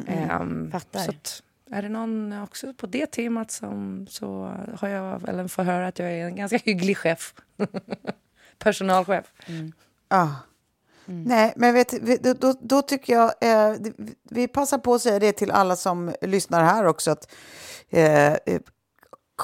Ehm, 0.09 0.71
Fattar. 0.71 1.01
så 1.01 1.11
att, 1.11 1.43
är 1.73 1.83
det 1.83 1.89
någon 1.89 2.43
också 2.43 2.75
på 2.75 2.87
det 2.87 3.07
temat 3.07 3.51
som 3.51 4.07
så 4.11 4.55
har 4.79 4.89
jag 4.89 5.19
väl 5.19 5.49
får 5.49 5.63
höra 5.63 5.87
att 5.87 5.99
jag 5.99 6.13
är 6.13 6.27
en 6.27 6.37
ganska 6.37 6.59
hygglig 6.59 6.97
chef. 6.97 7.35
Personalchef. 8.59 9.33
Ja. 10.09 10.35
Nej, 11.05 11.53
men 11.57 11.75
vet, 11.75 12.23
då, 12.23 12.35
då, 12.35 12.55
då 12.61 12.83
tycker 12.83 13.13
jag... 13.13 13.33
Eh, 13.41 13.77
vi 14.31 14.49
passar 14.49 14.79
på 14.79 14.95
att 14.95 15.03
säga 15.03 15.19
det 15.19 15.33
till 15.33 15.51
alla 15.51 15.77
som 15.77 16.13
lyssnar 16.21 16.65
här 16.65 16.85
också. 16.85 17.11
att 17.11 17.33
eh, 17.91 18.33
eh, 18.33 18.61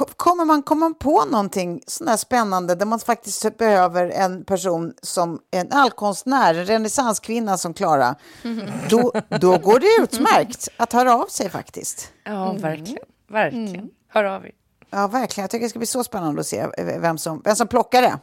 kommer 0.05 0.45
man 0.45 0.63
komma 0.63 0.95
på 0.99 1.25
någonting 1.25 1.83
sån 1.87 2.09
här 2.09 2.17
spännande 2.17 2.75
där 2.75 2.87
man 2.87 2.99
faktiskt 2.99 3.59
behöver 3.59 4.11
en 4.11 4.45
person 4.45 4.95
som 5.03 5.41
en 5.51 5.73
allkonstnär, 5.73 6.55
en 6.55 6.67
renässanskvinna 6.67 7.59
som 7.59 7.75
Klara, 7.75 8.15
då, 8.91 9.13
då 9.41 9.59
går 9.59 9.81
det 9.81 10.03
utmärkt 10.03 10.69
att 10.77 10.93
höra 10.93 11.15
av 11.15 11.27
sig 11.27 11.51
faktiskt. 11.51 12.13
Ja, 12.25 12.53
verkligen. 12.53 13.05
Verkligen. 13.29 13.91
Hör 14.09 14.25
av 14.25 14.47
er. 14.47 14.53
Ja, 14.91 15.09
verkligen. 15.09 15.43
Jag 15.43 15.51
tycker 15.51 15.65
det 15.65 15.71
ska 15.71 15.79
bli 15.79 15.87
så 15.87 16.05
spännande 16.05 16.41
att 16.41 16.47
se 16.47 16.67
vem 16.77 17.19
som, 17.19 17.43
vem 17.45 17.57
som 17.57 17.69
plockar 17.69 18.03
det. 18.03 18.19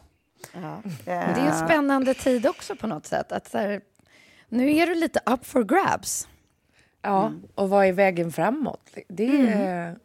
Ja. 0.52 0.82
Det 1.04 1.10
är 1.10 1.50
en 1.50 1.66
spännande 1.66 2.14
tid 2.14 2.46
också 2.46 2.76
på 2.76 2.86
något 2.86 3.06
sätt. 3.06 3.32
Att 3.32 3.50
så 3.50 3.58
här, 3.58 3.80
nu 4.48 4.76
är 4.76 4.86
du 4.86 4.94
lite 4.94 5.20
up 5.26 5.46
for 5.46 5.64
grabs. 5.64 6.28
Ja, 7.02 7.32
och 7.54 7.68
vad 7.68 7.86
är 7.86 7.92
vägen 7.92 8.32
framåt? 8.32 8.90
Det 9.08 9.48
är, 9.52 9.96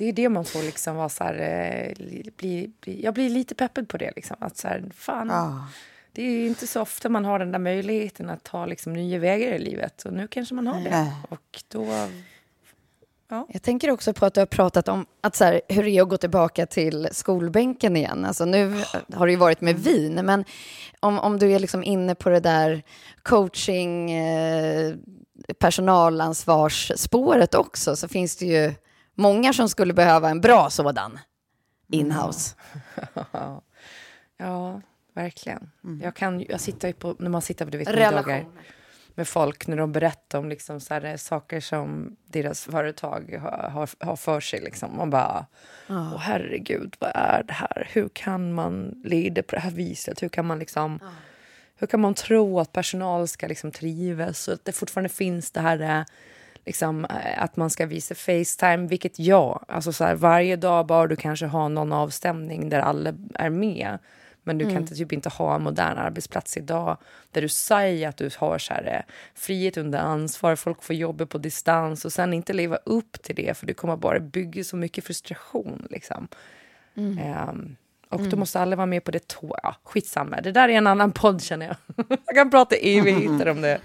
det, 0.00 0.08
är 0.08 0.12
det 0.12 0.28
man 0.28 0.44
får 0.44 0.62
liksom 0.62 0.96
vara 0.96 1.08
så 1.08 1.24
här, 1.24 1.34
eh, 1.34 1.92
bli, 2.36 2.70
bli, 2.80 3.04
jag 3.04 3.14
blir 3.14 3.30
lite 3.30 3.54
peppad 3.54 3.88
på 3.88 3.96
det. 3.96 4.12
Liksom. 4.16 4.36
Att 4.40 4.56
så 4.56 4.68
här, 4.68 4.84
fan, 4.94 5.28
Ja. 5.28 5.66
Det 6.12 6.22
är 6.22 6.46
inte 6.46 6.66
så 6.66 6.80
ofta 6.80 7.08
man 7.08 7.24
har 7.24 7.38
den 7.38 7.52
där 7.52 7.58
möjligheten 7.58 8.30
att 8.30 8.44
ta 8.44 8.66
liksom, 8.66 8.92
nya 8.92 9.18
vägar 9.18 9.52
i 9.52 9.58
livet. 9.58 10.02
Och 10.04 10.12
nu 10.12 10.28
kanske 10.28 10.54
man 10.54 10.66
har 10.66 10.80
det. 10.80 11.12
Och 11.28 11.62
då... 11.68 11.86
Jag 13.48 13.62
tänker 13.62 13.90
också 13.90 14.12
på 14.12 14.26
att 14.26 14.34
du 14.34 14.40
har 14.40 14.46
pratat 14.46 14.88
om 14.88 15.06
att 15.20 15.36
så 15.36 15.44
här, 15.44 15.60
hur 15.68 15.82
det 15.82 15.90
är 15.90 16.02
att 16.02 16.08
gå 16.08 16.16
tillbaka 16.16 16.66
till 16.66 17.08
skolbänken 17.12 17.96
igen. 17.96 18.24
Alltså 18.24 18.44
nu 18.44 18.82
har 19.14 19.26
det 19.26 19.32
ju 19.32 19.38
varit 19.38 19.60
med 19.60 19.78
vin, 19.78 20.14
men 20.14 20.44
om, 21.00 21.18
om 21.18 21.38
du 21.38 21.52
är 21.52 21.58
liksom 21.58 21.84
inne 21.84 22.14
på 22.14 22.30
det 22.30 22.40
där 22.40 22.82
coaching, 23.22 24.10
eh, 24.10 24.94
personalansvarsspåret 25.58 27.54
också, 27.54 27.96
så 27.96 28.08
finns 28.08 28.36
det 28.36 28.46
ju 28.46 28.74
många 29.20 29.52
som 29.52 29.68
skulle 29.68 29.94
behöva 29.94 30.30
en 30.30 30.40
bra 30.40 30.70
sådan 30.70 31.18
inhouse. 31.88 32.54
Ja, 34.36 34.80
verkligen. 35.14 35.70
Jag, 36.02 36.14
kan, 36.14 36.40
jag 36.48 36.60
sitter 36.60 36.88
ju 36.88 36.94
på, 36.94 37.16
när 37.18 37.30
man 37.30 37.42
sitter 37.42 37.64
på 37.64 37.70
du 37.70 37.78
vet, 37.78 37.88
Relationer. 37.88 38.38
middagar 38.38 38.46
med 39.14 39.28
folk 39.28 39.66
när 39.66 39.76
de 39.76 39.92
berättar 39.92 40.38
om 40.38 40.48
liksom 40.48 40.80
så 40.80 40.94
här, 40.94 41.16
saker 41.16 41.60
som 41.60 42.16
deras 42.26 42.64
företag 42.64 43.38
har, 43.42 43.70
har, 43.70 43.88
har 44.06 44.16
för 44.16 44.40
sig. 44.40 44.60
Liksom. 44.60 44.96
Man 44.96 45.10
bara, 45.10 45.46
åh 45.88 46.16
herregud, 46.18 46.96
vad 46.98 47.10
är 47.14 47.42
det 47.42 47.52
här? 47.52 47.88
Hur 47.92 48.08
kan 48.08 48.52
man 48.52 49.02
leda 49.04 49.42
på 49.42 49.54
det 49.54 49.60
här 49.60 49.70
viset? 49.70 50.22
Hur 50.22 50.28
kan 50.28 50.46
man 50.46 50.58
liksom... 50.58 51.00
Hur 51.76 51.86
kan 51.86 52.00
man 52.00 52.14
tro 52.14 52.60
att 52.60 52.72
personal 52.72 53.28
ska 53.28 53.46
liksom 53.46 53.70
trivas 53.70 54.48
och 54.48 54.54
att 54.54 54.64
det 54.64 54.72
fortfarande 54.72 55.08
finns 55.08 55.50
det 55.50 55.60
här 55.60 55.80
eh, 55.80 56.04
liksom, 56.66 57.04
eh, 57.04 57.42
att 57.42 57.56
man 57.56 57.70
ska 57.70 57.86
visa 57.86 58.14
Facetime, 58.14 58.86
vilket 58.86 59.18
ja, 59.18 59.64
alltså 59.68 59.92
så 59.92 60.04
här, 60.04 60.14
varje 60.14 60.56
dag 60.56 60.86
bara 60.86 61.06
du 61.06 61.16
kanske 61.16 61.46
ha 61.46 61.68
någon 61.68 61.92
avstämning 61.92 62.68
där 62.68 62.80
alla 62.80 63.14
är 63.34 63.50
med. 63.50 63.98
Men 64.42 64.58
du 64.58 64.64
kan 64.64 64.76
inte, 64.76 64.94
typ 64.94 65.12
inte 65.12 65.28
ha 65.28 65.54
en 65.54 65.62
modern 65.62 65.98
arbetsplats 65.98 66.56
idag 66.56 66.96
där 67.30 67.42
du 67.42 67.48
säger 67.48 68.08
att 68.08 68.16
du 68.16 68.30
har 68.38 68.58
så 68.58 68.74
här, 68.74 68.86
eh, 68.86 69.14
frihet 69.34 69.76
under 69.76 69.98
ansvar, 69.98 70.56
folk 70.56 70.82
får 70.82 70.96
jobba 70.96 71.26
på 71.26 71.38
distans 71.38 72.04
och 72.04 72.12
sen 72.12 72.32
inte 72.32 72.52
leva 72.52 72.76
upp 72.76 73.22
till 73.22 73.34
det 73.34 73.56
för 73.56 73.66
det 73.66 73.74
kommer 73.74 73.96
bara 73.96 74.20
bygga 74.20 74.64
så 74.64 74.76
mycket 74.76 75.04
frustration. 75.04 75.86
Liksom. 75.90 76.28
Ehm, 76.96 77.76
och 78.08 78.22
då 78.22 78.36
måste 78.36 78.60
alla 78.60 78.76
vara 78.76 78.86
med 78.86 79.04
på 79.04 79.10
det 79.10 79.28
tå. 79.28 79.56
Ja, 79.62 79.76
skitsamma, 79.84 80.40
det 80.40 80.52
där 80.52 80.68
är 80.68 80.72
en 80.72 80.86
annan 80.86 81.12
podd 81.12 81.42
känner 81.42 81.66
jag. 81.66 82.06
jag 82.26 82.34
kan 82.36 82.50
prata 82.50 82.76
evigheter 82.76 83.48
om 83.48 83.60
det. 83.60 83.80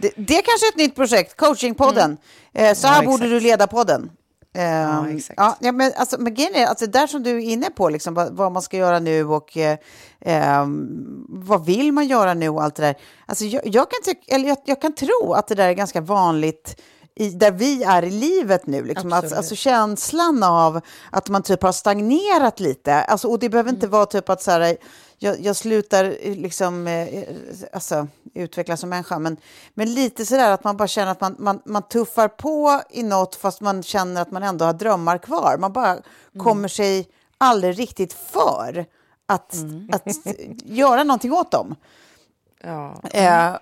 Det, 0.00 0.12
det 0.16 0.36
är 0.38 0.42
kanske 0.42 0.68
ett 0.68 0.76
nytt 0.76 0.94
projekt, 0.94 1.36
coachingpodden. 1.36 2.16
Eh, 2.54 2.74
så 2.74 2.86
här 2.86 2.98
Mm. 2.98 3.10
Ja, 3.10 3.16
borde 3.16 3.28
du 3.28 3.40
leda 3.40 3.66
podden. 3.66 4.10
Eh, 4.54 4.62
Ja, 4.62 5.08
exakt. 5.08 5.40
Ja, 5.60 5.72
men 5.72 5.92
alltså, 5.96 6.20
men 6.20 6.34
grejen 6.34 6.54
är, 6.54 6.66
alltså, 6.66 6.86
där 6.86 7.06
som 7.06 7.22
du 7.22 7.30
är 7.30 7.40
inne 7.40 7.70
på, 7.70 7.88
liksom, 7.88 8.14
vad, 8.14 8.36
vad 8.36 8.52
man 8.52 8.62
ska 8.62 8.76
göra 8.76 8.98
nu 8.98 9.24
och 9.24 9.56
eh, 9.56 9.78
ehm, 10.20 11.24
vad 11.28 11.64
vill 11.64 11.92
man 11.92 12.08
göra 12.08 12.34
nu 12.34 12.48
och 12.48 12.62
allt 12.62 12.74
det 12.74 12.82
där. 12.82 12.94
Alltså, 13.26 13.44
jag, 13.44 13.66
jag, 13.66 13.86
kan 13.90 14.14
eller 14.28 14.48
jag, 14.48 14.58
jag 14.64 14.80
kan 14.82 14.94
tro 14.94 15.32
att 15.32 15.48
det 15.48 15.54
där 15.54 15.68
är 15.68 15.72
ganska 15.72 16.00
vanligt 16.00 16.80
i, 17.14 17.30
där 17.30 17.50
vi 17.50 17.82
är 17.82 18.02
i 18.02 18.10
livet 18.10 18.66
nu. 18.66 18.84
Liksom. 18.84 19.12
Absolut. 19.12 19.36
alltså 19.36 19.54
känslan 19.54 20.42
av 20.42 20.80
att 21.10 21.28
man 21.28 21.42
typ 21.42 21.62
har 21.62 21.72
stagnerat 21.72 22.60
lite. 22.60 22.94
Alltså, 22.94 23.28
och 23.28 23.38
det 23.38 23.48
behöver 23.48 23.70
inte 23.70 23.86
vara 23.86 24.06
typ 24.06 24.28
att 24.28 24.42
så 24.42 24.50
här, 24.50 24.76
jag, 25.22 25.40
jag 25.40 25.56
slutar 25.56 26.04
eh, 26.20 26.36
liksom, 26.36 26.86
eh, 26.86 27.24
alltså, 27.72 28.08
utvecklas 28.34 28.80
som 28.80 28.88
människa, 28.88 29.18
men, 29.18 29.36
men 29.74 29.94
lite 29.94 30.26
sådär 30.26 30.50
att 30.50 30.64
man 30.64 30.76
bara 30.76 30.88
känner 30.88 31.12
att 31.12 31.20
man, 31.20 31.36
man, 31.38 31.60
man 31.64 31.82
tuffar 31.82 32.28
på 32.28 32.80
i 32.90 33.02
något 33.02 33.34
fast 33.34 33.60
man 33.60 33.82
känner 33.82 34.22
att 34.22 34.30
man 34.30 34.42
ändå 34.42 34.64
har 34.64 34.72
drömmar 34.72 35.18
kvar. 35.18 35.56
Man 35.58 35.72
bara 35.72 35.98
kommer 36.38 36.68
sig 36.68 37.08
aldrig 37.38 37.78
riktigt 37.78 38.12
för 38.12 38.86
att, 39.26 39.54
att 39.92 40.06
göra 40.64 41.04
någonting 41.04 41.32
åt 41.32 41.50
dem. 41.50 41.76
Ja. 42.62 43.00
Eh, 43.12 43.56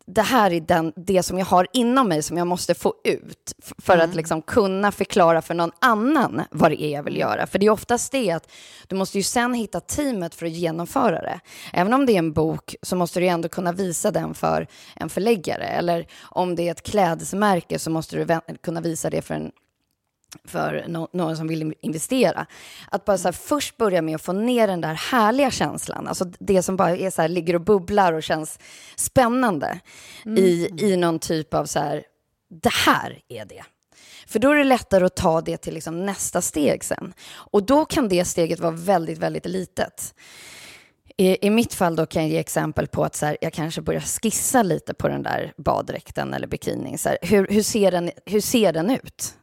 det 0.06 0.22
här 0.22 0.52
är 0.52 0.60
den, 0.60 0.92
det 0.96 1.22
som 1.22 1.38
jag 1.38 1.46
har 1.46 1.66
inom 1.72 2.08
mig 2.08 2.22
som 2.22 2.36
jag 2.36 2.46
måste 2.46 2.74
få 2.74 2.94
ut 3.04 3.52
för 3.78 3.98
att 3.98 4.14
liksom 4.14 4.42
kunna 4.42 4.92
förklara 4.92 5.42
för 5.42 5.54
någon 5.54 5.72
annan 5.80 6.42
vad 6.50 6.70
det 6.70 6.82
är 6.82 6.90
jag 6.90 7.02
vill 7.02 7.16
göra. 7.16 7.46
För 7.46 7.58
det 7.58 7.66
är 7.66 7.70
oftast 7.70 8.12
det 8.12 8.30
att 8.30 8.50
du 8.86 8.96
måste 8.96 9.18
ju 9.18 9.22
sen 9.22 9.54
hitta 9.54 9.80
teamet 9.80 10.34
för 10.34 10.46
att 10.46 10.52
genomföra 10.52 11.22
det. 11.22 11.40
Även 11.72 11.94
om 11.94 12.06
det 12.06 12.12
är 12.12 12.18
en 12.18 12.32
bok 12.32 12.74
så 12.82 12.96
måste 12.96 13.20
du 13.20 13.26
ändå 13.26 13.48
kunna 13.48 13.72
visa 13.72 14.10
den 14.10 14.34
för 14.34 14.66
en 14.96 15.08
förläggare. 15.08 15.64
Eller 15.64 16.06
om 16.22 16.56
det 16.56 16.68
är 16.68 16.72
ett 16.72 16.82
klädesmärke 16.82 17.78
så 17.78 17.90
måste 17.90 18.16
du 18.16 18.40
kunna 18.62 18.80
visa 18.80 19.10
det 19.10 19.22
för 19.22 19.34
en 19.34 19.52
för 20.44 20.84
nå- 20.88 21.08
någon 21.12 21.36
som 21.36 21.48
vill 21.48 21.74
investera. 21.80 22.46
Att 22.90 23.04
bara 23.04 23.18
så 23.18 23.28
här, 23.28 23.32
först 23.32 23.76
börja 23.76 24.02
med 24.02 24.14
att 24.14 24.22
få 24.22 24.32
ner 24.32 24.66
den 24.66 24.80
där 24.80 24.94
härliga 24.94 25.50
känslan, 25.50 26.08
alltså 26.08 26.24
det 26.24 26.62
som 26.62 26.76
bara 26.76 26.96
är 26.96 27.10
så 27.10 27.22
här, 27.22 27.28
ligger 27.28 27.54
och 27.54 27.60
bubblar 27.60 28.12
och 28.12 28.22
känns 28.22 28.58
spännande 28.96 29.80
i, 30.38 30.68
i 30.78 30.96
någon 30.96 31.18
typ 31.18 31.54
av 31.54 31.66
så 31.66 31.78
här, 31.78 32.04
det 32.62 32.72
här 32.72 33.20
är 33.28 33.44
det. 33.44 33.64
För 34.26 34.38
då 34.38 34.50
är 34.50 34.56
det 34.56 34.64
lättare 34.64 35.04
att 35.04 35.16
ta 35.16 35.40
det 35.40 35.56
till 35.56 35.74
liksom 35.74 36.06
nästa 36.06 36.40
steg 36.40 36.84
sen. 36.84 37.14
Och 37.32 37.66
då 37.66 37.84
kan 37.84 38.08
det 38.08 38.24
steget 38.24 38.60
vara 38.60 38.72
väldigt, 38.72 39.18
väldigt 39.18 39.46
litet. 39.46 40.14
I, 41.16 41.46
I 41.46 41.50
mitt 41.50 41.74
fall 41.74 41.96
då 41.96 42.06
kan 42.06 42.22
jag 42.22 42.30
ge 42.30 42.38
exempel 42.38 42.86
på 42.86 43.04
att 43.04 43.16
så 43.16 43.26
här, 43.26 43.36
jag 43.40 43.52
kanske 43.52 43.80
börjar 43.82 44.00
skissa 44.00 44.62
lite 44.62 44.94
på 44.94 45.08
den 45.08 45.22
där 45.22 45.52
baddräkten 45.56 46.34
eller 46.34 46.46
bikinin. 46.46 46.98
Så 46.98 47.08
här, 47.08 47.18
hur, 47.22 47.46
hur, 47.46 47.62
ser 47.62 47.90
den, 47.90 48.10
hur 48.26 48.40
ser 48.40 48.72
den 48.72 48.90
ut? 48.90 49.34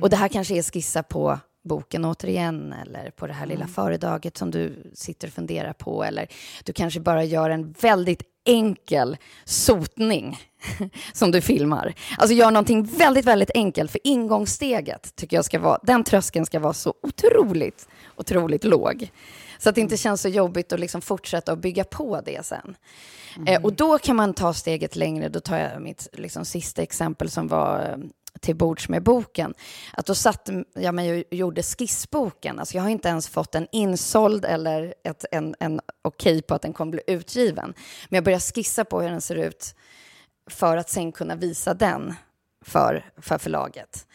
Och 0.00 0.10
det 0.10 0.16
här 0.16 0.28
kanske 0.28 0.58
är 0.58 0.62
skissa 0.62 1.02
på 1.02 1.38
boken 1.64 2.04
återigen 2.04 2.72
eller 2.72 3.10
på 3.10 3.26
det 3.26 3.32
här 3.32 3.46
lilla 3.46 3.66
föredraget 3.66 4.36
som 4.36 4.50
du 4.50 4.90
sitter 4.94 5.28
och 5.28 5.34
funderar 5.34 5.72
på. 5.72 6.04
Eller 6.04 6.28
du 6.64 6.72
kanske 6.72 7.00
bara 7.00 7.24
gör 7.24 7.50
en 7.50 7.72
väldigt 7.72 8.22
enkel 8.44 9.16
sotning 9.44 10.38
som 11.12 11.30
du 11.30 11.40
filmar. 11.40 11.94
Alltså 12.18 12.34
gör 12.34 12.50
någonting 12.50 12.84
väldigt, 12.84 13.24
väldigt 13.24 13.50
enkelt, 13.54 13.90
för 13.90 14.00
ingångssteget 14.04 15.16
tycker 15.16 15.36
jag 15.36 15.44
ska 15.44 15.58
vara, 15.58 15.78
den 15.82 16.04
tröskeln 16.04 16.46
ska 16.46 16.60
vara 16.60 16.72
så 16.72 16.94
otroligt, 17.02 17.88
otroligt 18.16 18.64
låg. 18.64 19.10
Så 19.58 19.68
att 19.68 19.74
det 19.74 19.80
inte 19.80 19.96
känns 19.96 20.20
så 20.20 20.28
jobbigt 20.28 20.72
att 20.72 20.80
liksom 20.80 21.00
fortsätta 21.00 21.52
att 21.52 21.58
bygga 21.58 21.84
på 21.84 22.20
det 22.20 22.46
sen. 22.46 22.76
Mm. 23.36 23.54
Eh, 23.54 23.64
och 23.64 23.72
då 23.72 23.98
kan 23.98 24.16
man 24.16 24.34
ta 24.34 24.54
steget 24.54 24.96
längre, 24.96 25.28
då 25.28 25.40
tar 25.40 25.58
jag 25.58 25.82
mitt 25.82 26.08
liksom, 26.12 26.44
sista 26.44 26.82
exempel 26.82 27.30
som 27.30 27.48
var 27.48 27.80
eh, 27.80 27.96
till 28.44 28.56
bords 28.56 28.88
med 28.88 29.02
boken. 29.02 29.54
Att 29.92 30.06
då 30.06 30.14
satt 30.14 30.50
jag 30.74 30.94
mig 30.94 31.24
och 31.30 31.34
gjorde 31.34 31.62
skissboken. 31.62 32.58
Alltså 32.58 32.76
jag 32.76 32.82
har 32.82 32.90
inte 32.90 33.08
ens 33.08 33.28
fått 33.28 33.54
en 33.54 33.66
insåld 33.72 34.44
eller 34.44 34.94
ett, 35.04 35.24
en, 35.30 35.54
en 35.60 35.80
okej 36.02 36.32
okay 36.32 36.42
på 36.42 36.54
att 36.54 36.62
den 36.62 36.72
kommer 36.72 36.92
bli 36.92 37.00
utgiven. 37.06 37.74
Men 38.08 38.16
jag 38.16 38.24
börjar 38.24 38.38
skissa 38.38 38.84
på 38.84 39.00
hur 39.00 39.10
den 39.10 39.20
ser 39.20 39.36
ut 39.36 39.74
för 40.50 40.76
att 40.76 40.90
sen 40.90 41.12
kunna 41.12 41.36
visa 41.36 41.74
den 41.74 42.14
för, 42.64 43.10
för 43.16 43.38
förlaget. 43.38 44.06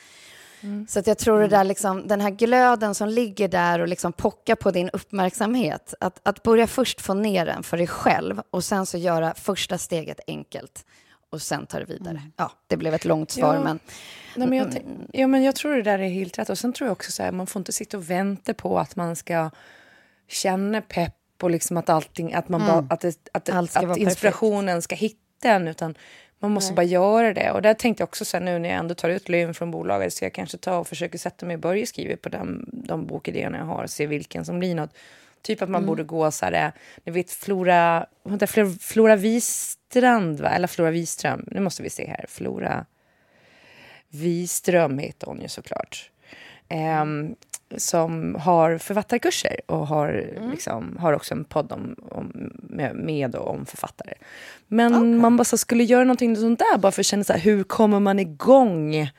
Mm. 0.61 0.87
Så 0.87 0.99
att 0.99 1.07
jag 1.07 1.17
tror 1.17 1.39
det 1.41 1.47
där 1.47 1.63
liksom, 1.63 2.07
den 2.07 2.21
här 2.21 2.29
glöden 2.29 2.95
som 2.95 3.09
ligger 3.09 3.47
där 3.47 3.79
och 3.79 3.87
liksom 3.87 4.13
pockar 4.13 4.55
på 4.55 4.71
din 4.71 4.89
uppmärksamhet, 4.89 5.93
att, 5.99 6.19
att 6.23 6.43
börja 6.43 6.67
först 6.67 7.01
få 7.01 7.13
ner 7.13 7.45
den 7.45 7.63
för 7.63 7.77
dig 7.77 7.87
själv 7.87 8.41
och 8.49 8.63
sen 8.63 8.85
så 8.85 8.97
göra 8.97 9.33
första 9.33 9.77
steget 9.77 10.19
enkelt 10.27 10.85
och 11.29 11.41
sen 11.41 11.65
ta 11.65 11.79
det 11.79 11.85
vidare. 11.85 12.17
Mm. 12.17 12.31
Ja, 12.37 12.51
det 12.67 12.77
blev 12.77 12.93
ett 12.93 13.05
långt 13.05 13.31
svar, 13.31 13.55
ja. 13.55 13.63
men... 13.63 13.79
Nej, 14.35 14.47
men 14.47 14.57
jag, 14.57 14.67
ja, 15.13 15.27
men 15.27 15.43
jag 15.43 15.55
tror 15.55 15.75
det 15.75 15.81
där 15.81 15.99
är 15.99 16.09
helt 16.09 16.39
rätt. 16.39 16.49
Och 16.49 16.57
sen 16.57 16.73
tror 16.73 16.87
jag 16.87 16.91
också 16.91 17.11
så 17.11 17.23
här, 17.23 17.31
man 17.31 17.47
får 17.47 17.59
inte 17.59 17.71
sitta 17.71 17.97
och 17.97 18.09
vänta 18.09 18.53
på 18.53 18.79
att 18.79 18.95
man 18.95 19.15
ska 19.15 19.49
känna 20.27 20.81
pepp 20.81 21.15
och 21.41 21.51
liksom 21.51 21.77
att 21.77 21.89
allting, 21.89 22.33
att 22.33 22.49
man 22.49 22.61
mm. 22.61 22.73
bara, 22.73 22.93
att, 22.93 23.01
det, 23.01 23.29
att, 23.31 23.49
att, 23.49 23.77
att 23.77 23.97
inspirationen 23.97 24.65
perfekt. 24.65 24.83
ska 24.83 24.95
hitta 24.95 25.49
en, 25.49 25.67
utan 25.67 25.95
man 26.39 26.51
måste 26.51 26.71
Nej. 26.71 26.75
bara 26.75 26.83
göra 26.83 27.33
det. 27.33 27.51
Och 27.51 27.61
där 27.61 27.73
tänkte 27.73 28.01
jag 28.01 28.07
också 28.07 28.25
så 28.25 28.37
här, 28.37 28.43
nu 28.43 28.59
när 28.59 28.69
jag 28.69 28.77
ändå 28.77 28.95
tar 28.95 29.09
ut 29.09 29.29
lön 29.29 29.53
från 29.53 29.71
bolaget, 29.71 30.13
så 30.13 30.25
jag 30.25 30.33
kanske 30.33 30.57
ta 30.57 30.77
och 30.77 30.87
försöker 30.87 31.17
sätta 31.17 31.45
mig 31.45 31.53
och 31.53 31.59
börja 31.59 31.85
skriva 31.85 32.17
på 32.17 32.29
den, 32.29 32.69
de 32.71 33.05
bokidéerna 33.05 33.57
jag 33.57 33.65
har 33.65 33.83
och 33.83 33.89
se 33.89 34.07
vilken 34.07 34.45
som 34.45 34.59
blir 34.59 34.75
något. 34.75 34.93
Typ 35.41 35.61
att 35.61 35.69
man 35.69 35.79
mm. 35.79 35.87
borde 35.87 36.03
gå 36.03 36.31
så 36.31 36.45
här, 36.45 36.71
ni 37.03 37.11
vet 37.11 37.31
Flora, 37.31 38.05
Flora, 38.47 38.69
Flora 38.79 39.15
Wistrand, 39.15 40.39
va? 40.39 40.49
eller 40.49 40.67
Flora 40.67 40.91
Wiström, 40.91 41.45
nu 41.47 41.59
måste 41.59 41.83
vi 41.83 41.89
se 41.89 42.07
här, 42.07 42.25
Flora 42.27 42.85
Wiström 44.09 44.97
heter 44.97 45.27
hon 45.27 45.41
ju 45.41 45.47
såklart. 45.47 46.11
Um, 47.01 47.35
som 47.77 48.35
har 48.35 48.77
författarkurser 48.77 49.59
och 49.65 49.87
har, 49.87 50.09
mm. 50.37 50.51
liksom, 50.51 50.97
har 50.99 51.13
också 51.13 51.33
en 51.33 51.43
podd 51.43 51.71
om, 51.71 51.95
om, 52.11 52.51
med, 52.53 52.95
med 52.95 53.35
och 53.35 53.47
om 53.47 53.65
författare. 53.65 54.13
Men 54.67 54.95
okay. 54.95 55.07
man 55.07 55.37
bara 55.37 55.43
så 55.43 55.57
skulle 55.57 55.83
göra 55.83 56.03
någonting 56.03 56.35
sånt 56.35 56.59
där 56.59 56.77
bara 56.77 56.91
för 56.91 57.01
att 57.01 57.05
känna 57.05 57.23
så 57.23 57.33
här, 57.33 57.39
hur 57.39 57.63
kommer 57.63 57.99
man 57.99 58.19
igång 58.19 59.11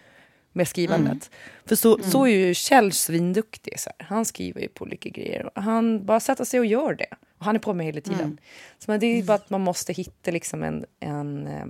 med 0.53 0.69
skrivandet? 0.69 1.31
Mm. 1.33 1.67
För 1.67 1.77
så, 1.77 1.97
mm. 1.97 2.11
så 2.11 2.25
är 2.25 2.31
ju 2.31 2.55
Kjell 2.55 2.93
svinduktig. 2.93 3.81
Så 3.81 3.91
här. 3.99 4.07
Han 4.07 4.25
skriver 4.25 4.61
ju 4.61 4.69
på 4.69 4.85
olika 4.85 5.09
grejer. 5.09 5.51
Han 5.55 6.07
bara 6.07 6.21
sätter 6.21 6.45
sig 6.45 6.61
och 6.61 6.67
gör 6.67 6.95
det. 6.95 7.15
Och 7.39 7.45
han 7.45 7.57
är 7.57 7.61
på 7.61 7.75
mig 7.75 7.87
hela 7.87 8.01
tiden. 8.01 8.21
Mm. 8.21 8.39
Så 8.79 8.97
det 8.97 9.07
är 9.07 9.23
bara 9.23 9.35
att 9.35 9.51
man 9.51 9.61
måste 9.61 9.93
hitta 9.93 10.31
liksom 10.31 10.63
en, 10.63 10.85
en, 11.01 11.47
eh, 11.47 11.65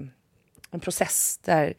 en 0.70 0.81
process 0.81 1.41
där 1.45 1.74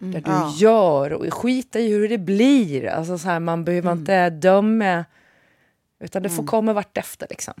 Mm. 0.00 0.12
Där 0.12 0.20
du 0.20 0.30
ja. 0.30 0.54
gör 0.56 1.12
och 1.12 1.34
skita 1.34 1.80
i 1.80 1.92
hur 1.92 2.08
det 2.08 2.18
blir. 2.18 2.86
Alltså 2.86 3.18
så 3.18 3.28
här, 3.28 3.40
man 3.40 3.64
behöver 3.64 3.90
mm. 3.90 3.98
inte 3.98 4.30
döma, 4.30 5.04
utan 6.00 6.22
det 6.22 6.28
får 6.28 6.42
mm. 6.42 6.46
komma 6.46 6.72
vartefter. 6.72 7.26
Liksom. 7.30 7.54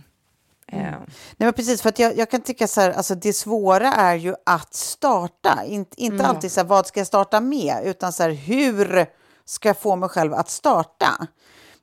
Mm. 0.80 1.00
Nej, 1.00 1.46
men 1.46 1.52
precis, 1.52 1.82
för 1.82 1.92
jag, 1.96 2.16
jag 2.16 2.30
kan 2.30 2.40
tycka 2.40 2.68
så 2.68 2.80
här, 2.80 2.90
alltså 2.90 3.14
det 3.14 3.32
svåra 3.32 3.92
är 3.92 4.14
ju 4.14 4.34
att 4.46 4.74
starta. 4.74 5.64
In, 5.66 5.86
inte 5.96 6.14
mm. 6.14 6.26
alltid 6.26 6.52
så 6.52 6.60
här, 6.60 6.66
vad 6.66 6.86
ska 6.86 7.00
jag 7.00 7.06
starta 7.06 7.40
med, 7.40 7.82
utan 7.84 8.12
så 8.12 8.22
här, 8.22 8.30
hur 8.30 9.06
ska 9.44 9.68
jag 9.68 9.78
få 9.78 9.96
mig 9.96 10.08
själv 10.08 10.34
att 10.34 10.50
starta? 10.50 11.26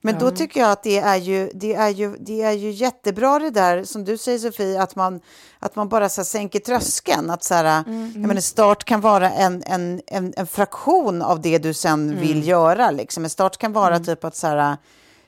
Men 0.03 0.19
då 0.19 0.31
tycker 0.31 0.59
jag 0.59 0.71
att 0.71 0.83
det 0.83 0.97
är, 0.97 1.15
ju, 1.15 1.51
det, 1.53 1.73
är 1.73 1.89
ju, 1.89 2.17
det 2.19 2.41
är 2.41 2.51
ju 2.51 2.71
jättebra 2.71 3.39
det 3.39 3.49
där 3.49 3.83
som 3.83 4.03
du 4.03 4.17
säger 4.17 4.39
Sofie, 4.39 4.81
att 4.81 4.95
man, 4.95 5.21
att 5.59 5.75
man 5.75 5.89
bara 5.89 6.09
så 6.09 6.21
här, 6.21 6.25
sänker 6.25 6.59
tröskeln. 6.59 7.29
Att 7.29 7.43
så 7.43 7.53
här, 7.53 7.83
mm. 7.87 8.11
jag 8.15 8.27
menar, 8.27 8.41
start 8.41 8.83
kan 8.83 9.01
vara 9.01 9.31
en, 9.31 9.63
en, 9.65 10.01
en, 10.07 10.33
en 10.37 10.47
fraktion 10.47 11.21
av 11.21 11.41
det 11.41 11.57
du 11.57 11.73
sen 11.73 12.09
mm. 12.09 12.21
vill 12.21 12.47
göra. 12.47 12.91
Liksom. 12.91 13.23
En 13.23 13.29
start 13.29 13.57
kan 13.57 13.73
vara 13.73 13.95
mm. 13.95 14.05
typ 14.05 14.23
att 14.23 14.35
så 14.35 14.47
här, 14.47 14.77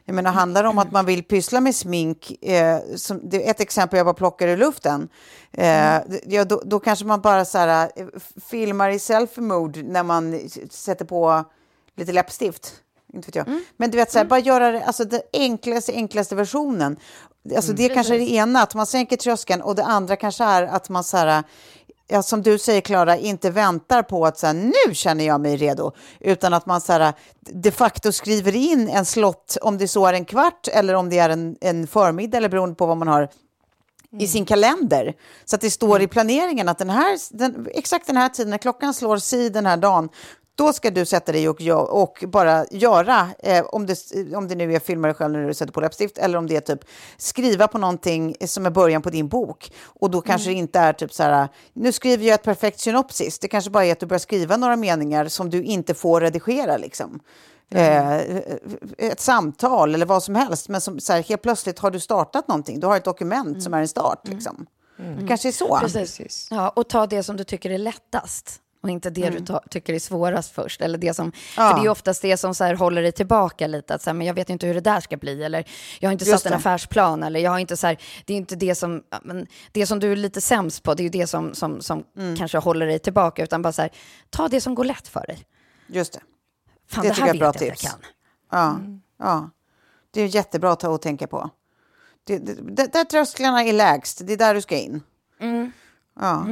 jag 0.05 0.15
menar, 0.15 0.31
handlar 0.31 0.63
det 0.63 0.69
om 0.69 0.77
att 0.77 0.91
man 0.91 1.05
vill 1.05 1.23
pyssla 1.23 1.61
med 1.61 1.75
smink, 1.75 2.43
eh, 2.43 2.79
som, 2.95 3.29
det 3.29 3.47
är 3.47 3.51
ett 3.51 3.59
exempel 3.59 3.97
jag 3.97 4.05
bara 4.05 4.13
plockar 4.13 4.47
i 4.47 4.57
luften, 4.57 5.09
eh, 5.51 5.99
ja, 6.25 6.45
då, 6.45 6.61
då, 6.65 6.79
kanske 6.79 7.05
man 7.05 7.21
bara 7.21 7.45
så 7.45 7.57
här, 7.57 7.91
eh, 7.95 8.05
filmar 8.49 8.89
i 8.89 8.99
selfie-mode 8.99 9.83
när 9.83 10.03
man 10.03 10.49
sätter 10.69 11.05
på 11.05 11.43
lite 11.95 12.11
läppstift. 12.11 12.73
Inte 13.13 13.27
vet 13.27 13.35
jag. 13.35 13.47
Mm. 13.47 13.63
Men 13.77 13.91
du 13.91 13.97
vet, 13.97 14.11
så 14.11 14.17
här, 14.17 14.25
mm. 14.25 14.29
bara 14.29 14.39
göra 14.39 14.71
det, 14.71 14.83
alltså 14.83 15.05
den 15.05 15.21
enklaste, 15.33 15.93
enklaste 15.93 16.35
versionen. 16.35 16.97
Alltså 17.55 17.71
mm. 17.71 17.75
det 17.75 17.85
är 17.85 17.93
kanske 17.93 18.15
är 18.15 18.19
det 18.19 18.31
ena, 18.31 18.61
att 18.61 18.75
man 18.75 18.85
sänker 18.85 19.17
tröskeln 19.17 19.61
och 19.61 19.75
det 19.75 19.83
andra 19.83 20.15
kanske 20.15 20.43
är 20.43 20.63
att 20.63 20.89
man 20.89 21.03
så 21.03 21.17
här, 21.17 21.43
ja, 22.07 22.23
som 22.23 22.41
du 22.41 22.57
säger 22.57 22.81
Klara, 22.81 23.17
inte 23.17 23.49
väntar 23.49 24.03
på 24.03 24.25
att 24.25 24.37
så 24.37 24.47
här, 24.47 24.53
nu 24.53 24.95
känner 24.95 25.25
jag 25.25 25.41
mig 25.41 25.57
redo, 25.57 25.91
utan 26.19 26.53
att 26.53 26.65
man 26.65 26.81
så 26.81 26.93
här, 26.93 27.13
de 27.39 27.71
facto 27.71 28.11
skriver 28.11 28.55
in 28.55 28.89
en 28.89 29.05
slott, 29.05 29.57
om 29.61 29.77
det 29.77 29.87
så 29.87 30.05
är 30.05 30.13
en 30.13 30.25
kvart 30.25 30.67
eller 30.67 30.93
om 30.93 31.09
det 31.09 31.19
är 31.19 31.29
en, 31.29 31.55
en 31.61 31.87
förmiddag 31.87 32.37
eller 32.37 32.49
beroende 32.49 32.75
på 32.75 32.85
vad 32.85 32.97
man 32.97 33.07
har 33.07 33.21
mm. 33.21 34.23
i 34.23 34.27
sin 34.27 34.45
kalender. 34.45 35.13
Så 35.45 35.55
att 35.55 35.61
det 35.61 35.71
står 35.71 35.95
mm. 35.95 36.01
i 36.01 36.07
planeringen 36.07 36.69
att 36.69 36.77
den 36.77 36.89
här, 36.89 37.37
den, 37.37 37.67
exakt 37.71 38.07
den 38.07 38.17
här 38.17 38.29
tiden, 38.29 38.49
när 38.49 38.57
klockan 38.57 38.93
slår 38.93 39.17
si 39.17 39.49
den 39.49 39.65
här 39.65 39.77
dagen, 39.77 40.09
då 40.55 40.73
ska 40.73 40.91
du 40.91 41.05
sätta 41.05 41.31
dig 41.31 41.49
och, 41.49 41.61
och 42.01 42.23
bara 42.27 42.65
göra, 42.71 43.29
eh, 43.39 43.65
om, 43.65 43.85
det, 43.85 43.97
om 44.35 44.47
det 44.47 44.55
nu 44.55 44.75
är 44.75 44.79
filma 44.79 45.07
dig 45.07 45.15
själv 45.15 45.33
när 45.33 45.47
du 45.47 45.53
sätter 45.53 45.73
på 45.73 45.81
läppstift, 45.81 46.17
eller 46.17 46.37
om 46.37 46.47
det 46.47 46.55
är 46.55 46.61
typ 46.75 46.85
skriva 47.17 47.67
på 47.67 47.77
någonting 47.77 48.35
som 48.45 48.65
är 48.65 48.69
början 48.69 49.01
på 49.01 49.09
din 49.09 49.27
bok. 49.27 49.71
Och 49.85 50.11
då 50.11 50.21
kanske 50.21 50.49
mm. 50.49 50.55
det 50.55 50.59
inte 50.59 50.79
är 50.79 50.93
typ 50.93 51.13
så 51.13 51.23
här, 51.23 51.47
nu 51.73 51.91
skriver 51.91 52.25
jag 52.25 52.33
ett 52.33 52.43
perfekt 52.43 52.79
synopsis. 52.79 53.39
Det 53.39 53.47
kanske 53.47 53.71
bara 53.71 53.85
är 53.85 53.91
att 53.91 53.99
du 53.99 54.05
börjar 54.05 54.19
skriva 54.19 54.57
några 54.57 54.75
meningar 54.75 55.27
som 55.27 55.49
du 55.49 55.63
inte 55.63 55.93
får 55.93 56.21
redigera. 56.21 56.77
Liksom. 56.77 57.19
Mm. 57.69 58.19
Eh, 58.97 59.09
ett 59.09 59.19
samtal 59.19 59.93
eller 59.93 60.05
vad 60.05 60.23
som 60.23 60.35
helst. 60.35 60.69
Men 60.69 60.81
som, 60.81 60.99
så 60.99 61.13
här, 61.13 61.23
helt 61.23 61.41
plötsligt 61.41 61.79
har 61.79 61.91
du 61.91 61.99
startat 61.99 62.47
någonting. 62.47 62.79
Du 62.79 62.87
har 62.87 62.97
ett 62.97 63.05
dokument 63.05 63.47
mm. 63.47 63.61
som 63.61 63.73
är 63.73 63.81
en 63.81 63.87
start. 63.87 64.25
Mm. 64.25 64.37
Liksom. 64.37 64.65
Mm. 64.99 65.21
Det 65.21 65.27
kanske 65.27 65.47
är 65.47 65.51
så. 65.51 65.77
Precis. 65.79 66.47
Ja, 66.51 66.69
och 66.69 66.89
ta 66.89 67.07
det 67.07 67.23
som 67.23 67.37
du 67.37 67.43
tycker 67.43 67.69
är 67.69 67.77
lättast 67.77 68.59
och 68.83 68.89
inte 68.89 69.09
det 69.09 69.27
mm. 69.27 69.45
du 69.45 69.59
tycker 69.69 69.93
är 69.93 69.99
svårast 69.99 70.55
först. 70.55 70.81
Eller 70.81 70.97
det 70.97 71.13
som, 71.13 71.31
ja. 71.57 71.69
För 71.69 71.81
det 71.81 71.87
är 71.87 71.89
oftast 71.89 72.21
det 72.21 72.37
som 72.37 72.55
så 72.55 72.63
här, 72.63 72.75
håller 72.75 73.01
dig 73.01 73.11
tillbaka 73.11 73.67
lite. 73.67 73.95
Att 73.95 74.01
så 74.01 74.09
här, 74.09 74.13
men 74.15 74.27
jag 74.27 74.33
vet 74.33 74.49
inte 74.49 74.67
hur 74.67 74.73
det 74.73 74.81
där 74.81 74.99
ska 74.99 75.17
bli. 75.17 75.43
Eller 75.43 75.65
jag 75.99 76.09
har 76.09 76.13
inte 76.13 76.25
Just 76.25 76.33
satt 76.33 76.43
det. 76.43 76.49
en 76.49 76.55
affärsplan. 76.55 77.23
Eller 77.23 77.39
jag 77.39 77.51
har 77.51 77.59
inte 77.59 77.77
så 77.77 77.87
här, 77.87 77.97
det 78.25 78.33
är 78.33 78.37
inte 78.37 78.55
det 78.55 78.75
som, 78.75 79.03
men 79.21 79.47
det 79.71 79.85
som 79.85 79.99
du 79.99 80.11
är 80.11 80.15
lite 80.15 80.41
sämst 80.41 80.83
på. 80.83 80.93
Det 80.93 81.01
är 81.01 81.03
ju 81.03 81.09
det 81.09 81.27
som, 81.27 81.53
som, 81.53 81.81
som 81.81 82.03
mm. 82.17 82.37
kanske 82.37 82.57
håller 82.57 82.87
dig 82.87 82.99
tillbaka. 82.99 83.43
Utan 83.43 83.61
bara 83.61 83.73
så 83.73 83.81
här, 83.81 83.91
ta 84.29 84.47
det 84.47 84.61
som 84.61 84.75
går 84.75 84.83
lätt 84.85 85.07
för 85.07 85.25
dig. 85.27 85.45
Just 85.87 86.13
det. 86.13 86.19
Fan, 86.89 87.03
det, 87.03 87.09
det 87.09 87.13
här 87.13 87.27
jag 87.27 87.33
vet 87.33 87.41
jag 87.41 87.49
att 87.49 87.61
jag 87.61 87.77
kan. 87.77 87.99
Ja, 88.51 88.69
mm. 88.69 89.01
ja. 89.19 89.49
Det 90.11 90.21
är 90.21 90.27
jättebra 90.27 90.71
att 90.71 90.79
ta 90.79 90.89
och 90.89 91.01
tänka 91.01 91.27
på. 91.27 91.49
Det, 92.23 92.37
det, 92.37 92.93
där 92.93 93.03
trösklarna 93.03 93.63
är 93.63 93.73
lägst, 93.73 94.27
det 94.27 94.33
är 94.33 94.37
där 94.37 94.53
du 94.53 94.61
ska 94.61 94.77
in. 94.77 95.03
Mm. 95.39 95.71
Ja. 96.19 96.45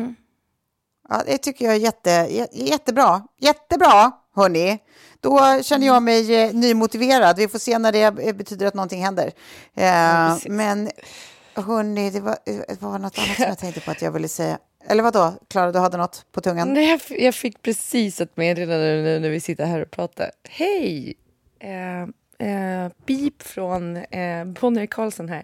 Ja, 1.12 1.24
det 1.26 1.38
tycker 1.38 1.66
jag 1.66 1.76
är 1.76 1.80
jätte, 1.80 2.48
jättebra. 2.52 3.22
Jättebra, 3.40 4.12
hörni. 4.36 4.80
Då 5.20 5.64
känner 5.64 5.88
jag 5.88 6.04
mig 6.04 6.36
eh, 6.36 6.54
nymotiverad. 6.54 7.38
Vi 7.38 7.48
får 7.48 7.60
se 7.60 7.80
när 7.80 7.92
det 7.92 8.34
betyder 8.36 8.66
att 8.66 8.74
någonting 8.74 9.04
händer. 9.04 9.32
Eh, 9.76 9.86
ja, 9.86 10.40
men 10.46 10.90
hörni, 11.54 12.10
det 12.10 12.20
var, 12.20 12.38
det 12.46 12.82
var 12.82 13.00
något 13.00 13.18
annat 13.18 13.36
som 13.36 13.46
jag 13.46 13.58
tänkte 13.58 13.82
på 13.82 13.92
att 13.92 14.02
jag 14.02 14.12
ville 14.12 14.28
säga. 14.28 14.58
Eller 14.88 15.04
vad 15.04 15.14
då? 15.14 15.34
Klara, 15.48 15.72
du 15.72 15.80
hade 15.80 15.98
något 15.98 16.26
på 16.32 16.42
tungan? 16.42 16.74
Nej, 16.74 17.00
jag 17.10 17.36
fick 17.36 17.62
precis 17.62 18.22
ett 18.22 18.38
meddelande 18.38 18.86
nu 18.86 19.20
när 19.20 19.30
vi 19.30 19.40
sitter 19.40 19.66
här 19.66 19.82
och 19.82 19.92
pratar. 19.92 20.32
Hej! 20.50 21.14
Eh, 21.60 22.02
eh, 22.48 22.92
pip 23.06 23.44
från 23.44 23.98
eh, 23.98 24.46
Bonnier 24.46 24.86
Karlsson 24.86 25.30
här. 25.30 25.44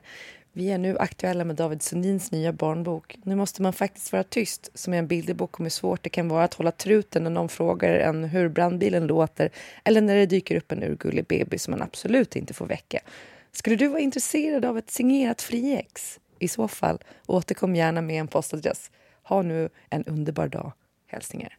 Vi 0.58 0.72
är 0.72 0.78
nu 0.78 0.98
aktuella 0.98 1.44
med 1.44 1.56
David 1.56 1.82
Sundins 1.82 2.32
nya 2.32 2.54
barnbok. 2.54 3.18
Nu 3.24 3.36
måste 3.36 3.62
man 3.62 3.74
faktiskt 3.74 4.12
vara 4.12 4.24
tyst, 4.24 4.70
som 4.74 4.94
är 4.94 4.98
en 4.98 5.08
bilderbok 5.08 5.60
om 5.60 5.66
hur 5.66 5.70
svårt 5.70 6.04
det 6.04 6.10
kan 6.10 6.30
vara 6.30 6.44
att 6.44 6.54
hålla 6.54 6.72
truten 6.72 7.24
när 7.24 7.30
någon 7.30 7.50
frågar 7.50 7.94
en 7.94 8.24
hur 8.24 8.50
brandbilen 8.50 9.08
låter 9.08 9.50
eller 9.84 10.02
när 10.02 10.16
det 10.16 10.26
dyker 10.26 10.56
upp 10.56 10.72
en 10.72 10.84
urgullig 10.84 11.26
bebis 11.26 11.64
som 11.64 11.72
man 11.72 11.82
absolut 11.82 12.36
inte 12.36 12.54
får 12.54 12.66
väcka. 12.66 13.00
Skulle 13.52 13.76
du 13.76 13.88
vara 13.88 14.00
intresserad 14.00 14.66
av 14.66 14.78
ett 14.78 14.92
signerat 14.92 15.42
friex? 15.42 16.20
I 16.40 16.48
så 16.48 16.68
fall, 16.68 17.04
återkom 17.26 17.76
gärna 17.76 18.02
med 18.02 18.20
en 18.20 18.28
postadress. 18.28 18.92
Ha 19.24 19.42
nu 19.42 19.70
en 19.90 20.04
underbar 20.04 20.48
dag. 20.48 20.72
Hälsningar. 21.08 21.58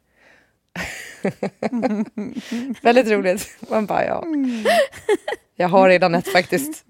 Väldigt 2.83 3.09
roligt. 3.09 3.57
Man 3.71 3.87
bara, 3.87 4.05
ja. 4.05 4.25
Jag 5.57 5.69
har 5.69 5.89
redan 5.89 6.15
ett 6.15 6.33
faktiskt. 6.33 6.85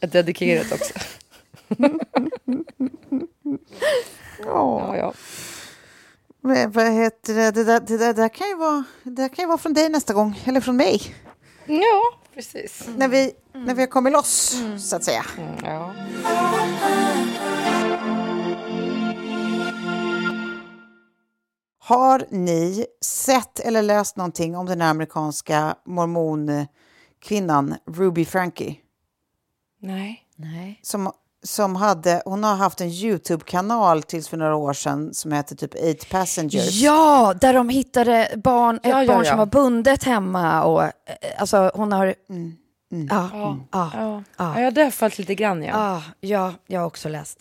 Ett 0.00 0.12
dedikerat 0.12 0.72
också. 0.72 0.94
Ja, 4.44 4.96
ja. 4.96 5.12
Men 6.40 6.72
vad 6.72 6.92
heter 6.92 7.34
det? 7.34 7.50
Det, 7.50 7.64
där, 7.64 7.80
det, 7.80 7.96
där, 7.98 8.06
det, 8.06 8.12
där 8.12 8.28
kan 8.28 8.48
ju 8.48 8.56
vara, 8.56 8.84
det 9.02 9.10
där 9.10 9.28
kan 9.28 9.42
ju 9.42 9.46
vara 9.46 9.58
från 9.58 9.72
dig 9.74 9.88
nästa 9.88 10.14
gång, 10.14 10.40
eller 10.44 10.60
från 10.60 10.76
mig. 10.76 11.00
Ja, 11.66 12.02
precis. 12.34 12.88
När, 12.96 13.08
vi, 13.08 13.32
när 13.52 13.74
vi 13.74 13.82
har 13.82 13.86
kommit 13.86 14.12
loss, 14.12 14.56
så 14.78 14.96
att 14.96 15.04
säga. 15.04 15.26
Mm, 15.38 15.54
ja. 15.64 15.94
Har 21.78 22.26
ni 22.30 22.86
sett 23.04 23.60
eller 23.60 23.82
läst 23.82 24.16
någonting 24.16 24.56
om 24.56 24.66
den 24.66 24.82
amerikanska 24.82 25.76
mormonkvinnan 25.84 27.74
Ruby 27.86 28.24
Frankie? 28.24 28.76
Nej. 29.80 30.26
Nej. 30.36 30.80
Som, 30.82 31.12
som 31.46 31.76
hade, 31.76 32.22
hon 32.24 32.44
har 32.44 32.54
haft 32.56 32.80
en 32.80 32.88
YouTube-kanal 32.88 34.02
tills 34.02 34.28
för 34.28 34.36
några 34.36 34.56
år 34.56 34.72
sedan 34.72 35.14
som 35.14 35.32
heter 35.32 35.56
typ 35.56 35.74
Eight 35.74 36.10
Passengers. 36.10 36.70
Ja, 36.82 37.34
där 37.40 37.54
de 37.54 37.68
hittade 37.68 38.28
barn, 38.36 38.80
Ja, 38.82 39.02
ett 39.02 39.08
ja, 39.08 39.14
barn 39.14 39.24
ja. 39.24 39.30
som 39.30 39.38
var 39.38 39.46
bundet 39.46 40.04
hemma 40.04 40.64
och 40.64 40.82
eh, 40.84 40.90
alltså 41.38 41.70
hon 41.74 41.92
har... 41.92 42.14
Mm, 42.30 42.56
Ja, 43.10 43.28
Ja. 43.32 43.58
ja, 43.72 43.90
Ja. 43.94 44.22
ja. 44.36 44.60
Ja, 44.60 44.70
det 44.70 44.82
har 44.84 44.90
fallit 44.90 45.18
lite 45.18 45.34
grann, 45.34 45.62
ja. 45.62 45.72
ja, 45.74 46.02
ja, 46.20 46.52
jag 46.66 46.80
har 46.80 46.86
också 46.86 47.08
läst. 47.08 47.38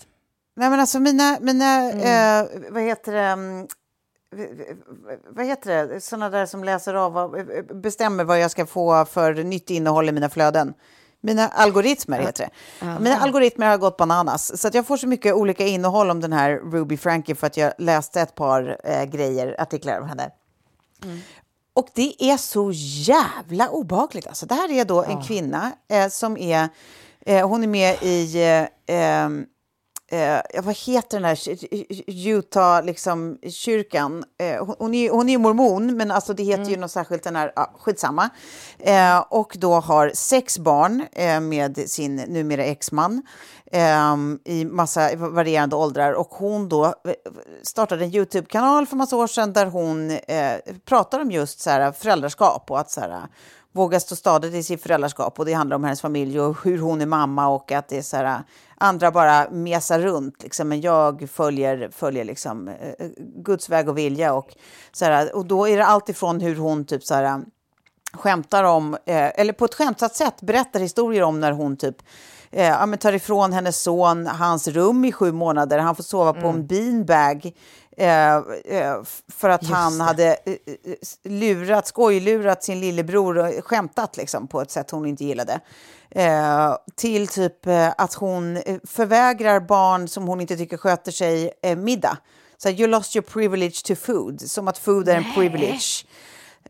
Nej 0.58 0.70
men 0.70 0.80
alltså 0.80 1.00
mina, 1.00 1.38
mina 1.42 1.76
Mm. 1.92 2.00
eh, 2.46 2.48
vad 2.72 2.84
heter 2.84 3.12
det, 3.14 3.20
mm, 3.22 3.68
vad 5.30 5.46
heter 5.46 5.88
det, 5.88 6.02
sådana 6.02 6.30
där 6.30 6.46
som 6.46 6.64
läser 6.64 6.94
av, 6.94 7.38
eh, 7.38 7.76
bestämmer 7.76 8.24
vad 8.24 8.40
jag 8.40 8.52
ska 8.52 8.66
få 8.66 9.06
för 9.06 9.34
nytt 9.34 9.70
innehåll 9.70 10.10
i 10.10 10.12
mina 10.12 10.30
flöden. 10.30 10.74
Mina 11.26 11.48
algoritmer 11.48 12.20
heter 12.20 12.50
det. 12.80 13.00
Mina 13.00 13.18
algoritmer 13.18 13.68
har 13.68 13.78
gått 13.78 13.98
bananas. 13.98 14.62
Så 14.62 14.70
jag 14.74 14.88
får 14.88 14.98
så 14.98 15.08
mycket 15.08 15.34
olika 15.34 15.66
innehåll 15.66 16.10
om 16.10 16.22
den 16.22 16.34
här 16.34 16.52
Ruby 16.72 16.98
Frankie 16.98 17.36
för 17.36 17.48
att 17.48 17.58
jag 17.58 17.74
läste 17.78 18.22
ett 18.22 18.36
par 18.36 18.78
eh, 18.84 19.04
grejer, 19.04 19.56
artiklar 19.62 20.00
om 20.00 20.08
henne. 20.08 20.30
Och 21.74 21.88
det 21.94 22.24
är 22.32 22.38
så 22.38 22.72
jävla 22.74 23.70
obehagligt. 23.70 24.28
Alltså, 24.28 24.46
det 24.46 24.56
här 24.56 24.72
är 24.72 24.86
då 24.86 25.04
en 25.04 25.24
kvinna 25.24 25.72
eh, 25.90 26.08
som 26.08 26.38
är... 26.38 26.70
Eh, 27.26 27.48
hon 27.48 27.64
är 27.64 27.68
med 27.68 28.04
i... 28.04 28.38
Eh, 30.12 30.64
vad 30.64 30.76
heter 30.76 31.18
den 31.18 31.26
här 31.26 31.36
ky- 31.36 32.04
Utah 32.08 32.84
liksom, 32.84 33.38
kyrkan? 33.50 34.24
Eh, 34.40 34.66
hon, 34.66 34.76
hon, 34.80 34.94
är, 34.94 35.10
hon 35.10 35.30
är 35.30 35.38
mormon, 35.38 35.98
men 35.98 36.12
alltså 36.12 36.34
det 36.34 36.44
heter 36.44 36.66
ju 36.70 36.78
något 36.78 36.92
särskilt 36.92 37.24
den 37.24 37.36
här... 37.36 37.52
Ja, 37.56 37.72
skitsamma. 37.80 38.30
Eh, 38.80 39.20
och 39.30 39.56
då 39.60 39.74
har 39.74 40.12
sex 40.16 40.60
barn 40.60 41.04
eh, 41.12 41.40
med 41.40 41.90
sin 41.90 42.16
numera 42.16 42.64
exman 42.64 43.22
eh, 43.72 44.16
i 44.46 44.66
massa 44.66 45.16
varierande 45.16 45.76
åldrar. 45.76 46.14
Och 46.14 46.30
hon 46.30 46.70
då 46.70 46.86
eh, 46.86 46.92
startade 47.64 48.06
en 48.06 48.16
YouTube-kanal 48.16 48.86
för 48.86 48.96
massa 48.96 49.16
år 49.16 49.28
sedan 49.28 49.54
där 49.54 49.66
hon 49.66 50.12
eh, 50.12 50.54
pratar 50.86 51.20
om 51.20 51.32
just 51.32 51.60
så 51.60 51.70
här, 51.70 51.92
föräldraskap 51.92 52.72
och 52.72 52.80
att 52.80 52.92
så 52.92 53.02
här, 53.02 53.22
våga 53.72 54.00
stå 54.00 54.16
stadigt 54.16 54.54
i 54.54 54.64
sitt 54.64 54.84
föräldraskap. 54.84 55.40
Och 55.40 55.46
det 55.46 55.54
handlar 55.54 55.76
om 55.76 55.84
hennes 55.84 56.02
familj 56.02 56.40
och 56.40 56.58
hur 56.64 56.78
hon 56.80 57.02
är 57.02 57.06
mamma 57.06 57.48
och 57.48 57.72
att 57.72 57.88
det 57.88 57.98
är 57.98 58.02
så 58.02 58.18
här, 58.18 58.44
andra 58.78 59.12
bara 59.12 59.50
mesar 59.50 60.00
runt. 60.00 60.44
Liksom, 60.44 60.70
men 60.70 60.82
jag 60.82 61.30
följer, 61.30 61.90
följer 61.92 62.24
liksom, 62.24 62.68
eh, 62.68 63.08
Guds 63.36 63.70
väg 63.70 63.90
och 63.90 63.98
vilja. 63.98 64.34
Och, 64.34 64.56
så 64.92 65.06
här, 65.06 65.36
och 65.36 65.46
då 65.46 65.68
är 65.68 65.78
det 65.78 65.86
allt 65.86 66.10
ifrån 66.10 66.42
hur 66.42 66.56
hon 66.56 66.86
typ 66.86 67.04
så 67.04 67.14
här, 67.14 67.42
skämtar 68.14 68.64
om, 68.64 68.94
eh, 68.94 69.40
eller 69.40 69.54
på 69.54 69.66
ett 69.66 69.74
skämtsamt 69.74 70.16
sätt 70.16 70.42
berättar 70.42 70.80
historier 70.80 71.22
om 71.22 71.40
när 71.40 71.52
hon 71.52 71.78
typ 71.78 71.98
eh, 72.52 72.68
ja, 72.68 72.98
tar 72.98 73.14
ifrån 73.14 73.54
hennes 73.54 73.82
son 73.82 74.28
hans 74.28 74.68
rum 74.68 75.06
i 75.06 75.12
sju 75.12 75.32
månader. 75.32 75.80
Han 75.80 75.96
får 75.96 76.04
sova 76.04 76.34
på 76.34 76.48
en 76.48 76.68
beanbag. 76.68 77.52
Eh, 77.98 78.36
eh, 78.66 79.04
för 79.28 79.50
att 79.50 79.66
han 79.66 80.02
hade 80.02 80.38
eh, 80.46 80.56
lurat, 81.24 81.88
skojlurat 81.88 82.64
sin 82.64 82.80
lillebror 82.80 83.38
och 83.38 83.66
skämtat 83.66 84.18
liksom, 84.18 84.48
på 84.48 84.62
ett 84.62 84.72
sätt 84.72 84.92
hon 84.92 85.06
inte 85.06 85.26
gillade. 85.26 85.60
Till 86.96 87.28
typ 87.28 87.68
att 87.98 88.14
hon 88.14 88.62
förvägrar 88.84 89.60
barn 89.60 90.08
som 90.08 90.28
hon 90.28 90.42
inte 90.42 90.58
tycker 90.58 90.78
sköter 90.78 91.12
sig 91.12 91.54
middag. 91.78 92.18
Så 92.58 92.70
you 92.70 92.88
lost 92.88 93.16
your 93.16 93.24
privilege 93.24 93.84
to 93.86 93.96
food, 93.96 94.42
som 94.42 94.68
att 94.68 94.78
food 94.78 95.10
är 95.10 95.16
en 95.16 95.34
privilege. 95.34 96.06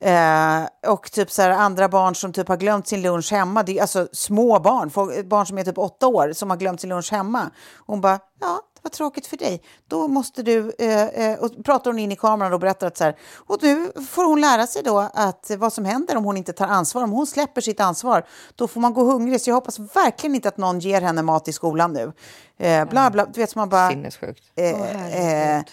Eh, 0.02 0.92
och 0.92 1.12
typ 1.12 1.32
så 1.32 1.42
här, 1.42 1.50
andra 1.50 1.90
barn 1.90 2.16
som 2.16 2.34
typ 2.34 2.48
har 2.48 2.58
glömt 2.58 2.88
sin 2.88 3.02
lunch 3.02 3.32
hemma, 3.32 3.64
det 3.64 3.78
är 3.78 3.82
alltså 3.82 4.08
små 4.12 4.60
barn, 4.60 4.90
folk, 4.90 5.26
barn 5.26 5.46
som 5.46 5.58
är 5.58 5.64
typ 5.64 5.78
åtta 5.78 6.08
år 6.08 6.34
som 6.34 6.50
har 6.50 6.58
glömt 6.58 6.82
sin 6.82 6.90
lunch 6.90 7.12
hemma. 7.12 7.52
Hon 7.86 8.02
bara, 8.02 8.20
ja, 8.40 8.62
var 8.86 8.90
tråkigt 8.90 9.28
för 9.28 9.38
dig. 9.38 9.62
Då 9.88 10.08
måste 10.08 10.44
du, 10.44 10.72
eh, 10.80 11.04
eh, 11.04 11.40
och 11.40 11.66
pratar 11.66 11.92
hon 11.92 12.00
in 12.00 12.12
i 12.12 12.16
kameran 12.16 12.54
och 12.54 12.60
berättar 12.60 12.88
att 12.88 12.98
så 12.98 13.04
här, 13.04 13.16
och 13.48 13.64
nu 13.64 13.92
får 14.10 14.26
hon 14.26 14.42
lära 14.42 14.68
sig 14.68 14.84
då 14.84 15.10
att 15.14 15.52
vad 15.58 15.74
som 15.74 15.86
händer 15.86 16.18
om 16.18 16.24
hon 16.24 16.38
inte 16.38 16.54
tar 16.54 16.68
ansvar, 16.68 17.04
om 17.04 17.12
hon 17.12 17.28
släpper 17.28 17.62
sitt 17.62 17.80
ansvar, 17.80 18.26
då 18.56 18.68
får 18.68 18.82
man 18.82 18.94
gå 18.94 19.04
hungrig. 19.04 19.42
Så 19.42 19.50
jag 19.50 19.56
hoppas 19.56 19.80
verkligen 19.80 20.36
inte 20.36 20.48
att 20.48 20.58
någon 20.58 20.80
ger 20.80 21.02
henne 21.02 21.22
mat 21.22 21.48
i 21.48 21.54
skolan 21.54 21.94
nu. 21.94 22.12
Eh, 22.58 22.86
bla, 22.90 23.12
bla, 23.12 23.26
du 23.26 23.42
vet, 23.42 23.50
som 23.50 23.60
man 23.60 23.70
bara... 23.70 23.90
Sinnessjukt. 23.90 24.44
Eh, 24.56 25.58
eh, 25.58 25.64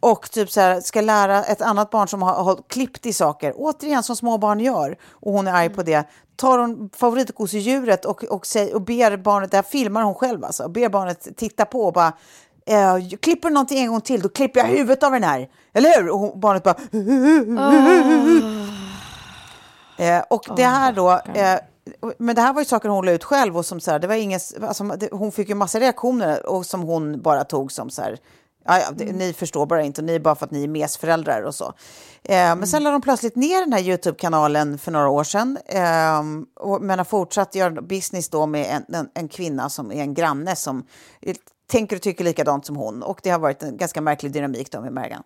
och 0.00 0.30
typ 0.30 0.50
så 0.50 0.60
här, 0.60 0.80
ska 0.80 1.00
lära 1.00 1.44
ett 1.44 1.62
annat 1.62 1.90
barn 1.90 2.08
som 2.08 2.22
har, 2.22 2.44
har 2.44 2.58
klippt 2.68 3.06
i 3.06 3.12
saker, 3.12 3.52
återigen 3.56 4.02
som 4.02 4.16
små 4.16 4.38
barn 4.38 4.60
gör, 4.60 4.96
och 5.10 5.32
hon 5.32 5.48
är 5.48 5.52
arg 5.52 5.68
på 5.68 5.82
det, 5.82 6.08
tar 6.36 6.58
hon 6.58 6.90
favoritgosedjuret 6.96 8.04
och, 8.04 8.24
och, 8.24 8.46
säger, 8.46 8.74
och 8.74 8.82
ber 8.82 9.16
barnet, 9.16 9.50
det 9.50 9.56
här 9.56 9.62
filmar 9.62 10.02
hon 10.02 10.14
själv 10.14 10.44
alltså, 10.44 10.64
och 10.64 10.70
ber 10.70 10.88
barnet 10.88 11.28
titta 11.36 11.64
på 11.64 11.84
och 11.84 11.92
bara 11.92 12.12
eh, 12.68 13.18
klipper 13.20 13.48
du 13.48 13.54
någonting 13.54 13.78
en 13.78 13.88
gång 13.88 14.00
till, 14.00 14.20
då 14.20 14.28
klipper 14.28 14.60
jag 14.60 14.66
huvudet 14.66 15.02
av 15.02 15.12
den 15.12 15.24
här. 15.24 15.48
Eller 15.72 16.02
hur? 16.02 16.10
Och 16.10 16.38
barnet 16.38 16.62
bara... 16.62 16.76
Eh, 19.98 20.22
och 20.30 20.44
det 20.56 20.64
här 20.64 20.92
då... 20.92 21.10
Eh, 21.34 21.58
men 22.18 22.34
det 22.34 22.42
här 22.42 22.52
var 22.52 22.60
ju 22.60 22.64
saker 22.64 22.88
hon 22.88 23.06
la 23.06 23.12
ut 23.12 23.24
själv 23.24 23.56
och 23.56 23.66
som 23.66 23.80
så 23.80 23.90
här, 23.90 23.98
det 23.98 24.06
var 24.06 24.14
ingen, 24.14 24.40
alltså, 24.62 24.84
det, 24.84 25.08
hon 25.12 25.32
fick 25.32 25.48
ju 25.48 25.54
massa 25.54 25.80
reaktioner 25.80 26.46
och 26.46 26.66
som 26.66 26.82
hon 26.82 27.22
bara 27.22 27.44
tog 27.44 27.72
som 27.72 27.90
så 27.90 28.02
här, 28.02 28.18
ja, 28.64 28.78
ja, 28.78 28.86
det, 28.92 29.12
ni 29.12 29.32
förstår 29.32 29.66
bara 29.66 29.82
inte 29.82 30.00
och 30.00 30.04
ni 30.04 30.14
är 30.14 30.20
bara 30.20 30.34
för 30.34 30.44
att 30.46 30.50
ni 30.50 30.64
är 30.64 30.68
mesföräldrar 30.68 31.42
och 31.42 31.54
så. 31.54 31.64
Eh, 32.22 32.56
Men 32.56 32.66
sen 32.66 32.82
la 32.82 32.90
de 32.90 33.00
plötsligt 33.00 33.36
ner 33.36 33.60
den 33.60 33.72
här 33.72 33.80
YouTube-kanalen 33.80 34.78
för 34.78 34.90
några 34.92 35.08
år 35.08 35.24
sedan. 35.24 35.58
Eh, 35.66 36.22
och, 36.60 36.82
men 36.82 36.98
har 36.98 37.04
fortsatt 37.04 37.54
göra 37.54 37.82
business 37.82 38.28
då 38.28 38.46
med 38.46 38.66
en, 38.66 38.94
en, 38.94 39.08
en 39.14 39.28
kvinna 39.28 39.70
som 39.70 39.92
är 39.92 40.00
en 40.02 40.14
granne 40.14 40.56
som 40.56 40.86
tänker 41.68 41.96
och 41.96 42.02
tycker 42.02 42.24
likadant 42.24 42.66
som 42.66 42.76
hon. 42.76 43.02
Och 43.02 43.20
det 43.22 43.30
har 43.30 43.38
varit 43.38 43.62
en 43.62 43.76
ganska 43.76 44.00
märklig 44.00 44.32
dynamik 44.32 44.72
då 44.72 44.80
med 44.80 44.92
Mergan. 44.92 45.22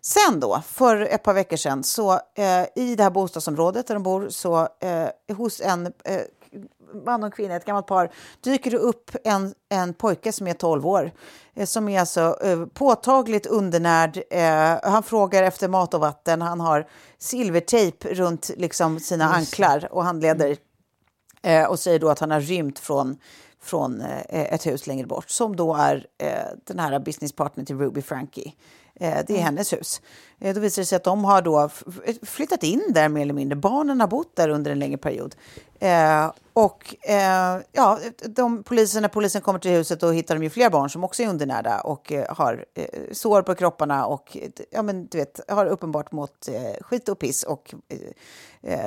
Sen 0.00 0.40
då, 0.40 0.62
för 0.66 1.00
ett 1.00 1.22
par 1.22 1.34
veckor 1.34 1.56
sedan, 1.56 1.84
så 1.84 2.12
eh, 2.12 2.66
i 2.74 2.94
det 2.96 3.02
här 3.02 3.10
bostadsområdet 3.10 3.86
där 3.86 3.94
de 3.94 4.02
bor, 4.02 4.28
så 4.28 4.68
eh, 4.80 5.36
hos 5.36 5.60
en 5.60 5.86
eh, 5.86 6.20
man 7.04 7.24
och 7.24 7.34
kvinna, 7.34 7.56
ett 7.56 7.64
gammalt 7.64 7.86
par, 7.86 8.10
dyker 8.40 8.70
det 8.70 8.76
upp 8.76 9.10
en, 9.24 9.54
en 9.68 9.94
pojke 9.94 10.32
som 10.32 10.46
är 10.46 10.54
12 10.54 10.86
år. 10.86 11.12
Eh, 11.54 11.66
som 11.66 11.88
är 11.88 12.00
alltså 12.00 12.38
eh, 12.42 12.66
påtagligt 12.66 13.46
undernärd. 13.46 14.22
Eh, 14.30 14.90
han 14.92 15.02
frågar 15.02 15.42
efter 15.42 15.68
mat 15.68 15.94
och 15.94 16.00
vatten. 16.00 16.42
Han 16.42 16.60
har 16.60 16.88
silvertejp 17.18 18.14
runt 18.14 18.50
liksom, 18.56 19.00
sina 19.00 19.34
anklar 19.34 19.88
och 19.90 20.04
handleder. 20.04 20.56
Eh, 21.42 21.64
och 21.64 21.78
säger 21.78 21.98
då 21.98 22.08
att 22.08 22.18
han 22.18 22.30
har 22.30 22.40
rymt 22.40 22.78
från, 22.78 23.18
från 23.66 24.00
eh, 24.00 24.54
ett 24.54 24.66
hus 24.66 24.86
längre 24.86 25.06
bort. 25.06 25.30
Som 25.30 25.56
då 25.56 25.74
är 25.74 26.06
eh, 26.18 26.28
den 26.64 26.78
här 26.78 26.98
businesspartnern 26.98 27.66
till 27.66 27.78
Ruby 27.78 28.02
Frankie. 28.02 28.52
Eh, 28.94 29.18
det 29.26 29.36
är 29.36 29.42
hennes 29.42 29.72
hus. 29.72 30.00
Då 30.38 30.60
visar 30.60 30.82
det 30.82 30.86
sig 30.86 30.96
att 30.96 31.04
de 31.04 31.24
har 31.24 31.42
då 31.42 31.70
flyttat 32.22 32.62
in 32.62 32.82
där 32.94 33.08
mer 33.08 33.22
eller 33.22 33.34
mindre. 33.34 33.56
Barnen 33.56 34.00
har 34.00 34.08
bott 34.08 34.36
där 34.36 34.48
under 34.48 34.70
en 34.70 34.78
längre 34.78 34.98
period. 34.98 35.34
Eh, 35.80 36.32
och 36.52 36.94
eh, 37.02 37.60
ja, 37.72 37.98
de, 38.24 38.62
polisen, 38.62 39.02
när 39.02 39.08
polisen 39.08 39.42
kommer 39.42 39.58
till 39.58 39.70
huset 39.70 40.00
då 40.00 40.10
hittar 40.10 40.34
de 40.34 40.42
ju 40.42 40.50
fler 40.50 40.70
barn 40.70 40.90
som 40.90 41.04
också 41.04 41.22
är 41.22 41.28
undernärda 41.28 41.80
och 41.80 42.12
eh, 42.12 42.34
har 42.34 42.64
sår 43.12 43.42
på 43.42 43.54
kropparna 43.54 44.06
och 44.06 44.36
ja, 44.70 44.82
men, 44.82 45.06
du 45.06 45.18
vet, 45.18 45.40
har 45.48 45.66
uppenbart 45.66 46.12
mått 46.12 46.48
skit 46.80 47.08
och 47.08 47.18
piss 47.18 47.42
och 47.42 47.74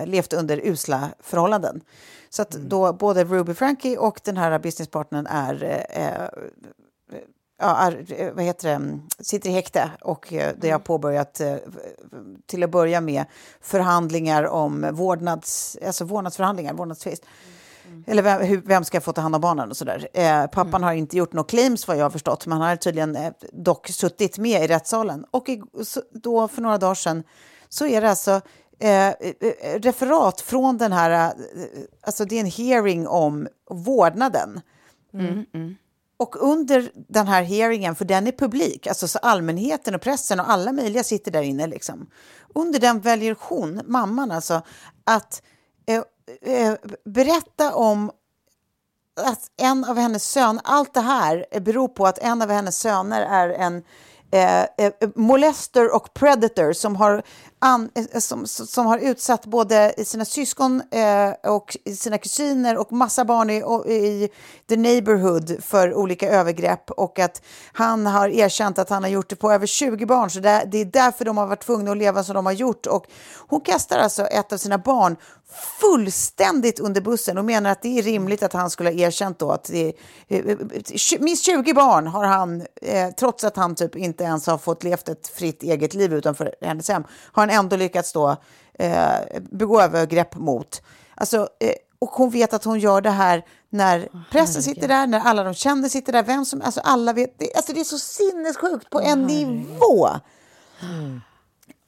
levt 0.05 0.33
under 0.33 0.61
usla 0.63 1.09
förhållanden. 1.19 1.81
Så 2.29 2.41
att 2.41 2.51
då 2.51 2.93
både 2.93 3.23
Ruby 3.23 3.53
Frankie 3.53 3.97
och 3.97 4.21
den 4.23 4.37
här 4.37 4.59
businesspartnern 4.59 5.27
är 5.29 5.63
eh, 5.89 6.39
ja, 7.59 7.77
är, 7.77 8.05
eh, 8.21 8.33
vad 8.33 8.43
heter 8.43 8.79
det, 8.79 8.99
sitter 9.23 9.49
i 9.49 9.53
häkte 9.53 9.91
och 10.01 10.33
eh, 10.33 10.53
det 10.57 10.69
har 10.69 10.79
påbörjat 10.79 11.39
eh, 11.39 11.55
till 12.45 12.63
att 12.63 12.69
börja 12.69 13.01
med 13.01 13.25
förhandlingar 13.61 14.43
om 14.43 14.89
vårdnads, 14.91 15.77
alltså 15.85 16.05
vårdnadsförhandlingar, 16.05 16.73
vårdnadstvist. 16.73 17.23
Eller 18.07 18.23
vem, 18.23 18.41
hur, 18.41 18.61
vem 18.61 18.83
ska 18.83 19.01
få 19.01 19.13
ta 19.13 19.21
hand 19.21 19.35
om 19.35 19.41
barnen 19.41 19.69
och 19.69 19.77
sådär. 19.77 20.07
Eh, 20.13 20.47
pappan 20.47 20.83
har 20.83 20.93
inte 20.93 21.17
gjort 21.17 21.33
några 21.33 21.47
claims 21.47 21.87
vad 21.87 21.97
jag 21.97 22.05
har 22.05 22.09
förstått, 22.09 22.45
men 22.45 22.57
han 22.57 22.69
har 22.69 22.75
tydligen 22.75 23.15
eh, 23.15 23.31
dock 23.53 23.87
suttit 23.87 24.37
med 24.37 24.63
i 24.63 24.67
rättssalen. 24.67 25.25
Och 25.31 25.49
i, 25.49 25.61
så, 25.83 26.01
då 26.11 26.47
för 26.47 26.61
några 26.61 26.77
dagar 26.77 26.95
sedan 26.95 27.23
så 27.69 27.85
är 27.87 28.01
det 28.01 28.09
alltså 28.09 28.41
eh, 28.79 29.07
eh, 29.07 29.13
referat 29.79 30.41
från 30.41 30.77
den 30.77 30.91
här, 30.91 31.11
eh, 31.11 31.33
alltså 32.01 32.25
det 32.25 32.35
är 32.35 32.39
en 32.39 32.51
hearing 32.51 33.07
om 33.07 33.47
vårdnaden. 33.69 34.61
och 36.17 36.35
under 36.51 36.91
den 36.95 37.27
här 37.27 37.43
hearingen, 37.43 37.95
för 37.95 38.05
den 38.05 38.27
är 38.27 38.31
publik, 38.31 38.87
alltså 38.87 39.07
så 39.07 39.19
allmänheten 39.19 39.95
och 39.95 40.01
pressen 40.01 40.39
och 40.39 40.49
alla 40.49 40.71
möjliga 40.71 41.03
sitter 41.03 41.31
där 41.31 41.41
inne. 41.41 41.67
Liksom. 41.67 42.09
Under 42.55 42.79
den 42.79 42.99
väljer 42.99 43.35
hon, 43.39 43.81
mamman 43.85 44.31
alltså, 44.31 44.61
att 45.03 45.41
eh, 45.85 46.03
eh, 46.55 46.75
berätta 47.05 47.75
om 47.75 48.11
att 49.21 49.51
en 49.57 49.85
av 49.85 49.97
hennes 49.97 50.23
söner, 50.31 50.61
allt 50.65 50.93
det 50.93 51.01
här 51.01 51.45
beror 51.59 51.87
på 51.87 52.07
att 52.07 52.17
en 52.17 52.41
av 52.41 52.49
hennes 52.49 52.79
söner 52.79 53.21
är 53.21 53.49
en 53.49 53.83
eh, 54.31 54.61
eh, 54.61 54.93
molester 55.15 55.95
och 55.95 56.13
predator 56.13 56.73
som 56.73 56.95
har, 56.95 57.23
an, 57.59 57.89
eh, 57.95 58.05
eh, 58.11 58.19
som, 58.19 58.47
som 58.47 58.85
har 58.85 58.97
utsatt 58.97 59.45
både 59.45 59.93
sina 60.05 60.25
syskon 60.25 60.81
eh, 60.91 61.51
och 61.51 61.77
sina 61.95 62.17
kusiner 62.17 62.77
och 62.77 62.91
massa 62.91 63.25
barn 63.25 63.49
i, 63.49 63.55
i 63.93 64.29
the 64.69 64.77
neighborhood 64.77 65.63
för 65.63 65.93
olika 65.93 66.29
övergrepp. 66.29 66.91
Och 66.91 67.19
att 67.19 67.41
han 67.73 68.05
har 68.05 68.29
erkänt 68.29 68.79
att 68.79 68.89
han 68.89 69.03
har 69.03 69.09
gjort 69.09 69.29
det 69.29 69.35
på 69.35 69.51
över 69.51 69.67
20 69.67 70.05
barn. 70.05 70.29
Så 70.29 70.39
det, 70.39 70.63
det 70.71 70.77
är 70.77 70.85
därför 70.85 71.25
de 71.25 71.37
har 71.37 71.47
varit 71.47 71.65
tvungna 71.65 71.91
att 71.91 71.97
leva 71.97 72.23
som 72.23 72.35
de 72.35 72.45
har 72.45 72.53
gjort. 72.53 72.85
Och 72.85 73.05
hon 73.47 73.61
kastar 73.61 73.97
alltså 73.97 74.25
ett 74.25 74.53
av 74.53 74.57
sina 74.57 74.77
barn 74.77 75.15
fullständigt 75.81 76.79
under 76.79 77.01
bussen 77.01 77.37
och 77.37 77.45
menar 77.45 77.69
att 77.69 77.81
det 77.81 77.99
är 77.99 78.03
rimligt 78.03 78.43
att 78.43 78.53
han 78.53 78.69
skulle 78.69 78.89
ha 78.89 78.97
erkänt 78.97 79.39
då 79.39 79.51
att 79.51 79.63
det 79.63 79.93
eh, 80.27 80.37
är, 80.37 81.19
minst 81.19 81.45
20 81.45 81.73
barn 81.73 82.07
har 82.07 82.25
han, 82.25 82.65
eh, 82.81 83.09
trots 83.09 83.43
att 83.43 83.57
han 83.57 83.75
typ 83.75 83.95
inte 83.95 84.23
ens 84.23 84.47
har 84.47 84.57
fått 84.57 84.83
levt 84.83 85.09
ett 85.09 85.27
fritt 85.27 85.63
eget 85.63 85.93
liv 85.93 86.13
utanför 86.13 86.55
hennes 86.61 86.89
hem, 86.89 87.03
har 87.31 87.48
han 87.49 87.65
ändå 87.65 87.75
lyckats 87.75 88.13
då 88.13 88.35
eh, 88.79 89.17
begå 89.51 89.81
övergrepp 89.81 90.35
mot. 90.35 90.81
Alltså, 91.15 91.37
eh, 91.59 91.73
och 91.99 92.09
hon 92.09 92.29
vet 92.29 92.53
att 92.53 92.63
hon 92.63 92.79
gör 92.79 93.01
det 93.01 93.09
här 93.09 93.45
när 93.69 94.09
oh, 94.13 94.21
pressen 94.31 94.63
sitter 94.63 94.87
där, 94.87 95.07
när 95.07 95.19
alla 95.19 95.43
de 95.43 95.53
känner 95.53 95.89
sitter 95.89 96.13
där, 96.13 96.23
vem 96.23 96.45
som, 96.45 96.61
alltså 96.61 96.81
alla 96.83 97.13
vet, 97.13 97.39
det, 97.39 97.55
alltså 97.55 97.73
det 97.73 97.79
är 97.79 97.83
så 97.83 97.97
sinnessjukt 97.97 98.89
på 98.89 98.97
oh, 98.97 99.09
en 99.09 99.23
nivå. 99.23 100.07
Mm. 100.81 101.21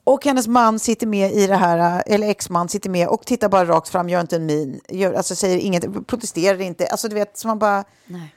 Och 0.03 0.25
hennes 0.25 0.47
man 0.47 0.79
sitter 0.79 1.07
med 1.07 1.31
i 1.31 1.47
det 1.47 1.55
här, 1.55 2.03
eller 2.05 2.29
exman 2.29 2.69
sitter 2.69 2.89
med 2.89 3.07
och 3.07 3.25
tittar 3.25 3.49
bara 3.49 3.65
rakt 3.65 3.89
fram, 3.89 4.09
gör 4.09 4.21
inte 4.21 4.35
en 4.35 4.45
min, 4.45 4.81
gör, 4.89 5.13
alltså 5.13 5.35
säger 5.35 5.57
inget, 5.57 6.07
protesterar 6.07 6.61
inte. 6.61 6.87
Alltså 6.87 7.07
du 7.07 7.15
vet, 7.15 7.37
så 7.37 7.47
man 7.47 7.59
bara... 7.59 7.83
Nej. 8.05 8.35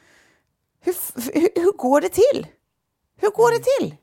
Hur, 0.80 0.94
hur, 1.34 1.62
hur 1.62 1.72
går 1.72 2.00
det 2.00 2.08
till? 2.08 2.46
Hur 3.20 3.30
går 3.30 3.50
det 3.50 3.64
till? 3.64 3.96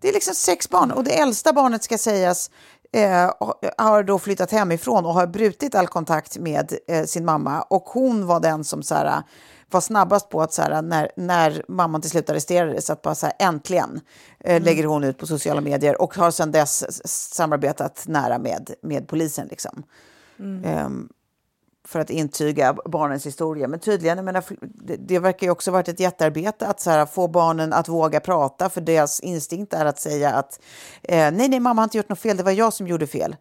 Det 0.00 0.08
är 0.08 0.12
liksom 0.12 0.34
sex 0.34 0.70
barn 0.70 0.90
och 0.90 1.04
det 1.04 1.18
äldsta 1.18 1.52
barnet 1.52 1.84
ska 1.84 1.98
sägas 1.98 2.50
eh, 2.92 3.30
har 3.78 4.02
då 4.02 4.18
flyttat 4.18 4.50
hemifrån 4.50 5.06
och 5.06 5.14
har 5.14 5.26
brutit 5.26 5.74
all 5.74 5.86
kontakt 5.86 6.38
med 6.38 6.72
eh, 6.88 7.04
sin 7.04 7.24
mamma 7.24 7.62
och 7.62 7.84
hon 7.84 8.26
var 8.26 8.40
den 8.40 8.64
som 8.64 8.82
så 8.82 8.94
här, 8.94 9.22
var 9.70 9.80
snabbast 9.80 10.28
på 10.28 10.42
att 10.42 10.52
så 10.52 10.62
här, 10.62 10.82
när, 10.82 11.10
när 11.16 11.64
mamman 11.68 12.00
till 12.00 12.10
slut 12.10 12.30
arresterades, 12.30 12.90
att 12.90 13.02
bara 13.02 13.14
så 13.14 13.26
här, 13.26 13.34
äntligen 13.38 14.00
eh, 14.40 14.50
mm. 14.50 14.62
lägger 14.62 14.84
hon 14.84 15.04
ut 15.04 15.18
på 15.18 15.26
sociala 15.26 15.60
medier 15.60 16.02
och 16.02 16.14
har 16.14 16.30
sedan 16.30 16.52
dess 16.52 17.06
samarbetat 17.34 18.04
nära 18.06 18.38
med, 18.38 18.74
med 18.82 19.08
polisen. 19.08 19.46
Liksom. 19.50 19.82
Mm. 20.38 20.86
Um, 20.86 21.08
för 21.86 22.00
att 22.00 22.10
intyga 22.10 22.76
barnens 22.84 23.26
historia. 23.26 23.68
Men 23.68 23.80
tydligen, 23.80 24.24
menar, 24.24 24.44
det, 24.60 24.96
det 24.96 25.18
verkar 25.18 25.46
ju 25.46 25.50
också 25.50 25.70
varit 25.70 25.88
ett 25.88 26.00
jättearbete 26.00 26.66
att 26.66 26.80
så 26.80 26.90
här, 26.90 27.06
få 27.06 27.28
barnen 27.28 27.72
att 27.72 27.88
våga 27.88 28.20
prata, 28.20 28.68
för 28.68 28.80
deras 28.80 29.20
instinkt 29.20 29.74
är 29.74 29.84
att 29.84 30.00
säga 30.00 30.32
att 30.32 30.60
eh, 31.02 31.30
nej, 31.30 31.48
nej, 31.48 31.60
mamma 31.60 31.80
har 31.80 31.84
inte 31.84 31.96
gjort 31.96 32.08
något 32.08 32.18
fel, 32.18 32.36
det 32.36 32.42
var 32.42 32.52
jag 32.52 32.72
som 32.72 32.86
gjorde 32.86 33.06
fel. 33.06 33.36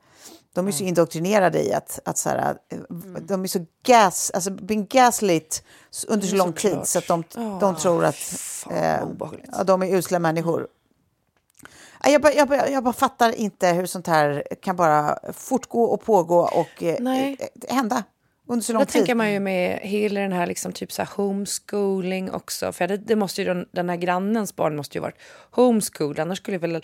De 0.54 0.68
är 0.68 0.72
så 0.72 0.84
indoktrinerade 0.84 1.64
i 1.64 1.74
att, 1.74 2.00
att 2.06 2.18
så 2.18 2.30
här, 2.30 2.58
mm. 2.72 3.26
de 3.28 3.44
är 3.44 3.48
så 3.48 3.66
gas, 3.86 4.32
alltså 4.34 4.52
been 4.52 4.86
gaslit 4.86 5.64
under 6.08 6.28
så 6.28 6.36
lång 6.36 6.54
tid 6.54 6.72
klart. 6.72 6.88
så 6.88 7.00
att 7.00 7.08
de, 7.08 7.24
oh, 7.36 7.60
de 7.60 7.76
tror 7.76 8.06
att 8.06 8.16
eh, 8.72 9.00
ja, 9.52 9.64
de 9.64 9.84
är 9.84 9.96
usla 9.96 10.20
människor. 10.20 10.68
Jag 12.04 12.22
bara, 12.22 12.34
jag, 12.34 12.48
bara, 12.48 12.70
jag 12.70 12.84
bara 12.84 12.94
fattar 12.94 13.32
inte 13.32 13.68
hur 13.68 13.86
sånt 13.86 14.08
här 14.08 14.44
kan 14.62 14.76
bara 14.76 15.20
fortgå 15.34 15.84
och 15.84 16.02
pågå 16.02 16.40
och 16.40 16.84
eh, 16.84 17.36
hända 17.70 18.04
under 18.48 18.64
så 18.64 18.74
lång 18.74 18.80
Då 18.80 18.86
tid. 18.86 18.94
tänker 18.94 19.16
man 19.16 19.32
ju 19.32 19.40
med 19.40 19.80
hela 19.82 20.20
den 20.20 20.32
här 20.32 20.48
liksom 20.48 20.72
typ 20.72 20.92
så 20.92 21.02
här 21.02 21.10
homeschooling 21.16 22.32
också. 22.32 22.72
För 22.72 22.88
det, 22.88 22.98
det 22.98 23.16
måste 23.16 23.42
ju, 23.42 23.48
den, 23.48 23.66
den 23.72 23.90
här 23.90 23.98
grannens 23.98 24.56
barn 24.56 24.76
måste 24.76 24.98
ju 24.98 25.02
varit 25.02 25.20
homeschooled, 25.52 26.20
annars 26.20 26.38
skulle 26.38 26.58
väl 26.58 26.76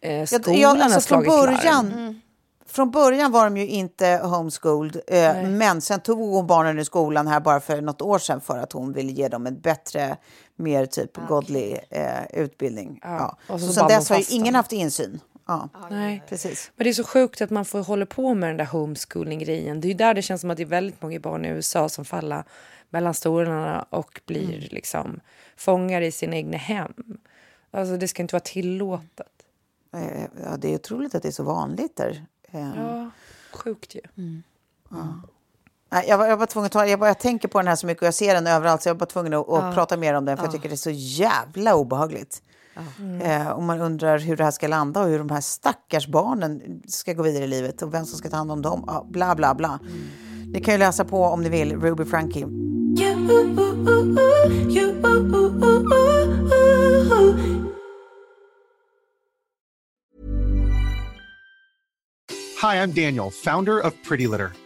eh, 0.00 0.24
skolan 0.24 0.60
ja, 0.60 0.68
alltså 0.68 0.96
ha 0.96 1.00
slagit 1.00 1.28
början, 1.28 1.64
larm. 1.64 1.92
Mm 1.92 2.20
från 2.68 2.90
början 2.90 3.32
var 3.32 3.44
de 3.44 3.56
ju 3.56 3.66
inte 3.66 4.20
homeschooled, 4.22 5.00
eh, 5.06 5.42
men 5.42 5.80
sen 5.80 6.00
tog 6.00 6.18
hon 6.18 6.46
barnen 6.46 6.78
i 6.78 6.84
skolan 6.84 7.26
här 7.26 7.40
bara 7.40 7.60
för 7.60 7.80
något 7.80 8.02
år 8.02 8.18
sedan 8.18 8.40
för 8.40 8.58
att 8.58 8.72
hon 8.72 8.92
ville 8.92 9.12
ge 9.12 9.28
dem 9.28 9.46
en 9.46 9.60
bättre, 9.60 10.16
mer 10.56 10.86
typ 10.86 11.18
okay. 11.18 11.28
godlig 11.28 11.80
eh, 11.90 12.42
utbildning. 12.42 13.00
Ja. 13.02 13.38
Ja. 13.48 13.58
Så, 13.58 13.66
så 13.66 13.72
sen 13.72 13.88
dess 13.88 14.08
har 14.08 14.18
ju 14.18 14.24
ingen 14.28 14.54
haft 14.54 14.72
insyn. 14.72 15.20
Ja, 15.46 15.68
Nej. 15.90 16.22
precis. 16.28 16.72
Men 16.76 16.84
det 16.84 16.90
är 16.90 16.94
så 16.94 17.04
sjukt 17.04 17.40
att 17.40 17.50
man 17.50 17.64
får 17.64 17.82
hålla 17.82 18.06
på 18.06 18.34
med 18.34 18.50
den 18.50 18.56
där 18.56 18.64
homeschooling-grejen. 18.64 19.80
Det 19.80 19.86
är 19.86 19.88
ju 19.88 19.94
där 19.94 20.14
det 20.14 20.22
känns 20.22 20.40
som 20.40 20.50
att 20.50 20.56
det 20.56 20.62
är 20.62 20.66
väldigt 20.66 21.02
många 21.02 21.20
barn 21.20 21.44
i 21.44 21.48
USA 21.48 21.88
som 21.88 22.04
faller 22.04 22.44
mellan 22.90 23.14
stolarna 23.14 23.86
och 23.90 24.20
blir 24.26 24.54
mm. 24.54 24.68
liksom 24.70 25.20
fångar 25.56 26.00
i 26.00 26.12
sina 26.12 26.36
egna 26.36 26.56
hem. 26.56 27.18
Alltså 27.70 27.96
det 27.96 28.08
ska 28.08 28.22
inte 28.22 28.34
vara 28.34 28.40
tillåtet. 28.40 29.28
Eh, 29.94 30.22
ja, 30.44 30.56
det 30.58 30.68
är 30.68 30.74
otroligt 30.74 31.14
att 31.14 31.22
det 31.22 31.28
är 31.28 31.32
så 31.32 31.42
vanligt 31.42 31.96
där. 31.96 32.26
Ehm. 32.50 32.72
Ja, 32.76 33.10
sjukt 33.52 33.94
ju. 33.94 34.00
Mm. 34.16 34.42
Ja. 34.90 35.22
Jag 36.06 36.18
var, 36.18 36.26
jag 36.26 36.36
var 36.36 36.46
tvungen 36.46 36.66
att 36.66 36.72
ta, 36.72 36.86
jag, 36.86 37.00
bara, 37.00 37.10
jag 37.10 37.18
tänker 37.18 37.48
på 37.48 37.58
den 37.58 37.68
här 37.68 37.76
så 37.76 37.86
mycket 37.86 38.02
och 38.02 38.06
jag 38.06 38.14
ser 38.14 38.34
den 38.34 38.46
överallt 38.46 38.82
så 38.82 38.88
jag 38.88 38.94
var 38.94 39.06
tvungen 39.06 39.34
att, 39.34 39.46
ja. 39.48 39.72
prata 39.74 39.96
mer 39.96 40.14
om 40.14 40.24
den 40.24 40.36
för 40.36 40.44
ja. 40.44 40.46
jag 40.46 40.54
tycker 40.54 40.68
det 40.68 40.74
är 40.74 40.76
så 40.76 40.90
jävla 40.90 41.74
obehagligt. 41.74 42.42
Mm. 42.98 43.20
Eh, 43.20 43.48
och 43.48 43.62
man 43.62 43.80
undrar 43.80 44.18
hur 44.18 44.36
det 44.36 44.44
här 44.44 44.50
ska 44.50 44.68
landa 44.68 45.02
och 45.02 45.08
hur 45.08 45.18
de 45.18 45.30
här 45.30 45.40
stackars 45.40 46.06
barnen 46.06 46.82
ska 46.86 47.12
gå 47.12 47.22
vidare 47.22 47.44
i 47.44 47.46
livet 47.46 47.82
och 47.82 47.94
vem 47.94 48.04
som 48.04 48.18
ska 48.18 48.28
ta 48.28 48.36
hand 48.36 48.52
om 48.52 48.62
dem. 48.62 48.84
Ja, 48.86 49.06
bla, 49.10 49.34
bla, 49.34 49.54
bla. 49.54 49.78
Mm. 49.82 50.52
Ni 50.52 50.60
kan 50.60 50.74
ju 50.74 50.78
läsa 50.78 51.04
på 51.04 51.24
om 51.24 51.42
ni 51.42 51.48
vill, 51.48 51.80
Ruby 51.80 52.04
Frankie. 52.04 52.46
Hi, 62.62 62.76
I'm 62.76 62.92
Daniel, 62.92 63.30
founder 63.30 63.78
of 63.86 63.92
Pretty 64.08 64.26
Litter. 64.26 64.65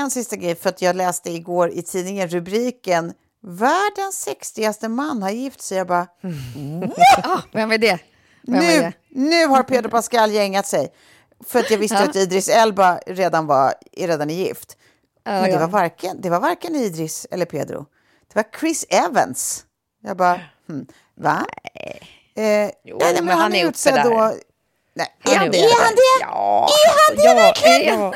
En 0.00 0.10
sista 0.10 0.36
grej, 0.36 0.54
för 0.54 0.68
att 0.68 0.82
jag 0.82 0.96
läste 0.96 1.30
igår 1.30 1.70
i 1.70 1.82
tidningen 1.82 2.28
rubriken 2.28 3.12
Världens 3.42 4.20
sexigaste 4.20 4.88
man 4.88 5.22
har 5.22 5.30
gift 5.30 5.62
sig. 5.62 5.78
Jag 5.78 5.86
bara... 5.86 6.06
Ah, 7.24 7.40
vem 7.52 7.72
är 7.72 7.78
det? 7.78 7.98
Vem 8.42 8.54
är 8.54 8.60
Nu, 8.60 8.80
det? 8.80 8.92
nu 9.10 9.46
har 9.46 9.62
Pedro 9.62 9.90
Pascal 9.90 10.30
gängat 10.32 10.66
sig. 10.66 10.92
För 11.46 11.58
att 11.58 11.70
jag 11.70 11.78
visste 11.78 11.96
Ja. 11.96 12.02
att 12.04 12.16
Idris 12.16 12.48
Elba 12.48 12.98
redan, 13.06 13.46
var, 13.46 13.74
redan 13.92 14.30
är 14.30 14.34
gift. 14.34 14.76
Ja, 15.24 15.30
Men 15.32 15.42
det 15.42 15.50
ja. 15.50 15.58
var, 15.58 15.66
varken, 15.68 16.20
det 16.20 16.30
var 16.30 16.40
varken 16.40 16.76
Idris 16.76 17.26
eller 17.30 17.46
Pedro. 17.46 17.86
Det 18.28 18.34
var 18.34 18.44
Chris 18.60 18.86
Evans. 18.88 19.64
Jag 20.02 20.16
bara, 20.16 20.40
hmm, 20.68 20.86
va? 21.14 21.46
Eh, 22.36 22.70
Jo, 22.84 22.98
nej, 23.00 23.12
nej, 23.12 23.22
men 23.22 23.38
han 23.38 23.54
är 23.54 23.66
utsedd 23.68 24.00
då. 24.04 24.34
Nej, 24.94 25.06
är, 25.24 25.36
han, 25.36 25.46
är 25.54 25.84
han 25.84 25.94
det? 25.94 26.20
Ja, 26.20 26.68
Är 26.68 27.08
han 27.08 27.16
det 27.16 27.24
ja, 27.24 27.34
verkligen? 27.34 28.00
Ja. 28.00 28.12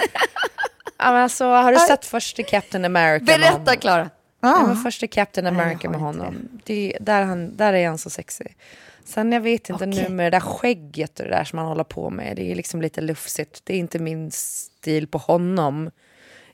Ja, 1.05 1.19
alltså, 1.23 1.45
har 1.45 1.73
du 1.73 1.79
sett 1.79 2.05
första 2.07 2.43
Captain 2.43 2.85
America? 2.85 3.25
med 3.25 3.41
Berätta? 3.41 3.77
Klara. 3.77 4.11
Ja, 4.41 4.67
men 4.67 4.77
första 4.77 5.07
Captain 5.07 5.47
America 5.47 5.91
med 5.91 6.01
honom. 6.01 6.49
Det, 6.65 6.97
där, 7.01 7.23
han, 7.23 7.57
där 7.57 7.73
är 7.73 7.89
han 7.89 7.99
så 7.99 8.11
sexig. 8.11 8.57
Sen 9.05 9.33
jag 9.33 9.41
vet 9.41 9.69
inte 9.71 9.87
nu 9.87 10.09
med 10.09 10.27
det 10.27 10.31
där 10.37 10.41
skägget 10.41 11.19
och 11.21 11.25
det 11.27 11.31
där 11.31 11.45
som 11.45 11.59
han 11.59 11.69
håller 11.69 11.85
på 11.85 12.11
med. 12.11 12.37
Det 12.37 12.51
är 12.53 12.55
liksom 12.55 12.83
lite 12.83 13.01
lufsigt. 13.01 13.61
Det 13.65 13.75
är 13.75 13.79
inte 13.79 13.99
min 13.99 14.31
stil 14.31 15.07
på 15.09 15.19
honom. 15.19 15.91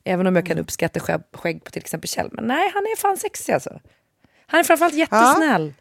Även 0.04 0.26
om 0.26 0.36
jag 0.36 0.46
kan 0.46 0.58
uppskatta 0.58 1.00
skägg, 1.00 1.20
skägg 1.32 1.64
på 1.64 1.70
till 1.70 1.82
exempel 1.82 2.08
Kjell. 2.08 2.28
Men 2.32 2.44
nej, 2.44 2.70
han 2.74 2.82
är 2.82 2.96
fan 2.96 3.16
sexig 3.16 3.52
alltså. 3.52 3.80
Han 4.46 4.60
är 4.60 4.64
framförallt 4.64 4.94
jättesnäll. 4.94 5.74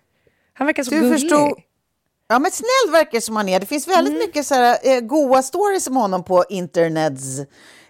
Han 0.53 0.67
verkar 0.67 0.83
så 0.83 0.91
Du 0.91 0.99
gullig. 0.99 1.13
förstod. 1.21 1.59
Ja, 2.27 2.39
men 2.39 2.51
snäll 2.51 2.91
verkar 2.91 3.19
som 3.19 3.35
han 3.35 3.49
är. 3.49 3.59
Det 3.59 3.65
finns 3.65 3.87
väldigt 3.87 4.13
Mm. 4.13 4.27
mycket 4.27 4.45
så 4.45 4.55
här, 4.55 4.77
eh, 4.83 4.99
goa 4.99 5.43
stories 5.43 5.87
om 5.87 5.95
honom 5.95 6.23
på 6.23 6.45
internets. 6.49 7.39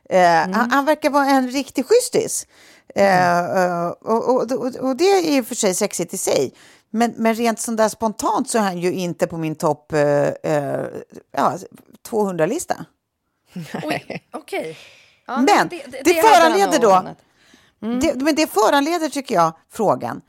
Eh, 0.10 0.44
Mm. 0.44 0.54
han, 0.54 0.72
han 0.72 0.86
verkar 0.86 1.10
vara 1.10 1.26
en 1.26 1.50
riktig 1.50 1.86
schystis. 1.86 2.48
Eh, 2.96 3.40
eh, 3.40 3.88
och, 3.88 4.30
och, 4.36 4.52
och, 4.52 4.76
och 4.76 4.96
det 4.96 5.04
är 5.04 5.42
och 5.42 5.46
för 5.46 5.56
sig 5.56 5.74
sexigt 5.76 6.14
i 6.14 6.18
sig. 6.18 6.54
Men, 6.90 7.14
men 7.18 7.36
rent 7.36 7.60
sånt 7.60 7.78
där 7.78 7.90
spontant 7.90 8.50
så 8.50 8.58
är 8.58 8.62
han 8.62 8.78
ju 8.80 8.94
inte 8.94 9.28
på 9.28 9.38
min 9.38 9.56
topp 9.56 9.94
ja, 11.32 11.58
200-lista. 12.10 12.86
Oj, 13.84 14.28
okej. 14.34 14.78
Ja, 15.28 15.38
men 15.38 15.46
det- 15.46 15.82
det, 15.92 16.02
det- 16.04 16.22
föranleder 16.22 16.80
då... 16.80 16.92
anat. 16.92 17.18
Det, 18.02 18.16
men 18.16 18.36
det 18.36 18.48
föranleder, 18.48 19.10
tycker 19.10 19.36
jag, 19.36 19.54
frågan. 19.72 20.22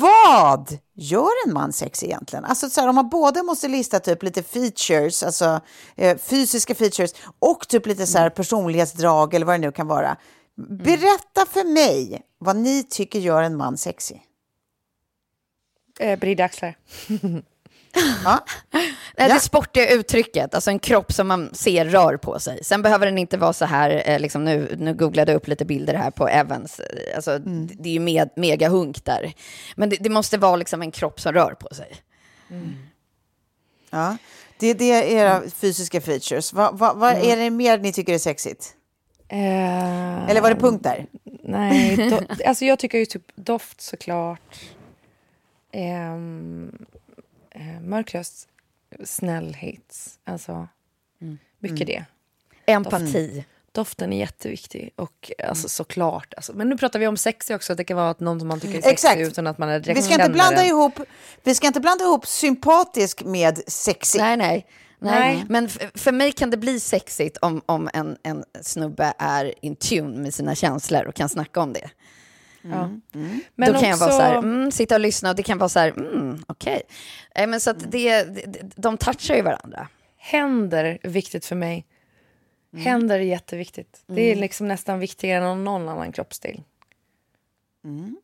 Vad 0.00 0.78
gör 0.94 1.46
en 1.46 1.52
man 1.52 1.72
sex 1.72 2.02
egentligen? 2.02 2.44
Alltså 2.44 2.70
så 2.70 2.80
här, 2.80 2.88
om 2.88 2.94
man 2.94 3.08
både 3.08 3.42
måste 3.42 3.68
lista 3.68 4.00
typ 4.00 4.22
lite 4.22 4.42
features, 4.42 5.22
alltså 5.22 5.60
eh, 5.96 6.18
fysiska 6.18 6.74
features 6.74 7.14
och 7.38 7.68
typ 7.68 7.86
lite 7.86 8.06
så 8.06 8.18
här 8.18 8.30
personlighetsdrag 8.30 9.34
eller 9.34 9.46
vad 9.46 9.54
det 9.54 9.66
nu 9.66 9.72
kan 9.72 9.86
vara. 9.86 10.16
Berätta 10.68 11.46
för 11.50 11.72
mig 11.72 12.22
vad 12.38 12.56
ni 12.56 12.82
tycker 12.82 13.18
gör 13.18 13.42
en 13.42 13.56
man 13.56 13.78
sexig. 13.78 14.22
Eh, 16.00 16.44
axlar. 16.44 16.76
Ja. 18.24 18.44
Nej, 18.70 18.92
Det 19.28 19.40
sportiga 19.40 19.90
uttrycket, 19.90 20.54
alltså 20.54 20.70
en 20.70 20.78
kropp 20.78 21.12
som 21.12 21.28
man 21.28 21.54
ser 21.54 21.84
rör 21.84 22.16
på 22.16 22.38
sig. 22.40 22.64
Sen 22.64 22.82
behöver 22.82 23.06
den 23.06 23.18
inte 23.18 23.36
vara 23.36 23.52
så 23.52 23.64
här, 23.64 24.02
eh, 24.06 24.20
liksom 24.20 24.44
nu, 24.44 24.76
nu 24.78 24.94
googlade 24.94 25.32
jag 25.32 25.36
upp 25.36 25.48
lite 25.48 25.64
bilder 25.64 25.94
här 25.94 26.10
på 26.10 26.28
Evans, 26.28 26.80
eh, 26.80 27.16
alltså, 27.16 27.30
Mm. 27.30 27.68
det 27.72 27.88
är 27.88 27.92
ju 27.92 28.00
med, 28.00 28.30
mega 28.36 28.68
hunk 28.68 29.04
där. 29.04 29.32
Men 29.76 29.88
det, 29.88 29.96
det 30.00 30.10
måste 30.10 30.38
vara 30.38 30.56
liksom 30.56 30.82
en 30.82 30.90
kropp 30.90 31.20
som 31.20 31.32
rör 31.32 31.54
på 31.54 31.74
sig. 31.74 31.92
Ja. 33.90 34.16
Det, 34.58 34.74
det 34.74 34.92
är 34.92 35.02
era 35.02 35.42
fysiska 35.50 36.00
features. 36.00 36.52
Vad 36.52 36.78
vad- 36.78 36.96
vad 36.96 37.12
är 37.12 37.36
det 37.36 37.50
mer 37.50 37.78
ni 37.78 37.92
tycker 37.92 38.14
är 38.14 38.18
sexigt? 38.18 38.74
Eh, 39.28 40.28
Eller 40.30 40.40
var 40.40 40.50
det 40.50 40.60
punkt 40.60 40.82
där? 40.84 41.06
Nej, 41.42 41.96
do, 42.10 42.18
alltså 42.46 42.64
jag 42.64 42.78
tycker 42.78 42.98
ju 42.98 43.06
typ 43.06 43.22
doft 43.36 43.80
såklart. 43.80 44.60
Um, 45.74 46.86
eh, 47.54 47.80
mörkröst, 47.80 48.48
snällhet. 49.04 50.18
Alltså, 50.24 50.68
mycket 51.58 51.86
det. 51.86 52.04
Empati. 52.66 53.34
Doft, 53.36 53.48
doften 53.72 54.12
är 54.12 54.18
jätteviktig. 54.18 54.92
Och 54.96 55.32
alltså, 55.48 55.68
såklart. 55.68 56.34
Alltså, 56.34 56.52
men 56.52 56.68
nu 56.68 56.76
pratar 56.76 56.98
vi 56.98 57.06
om 57.06 57.16
sexig 57.16 57.56
också. 57.56 57.74
Det 57.74 57.84
kan 57.84 57.96
vara 57.96 58.10
att 58.10 58.20
någon 58.20 58.38
som 58.38 58.48
man 58.48 58.60
tycker 58.60 58.78
är 58.78 58.82
sexig 58.82 59.20
utan 59.20 59.46
att 59.46 59.58
man 59.58 59.68
är 59.68 59.80
direkt 59.80 59.98
Vi 59.98 60.02
ska, 60.02 60.14
inte 60.14 60.30
blanda 60.30 60.56
den. 60.56 60.66
ihop, 60.66 61.00
vi 61.42 61.54
ska 61.54 61.66
inte 61.66 61.80
blanda 61.80 62.04
ihop 62.04 62.26
sympatisk 62.26 63.24
med 63.24 63.62
sexig. 63.66 64.20
Nej, 64.20 64.36
nej. 64.36 64.66
Nej, 64.98 65.34
Nej. 65.36 65.44
men 65.48 65.68
för 65.94 66.12
mig 66.12 66.32
kan 66.32 66.50
det 66.50 66.56
bli 66.56 66.80
sexigt 66.80 67.36
om, 67.36 67.62
om 67.66 67.90
en, 67.94 68.16
en 68.22 68.44
snubbe 68.60 69.14
är 69.18 69.54
in 69.64 69.76
tune 69.76 70.18
med 70.18 70.34
sina 70.34 70.54
känslor 70.54 71.04
och 71.04 71.14
kan 71.14 71.28
snacka 71.28 71.60
om 71.60 71.72
det. 71.72 71.90
Ja. 72.62 72.84
Mm. 73.14 73.40
Men 73.54 73.72
Då 73.72 73.80
kan 73.80 73.88
jag 73.88 73.96
vara 73.96 74.08
också- 74.08 74.18
så 74.18 74.22
här, 74.22 74.38
mm, 74.38 74.70
sitta 74.72 74.94
och 74.94 75.00
lyssna 75.00 75.30
och 75.30 75.36
det 75.36 75.42
kan 75.42 75.58
vara 75.58 75.68
så 75.68 75.78
här, 75.78 75.88
mm, 75.90 76.44
okej. 76.46 76.82
Eh, 77.34 77.46
Men 77.46 77.60
så 77.60 77.70
att 77.70 77.90
det, 77.92 78.22
det, 78.24 78.60
de 78.76 78.96
touchar 78.96 79.34
ju 79.34 79.42
varandra. 79.42 79.88
Händer 80.16 80.98
viktigt 81.02 81.46
för 81.46 81.56
mig. 81.56 81.86
Mm. 82.72 82.84
Händer 82.84 83.14
är 83.18 83.22
jätteviktigt. 83.22 84.02
Det 84.06 84.32
är 84.32 84.36
liksom 84.36 84.68
nästan 84.68 84.98
viktigare 84.98 85.44
än 85.48 85.64
någon 85.64 85.88
annan 85.88 86.12
kroppsdel. 86.12 86.62
Mm. 87.84 88.16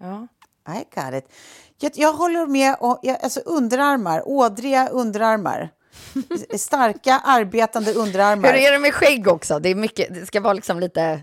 Ja. 0.00 0.26
I 0.74 0.84
got 0.94 1.14
it. 1.24 1.32
Jag, 1.80 1.92
jag 1.94 2.12
håller 2.12 2.46
med 2.46 2.76
om 2.80 2.98
jag, 3.02 3.18
alltså 3.22 3.40
underarmar, 3.40 4.28
ådriga 4.28 4.88
underarmar. 4.88 5.70
Starka, 6.58 7.20
arbetande 7.24 7.92
underarmar. 7.92 8.48
Hur 8.48 8.58
är 8.58 8.72
det 8.72 8.78
med 8.78 8.94
skägg 8.94 9.28
också? 9.28 9.58
Det, 9.58 9.68
är 9.68 9.74
mycket, 9.74 10.14
det 10.14 10.26
ska 10.26 10.40
vara 10.40 10.52
liksom 10.52 10.80
lite... 10.80 11.20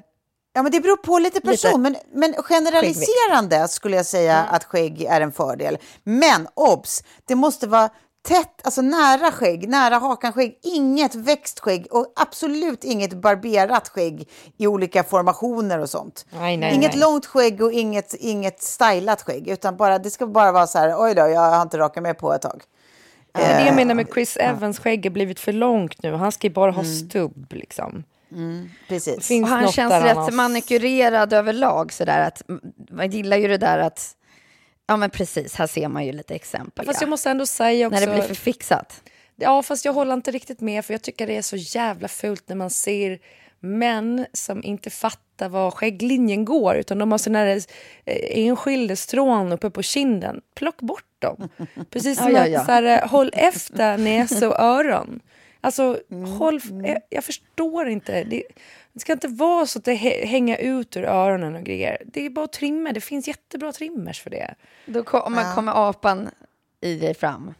Ja, 0.53 0.61
men 0.63 0.71
det 0.71 0.79
beror 0.79 0.97
på 0.97 1.19
lite 1.19 1.41
person, 1.41 1.71
Lite 1.71 1.79
men, 1.79 1.95
men 2.13 2.33
generaliserande 2.43 3.67
skulle 3.67 3.95
jag 3.95 4.05
säga 4.05 4.37
att 4.37 4.63
skägg 4.63 5.01
är 5.01 5.21
en 5.21 5.31
fördel. 5.31 5.77
Men 6.03 6.47
obs, 6.53 7.03
det 7.25 7.35
måste 7.35 7.67
vara 7.67 7.89
tätt, 8.27 8.61
alltså 8.63 8.81
nära 8.81 9.31
skägg, 9.31 9.69
nära 9.69 9.95
hakanskägg, 9.99 10.59
inget 10.63 11.15
växtskägg 11.15 11.87
och 11.91 12.13
absolut 12.15 12.83
inget 12.83 13.13
barberat 13.13 13.89
skägg 13.89 14.29
i 14.57 14.67
olika 14.67 15.03
formationer 15.03 15.79
och 15.79 15.89
sånt. 15.89 16.25
Nej, 16.29 16.57
nej, 16.57 16.75
inget 16.75 16.91
nej. 16.91 17.01
långt 17.01 17.25
skägg 17.25 17.61
och 17.61 17.71
inget, 17.71 18.13
inget 18.13 18.61
stylat 18.61 19.21
skägg, 19.21 19.47
utan 19.47 19.77
bara, 19.77 19.99
det 19.99 20.09
ska 20.09 20.27
bara 20.27 20.51
vara 20.51 20.67
så 20.67 20.77
här, 20.77 20.95
oj 20.97 21.15
då, 21.15 21.21
jag 21.21 21.41
har 21.41 21.61
inte 21.61 21.77
rakat 21.77 22.03
mig 22.03 22.13
på 22.13 22.33
ett 22.33 22.41
tag. 22.41 22.63
Ja, 23.33 23.39
det 23.39 23.65
jag 23.65 23.75
menar 23.75 23.95
med 23.95 24.07
Eh, 24.07 24.13
Chris 24.13 24.37
Evans 24.37 24.79
skägg 24.79 25.05
har 25.05 25.11
blivit 25.11 25.39
för 25.39 25.53
långt 25.53 26.03
nu. 26.03 26.13
Han 26.13 26.31
ska 26.31 26.47
ju 26.47 26.53
bara 26.53 26.71
ha 26.71 26.81
Mm. 26.81 26.95
stubb 26.95 27.53
liksom. 27.53 28.03
Precis. 28.87 29.27
Finns 29.27 29.43
Och 29.43 29.49
han 29.49 29.71
känns 29.71 29.91
rätt 29.91 30.15
han 30.15 30.17
har- 30.17 30.31
manikurerad 30.31 31.33
överlag 31.33 31.93
sådär 31.93 32.27
att 32.27 32.49
mm, 32.49 32.61
man 32.89 33.09
gillar 33.09 33.37
ju 33.37 33.47
det 33.47 33.57
där 33.57 33.79
att, 33.79 34.15
ja 34.87 34.97
men 34.97 35.09
precis, 35.09 35.55
här 35.55 35.67
ser 35.67 35.87
man 35.87 36.05
ju 36.05 36.11
lite 36.11 36.35
exempel. 36.35 36.85
Fast 36.85 37.01
ja. 37.01 37.03
jag 37.03 37.09
måste 37.09 37.29
ändå 37.29 37.45
säga 37.45 37.87
också... 37.87 37.99
När 37.99 38.07
det 38.07 38.13
blir 38.13 38.23
för 38.27 38.35
fixat. 38.35 39.01
Ja, 39.35 39.63
fast 39.63 39.85
jag 39.85 39.93
håller 39.93 40.13
inte 40.13 40.31
riktigt 40.31 40.61
med 40.61 40.85
för 40.85 40.93
jag 40.93 41.01
tycker 41.01 41.27
det 41.27 41.37
är 41.37 41.41
så 41.41 41.55
jävla 41.55 42.07
fult 42.07 42.49
när 42.49 42.55
man 42.55 42.69
ser 42.69 43.19
män 43.59 44.25
som 44.33 44.63
inte 44.63 44.89
fattar 44.89 45.49
var 45.49 45.71
skägglinjen 45.71 46.45
går 46.45 46.75
utan 46.75 46.97
de 46.97 47.11
har 47.11 47.17
såna 47.17 47.39
här 47.39 47.61
eh, 48.05 48.47
enskilda 48.47 48.95
strån 48.95 49.51
uppe 49.51 49.69
på 49.69 49.81
kinden. 49.81 50.41
Plock 50.55 50.81
bort 50.81 51.15
dem. 51.19 51.49
Precis 51.89 52.17
som 52.23 52.31
Ja, 52.31 52.37
ja, 52.37 52.43
att 52.43 52.51
ja. 52.51 52.65
Så 52.65 52.71
här, 52.71 52.83
eh, 52.83 53.09
håll 53.09 53.31
efter 53.33 53.97
näsa 53.97 54.49
och 54.49 54.59
öron. 54.59 55.19
Alltså, 55.61 55.99
Mm, 56.11 56.31
håll, 56.31 56.59
jag, 56.85 56.97
jag 57.09 57.23
förstår 57.23 57.87
inte. 57.89 58.23
Det, 58.23 58.43
det 58.93 58.99
ska 58.99 59.13
inte 59.13 59.27
vara 59.27 59.65
så 59.65 59.79
att 59.79 59.85
det 59.85 59.93
hä- 59.95 60.25
hänger 60.25 60.57
ut 60.57 60.97
ur 60.97 61.03
öronen 61.03 61.55
och 61.55 61.63
grejer. 61.63 62.01
Det 62.05 62.25
är 62.25 62.29
bara 62.29 62.47
trimma. 62.47 62.91
Det 62.91 63.01
finns 63.01 63.27
jättebra 63.27 63.71
trimmers 63.71 64.21
för 64.21 64.29
det. 64.29 64.55
Då 64.85 65.03
kommer, 65.03 65.55
kommer 65.55 65.89
apan 65.89 66.29
i 66.81 66.95
dig 66.95 67.13
fram. 67.13 67.53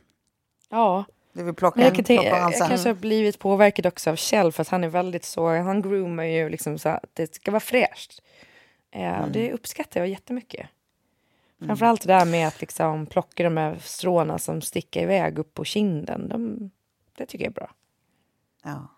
Ja. 0.70 1.06
Du 1.34 1.44
vill 1.44 1.54
plocka 1.54 1.80
Men 1.80 1.86
jag, 1.86 1.96
kan 1.96 2.06
tänka, 2.06 2.22
plocka 2.22 2.38
jag, 2.38 2.54
jag 2.54 2.68
kanske 2.70 2.90
har 2.90 2.94
blivit 2.96 3.40
påverkad 3.40 3.86
också 3.86 4.10
av 4.10 4.16
Kjell 4.16 4.52
för 4.52 4.62
att 4.62 4.68
han 4.70 4.84
är 4.84 4.88
väldigt 4.88 5.26
så, 5.26 5.48
han 5.48 5.82
groomar 5.82 6.24
ju 6.24 6.50
liksom 6.50 6.80
så 6.80 6.90
att 6.90 7.10
det 7.14 7.36
ska 7.36 7.52
vara 7.52 7.60
fräscht. 7.60 8.22
Eh, 8.92 9.22
och 9.22 9.32
Det 9.32 9.52
uppskattar 9.54 10.00
jag 10.00 10.10
jättemycket. 10.10 10.68
Framförallt 11.66 12.02
det 12.02 12.14
där 12.14 12.26
med 12.26 12.48
att 12.48 12.62
liksom 12.62 13.06
plocka 13.06 13.44
de 13.44 13.58
här 13.58 13.78
stråna 13.82 14.38
som 14.40 14.62
sticker 14.62 15.02
iväg 15.04 15.40
upp 15.40 15.54
på 15.54 15.64
kinden. 15.66 16.30
De, 16.30 16.72
det 17.18 17.26
tycker 17.26 17.46
jag 17.46 17.52
är 17.52 17.56
bra. 17.56 17.72
Ja. 18.64 18.98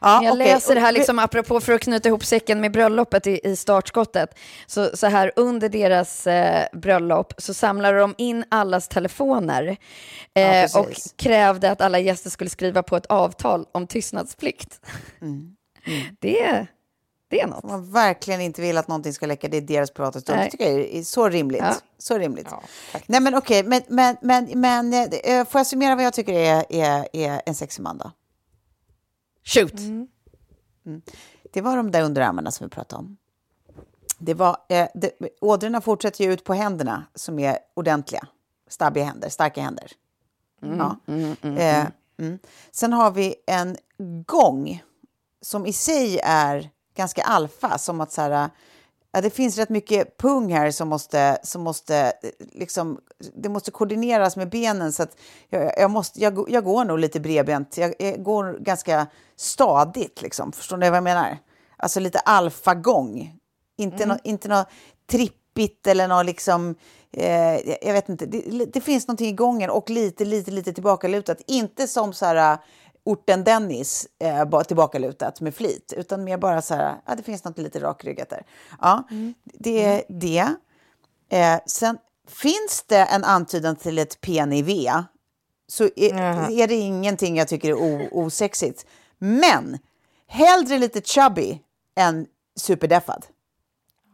Ja, 0.00 0.22
jag 0.24 0.32
okej. 0.32 0.46
läser 0.46 0.76
här, 0.76 0.92
liksom, 0.92 1.18
apropå 1.18 1.60
för 1.60 1.72
att 1.72 1.80
knyta 1.80 2.08
ihop 2.08 2.24
säcken 2.24 2.60
med 2.60 2.72
bröllopet 2.72 3.26
i, 3.26 3.40
i 3.44 3.56
startskottet. 3.56 4.38
Så, 4.66 4.96
så 4.96 5.06
här 5.06 5.32
under 5.36 5.68
deras 5.68 6.26
eh, 6.26 6.66
bröllop 6.72 7.34
så 7.38 7.54
samlade 7.54 7.98
de 7.98 8.14
in 8.18 8.44
allas 8.48 8.88
telefoner 8.88 9.76
eh, 10.34 10.50
precis. 10.50 10.76
och 10.76 11.16
krävde 11.16 11.70
att 11.70 11.80
alla 11.80 11.98
gäster 11.98 12.30
skulle 12.30 12.50
skriva 12.50 12.82
på 12.82 12.96
ett 12.96 13.06
avtal 13.06 13.66
om 13.72 13.86
tystnadsplikt. 13.86 14.80
Mm. 15.20 15.54
Det, 16.20 16.66
det 17.30 17.40
är 17.40 17.46
något. 17.46 17.64
Om 17.64 17.70
man 17.70 17.92
verkligen 17.92 18.40
inte 18.40 18.60
vill 18.60 18.78
att 18.78 18.88
någonting 18.88 19.12
ska 19.12 19.26
läcka, 19.26 19.48
det 19.48 19.56
är 19.56 19.60
deras 19.60 19.90
privata 19.90 20.20
stund. 20.20 20.38
Det 20.38 20.50
tycker 20.50 20.70
jag 20.70 20.80
är 20.80 21.02
så 21.02 21.28
rimligt. 21.28 21.60
Ja. 21.60 21.74
Så 21.98 22.18
rimligt. 22.18 22.48
Nej 23.06 23.20
men 23.20 23.34
okej, 23.34 23.62
men, 23.64 23.82
men, 23.88 24.16
men, 24.22 24.60
men 24.60 24.94
eh, 24.94 25.44
får 25.44 25.58
jag 25.58 25.66
summera 25.66 25.94
vad 25.94 26.04
jag 26.04 26.12
tycker 26.12 26.32
är, 26.32 26.64
är, 26.68 27.08
är 27.12 27.42
en 27.46 27.54
sexig 27.54 27.82
man 27.82 27.98
då? 27.98 28.10
Shoot! 29.48 29.78
Mm. 29.78 30.08
Det 31.52 31.60
var 31.60 31.76
de 31.76 31.90
där 31.90 32.02
underarmarna 32.02 32.50
som 32.50 32.66
vi 32.66 32.70
pratade 32.70 33.00
om. 33.00 33.16
Det 34.18 34.34
var, 34.34 34.56
eh, 34.68 34.88
det, 34.94 35.12
ådrorna 35.40 35.80
fortsätter 35.80 36.24
ju 36.24 36.32
ut 36.32 36.44
på 36.44 36.54
händerna 36.54 37.04
som 37.14 37.38
är 37.38 37.58
ordentliga. 37.74 38.26
Stabbiga 38.68 39.04
händer, 39.04 39.28
starka 39.28 39.60
händer. 39.60 39.92
Ja. 40.60 40.96
Eh, 41.42 41.86
mm. 42.18 42.38
Sen 42.70 42.92
har 42.92 43.10
vi 43.10 43.34
en 43.46 43.76
gång 44.26 44.82
som 45.40 45.66
i 45.66 45.72
sig 45.72 46.20
är 46.24 46.70
ganska 46.96 47.22
alfa. 47.22 47.78
Som 47.78 48.00
att 48.00 48.12
så 48.12 48.22
här, 48.22 48.50
ja, 49.12 49.20
det 49.20 49.30
finns 49.30 49.58
rätt 49.58 49.68
mycket 49.68 50.16
pung 50.16 50.52
här 50.52 50.70
som 50.70 50.88
måste, 50.88 51.38
som 51.42 51.62
måste 51.62 51.96
eh, 51.96 52.30
liksom, 52.52 53.00
det 53.34 53.48
måste 53.48 53.70
koordineras 53.70 54.36
med 54.36 54.50
benen. 54.50 54.92
Så 54.92 55.02
att 55.02 55.16
jag, 55.48 55.72
jag, 55.76 55.90
måste, 55.90 56.20
jag, 56.20 56.50
jag 56.50 56.64
går 56.64 56.84
nog 56.84 56.98
lite 56.98 57.20
bredbent. 57.20 57.76
Jag, 57.76 57.94
jag 57.98 58.22
går 58.22 58.58
ganska 58.60 59.06
stadigt. 59.36 60.22
Liksom. 60.22 60.52
Förstår 60.52 60.76
ni 60.76 60.90
vad 60.90 60.96
jag 60.96 61.04
menar? 61.04 61.38
Alltså 61.76 62.00
lite 62.00 62.18
alfagång. 62.18 63.34
Inte 63.76 64.04
mm. 64.04 64.08
något 64.08 64.26
inte 64.26 64.48
nå 64.48 64.64
trippigt 65.10 65.86
eller 65.86 66.08
något 66.08 66.26
liksom... 66.26 66.74
Eh, 67.12 67.86
jag 67.86 67.92
vet 67.92 68.08
inte. 68.08 68.26
Det, 68.26 68.64
det 68.72 68.80
finns 68.80 69.08
någonting 69.08 69.28
i 69.28 69.32
gången 69.32 69.70
och 69.70 69.90
lite, 69.90 70.24
lite, 70.24 70.50
lite 70.50 70.72
tillbakalutat. 70.72 71.40
Inte 71.46 71.88
som 71.88 72.12
så 72.12 72.26
här 72.26 72.58
orten 73.04 73.44
Dennis 73.44 74.06
eh, 74.18 74.62
tillbakalutat 74.62 75.40
med 75.40 75.54
flit, 75.54 75.92
utan 75.96 76.24
mer 76.24 76.38
bara 76.38 76.62
så 76.62 76.74
här, 76.74 76.96
ja, 77.06 77.14
det 77.14 77.22
finns 77.22 77.44
något 77.44 77.58
lite 77.58 77.80
rakryggat 77.80 78.28
där. 78.28 78.46
Ja, 78.80 79.08
det 79.44 79.84
är 79.84 80.02
det. 80.08 80.54
Eh, 81.28 81.60
sen 81.66 81.98
finns 82.28 82.84
det 82.86 83.04
en 83.04 83.24
antydan 83.24 83.76
till 83.76 83.98
ett 83.98 84.20
PNIV 84.20 84.88
så 85.66 85.84
är, 85.96 86.14
är 86.50 86.66
det 86.66 86.74
ingenting 86.74 87.36
jag 87.36 87.48
tycker 87.48 87.70
är 87.70 88.08
osexigt. 88.14 88.86
Men 89.18 89.78
hellre 90.26 90.78
lite 90.78 91.00
chubby 91.00 91.62
än 91.94 92.26
superdeffad. 92.56 93.26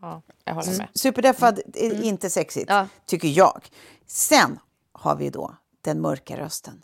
Ja, 0.00 0.22
jag 0.44 0.54
håller 0.54 0.78
med. 0.78 0.88
Superdeffad 0.94 1.60
är 1.74 2.02
inte 2.02 2.30
sexigt, 2.30 2.70
tycker 3.06 3.28
jag. 3.28 3.68
Sen 4.06 4.58
har 4.92 5.16
vi 5.16 5.30
då 5.30 5.54
den 5.80 6.00
mörka 6.00 6.36
rösten. 6.36 6.82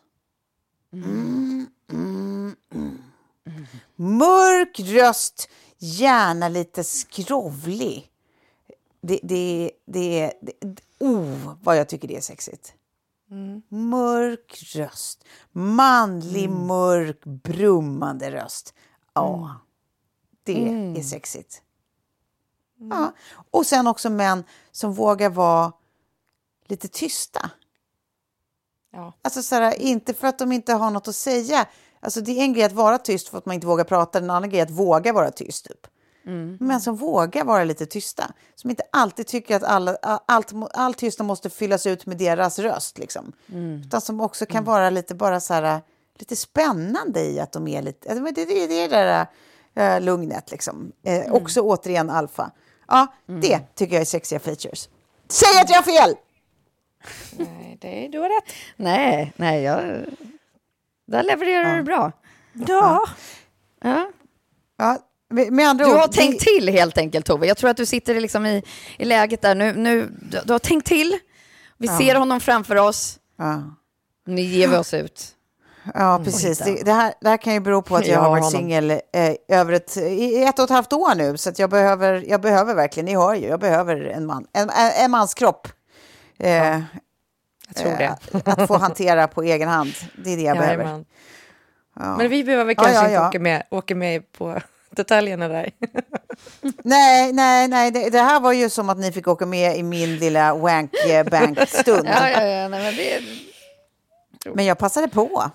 Mm, 0.93 1.66
mm, 1.93 2.57
mm. 2.74 2.99
Mörk 3.97 4.80
röst, 4.80 5.49
gärna 5.78 6.49
lite 6.49 6.84
skrovlig. 6.84 8.11
Det, 9.01 9.20
det, 9.22 9.70
det, 9.86 10.32
det, 10.41 10.55
oh, 10.99 11.55
vad 11.62 11.78
jag 11.78 11.88
tycker 11.88 12.09
det 12.09 12.16
är 12.16 12.20
sexigt. 12.20 12.74
Mörk 13.68 14.62
röst, 14.74 15.24
manlig, 15.53 16.51
mörk, 16.51 17.24
brummande 17.24 18.30
röst. 18.30 18.74
Ja, 19.14 19.61
det 20.43 20.68
är 20.97 21.03
sexigt. 21.03 21.62
Ja. 22.91 23.12
Och 23.51 23.66
sen 23.66 23.86
också 23.86 24.11
män 24.11 24.45
som 24.70 24.95
vågar 24.95 25.30
vara 25.30 25.72
lite 26.66 26.88
tysta. 26.88 27.51
Ja. 28.93 29.12
Alltså 29.22 29.43
så 29.43 29.55
här, 29.55 29.80
inte 29.80 30.14
för 30.14 30.28
att 30.28 30.38
de 30.38 30.53
inte 30.53 30.72
har 30.72 30.91
något 30.91 31.09
att 31.09 31.16
säga. 31.16 31.66
Alltså 32.01 32.20
det 32.20 32.32
är 32.32 32.43
en 32.43 32.53
grej 32.53 32.64
att 32.64 32.72
vara 32.72 32.99
tyst 32.99 33.28
för 33.28 33.38
att 33.38 33.47
man 33.47 33.55
inte 33.55 33.66
vågar 33.66 33.84
prata, 33.84 34.18
en 34.18 34.30
annan 34.30 34.51
grej 34.51 34.61
att 34.61 34.70
våga 34.70 35.12
vara 35.12 35.30
tyst. 35.30 35.64
Typ. 35.64 35.86
Men 36.61 36.80
som 36.80 36.97
vågar 36.97 37.45
vara 37.45 37.64
lite 37.64 37.86
tysta. 37.86 38.32
Som 38.55 38.70
inte 38.70 38.82
alltid 38.93 39.26
tycker 39.26 39.57
att 39.57 39.62
alla, 39.62 39.97
allt, 40.26 40.53
all 40.74 40.95
tystnad 40.95 41.26
måste 41.26 41.51
fyllas 41.51 41.86
ut 41.86 42.07
med 42.07 42.18
deras 42.18 42.59
röst. 42.59 42.99
Liksom. 42.99 43.32
Utan 43.86 44.01
som 44.01 44.20
också 44.20 44.47
kan 44.47 44.64
vara 44.64 44.91
lite 44.91 45.14
bara 45.14 45.41
så 45.41 45.55
här, 45.55 45.80
lite 46.18 46.36
spännande 46.36 47.20
i 47.20 47.41
att 47.41 47.53
de 47.53 47.68
är 47.68 47.82
lite... 47.82 48.14
Det, 48.14 48.20
det, 48.20 48.45
det, 48.45 48.66
det 48.66 48.74
är 48.74 48.88
det 48.88 49.26
där 49.74 49.97
äh, 49.97 50.01
lugnet 50.01 50.51
liksom. 50.51 50.93
Eh, 51.05 51.32
Också 51.32 51.61
återigen 51.61 52.11
alfa. 52.11 52.51
Ja, 52.88 53.07
det 53.26 53.61
tycker 53.74 53.95
jag 53.95 54.01
är 54.01 54.07
sexiga 54.07 54.38
features. 54.41 54.88
Säg 55.28 55.61
att 55.62 55.70
jag 55.70 55.76
har 55.76 55.82
fel! 55.82 56.16
Nej, 57.38 57.78
det, 57.80 58.09
du 58.12 58.18
har 58.18 58.28
rätt. 58.28 58.55
Nej, 58.76 59.32
nej, 59.36 59.62
jag... 59.62 60.05
Där 61.07 61.22
levererar 61.22 61.76
du 61.76 61.82
bra. 61.82 62.12
Ja. 62.53 63.07
Ja. 63.82 64.11
ja. 64.78 64.98
Med, 65.51 65.68
andra 65.68 65.84
Du 65.84 65.90
ord, 65.92 65.98
har 65.98 66.07
det- 66.09 66.12
tänkt 66.12 66.40
till 66.40 66.68
helt 66.68 66.98
enkelt 66.98 67.26
Tove. 67.26 67.46
Jag 67.46 67.57
tror 67.57 67.70
att 67.70 67.76
du 67.76 67.86
sitter 67.86 68.20
liksom 68.20 68.46
i, 68.46 68.62
i 68.98 69.05
läget 69.05 69.42
där 69.42 69.55
nu. 69.55 69.72
nu 69.72 70.09
du, 70.30 70.38
du 70.44 70.53
har 70.53 70.59
tänkt 70.59 70.86
till. 70.86 71.18
Vi 71.78 71.86
Ja. 71.86 71.98
ser 71.98 72.14
honom 72.14 72.40
framför 72.40 72.76
oss. 72.76 73.18
Ja. 73.38 73.62
Nu 74.26 74.40
ger 74.42 74.68
vi 74.68 74.76
oss 74.76 74.94
ut. 74.94 75.28
Ja, 75.94 76.20
precis. 76.24 76.59
Det, 76.59 76.82
det, 76.84 76.92
här, 76.92 77.14
det 77.20 77.28
här 77.28 77.36
kan 77.36 77.53
ju 77.55 77.61
bero 77.61 77.82
på 77.82 77.96
att 77.96 78.07
jag 78.07 78.16
Ja, 78.16 78.20
har 78.20 78.30
varit 78.30 78.51
singel 78.51 78.90
eh, 78.90 78.98
över 79.48 79.72
ett, 79.72 79.96
i 79.96 80.42
ett 80.42 80.59
och 80.59 80.64
ett 80.64 80.70
halvt 80.70 80.92
år 80.92 81.14
nu. 81.14 81.36
Så 81.36 81.51
att 81.51 81.59
jag, 81.59 81.70
behöver, 81.70 82.24
jag 82.28 82.40
behöver 82.40 82.74
verkligen, 82.74 83.05
ni 83.07 83.14
hör 83.14 83.34
ju, 83.34 83.46
jag 83.46 83.61
behöver 83.61 83.96
en 84.05 84.26
man. 84.26 84.46
En, 84.53 84.70
en, 84.70 84.90
en 85.05 85.11
mans 85.11 85.34
kropp. 85.34 85.68
Eh, 86.41 86.80
Jag 87.68 87.76
tror 87.76 87.97
det. 87.97 88.05
eh, 88.05 88.41
att 88.45 88.66
få 88.68 88.76
hantera 88.76 89.28
på 89.28 89.43
egen 89.43 89.68
hand. 89.68 89.93
Det 90.24 90.30
är 90.32 90.36
det 90.36 90.43
jag 90.43 90.57
behöver. 90.59 90.84
Jajamän. 90.84 91.05
Ja. 91.97 92.16
Men 92.16 92.28
vi 92.28 92.45
behöver 92.45 92.74
Ja, 92.78 92.82
kanske 92.84 92.95
ja, 92.97 93.05
inte 93.05 93.14
ja. 93.14 93.28
åka 93.28 93.38
med, 93.41 93.62
åka 93.70 93.95
med 93.95 94.32
på 94.32 94.59
detaljerna 94.91 95.49
där. 95.49 95.70
Nej, 96.84 97.32
nej, 97.32 97.68
nej. 97.68 97.91
Det, 97.91 98.11
det 98.11 98.18
här 98.20 98.41
var 98.41 98.53
ju 98.53 98.70
som 98.70 98.88
att 98.88 98.99
ni 98.99 99.12
fick 99.12 99.28
åka 99.28 99.47
med 99.47 99.76
i 99.78 99.82
min 99.82 100.16
lilla 100.16 100.55
wank 100.55 100.95
eh. 100.95 101.11
Ja, 101.32 101.53
ja, 101.84 102.47
ja. 102.47 102.68
Nej, 102.68 102.68
men 102.68 102.95
det, 102.97 103.20
Men 104.55 104.64
jag 104.64 104.78
passade 104.78 105.09
på. 105.09 105.51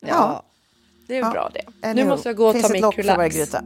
ja. 0.00 0.42
Det 1.06 1.16
är 1.16 1.20
Ja. 1.20 1.30
bra 1.30 1.50
det. 1.54 1.86
Eller 1.88 2.04
Nu 2.04 2.08
måste 2.10 2.28
jag 2.28 2.36
gå 2.36 2.46
och 2.46 2.62
ta 2.62 2.92
kulax. 2.92 3.36
gryta. 3.36 3.62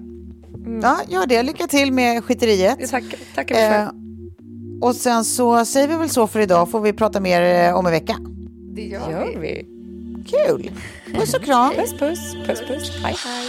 Ja, 0.83 0.99
gör 1.09 1.27
det. 1.27 1.43
Lycka 1.43 1.67
till 1.67 1.93
med 1.93 2.25
skiteriet. 2.25 2.91
Tack, 2.91 3.05
tackar 3.35 3.55
för. 3.55 3.79
Eh, 3.83 3.91
och 4.81 4.95
sen 4.95 5.25
så 5.25 5.65
säger 5.65 5.89
vi 5.89 5.97
väl 5.97 6.11
så 6.11 6.27
för 6.27 6.41
idag. 6.41 6.71
Får 6.71 6.81
vi 6.81 6.93
prata 6.93 7.21
mer 7.21 7.69
eh, 7.69 7.77
om 7.77 7.87
en 7.87 7.93
vecka. 7.93 8.17
Det 8.75 8.83
gör, 8.83 9.11
Gör 9.11 9.27
vi. 9.27 9.37
vi. 9.41 9.67
Kul! 10.25 10.71
Puss 11.15 11.35
och 11.35 11.43
kram. 11.43 11.75
Puss, 11.75 11.93
puss. 11.99 12.35
Puss, 12.47 12.61
puss. 12.69 12.91
Hej, 13.03 13.17
hej. 13.25 13.49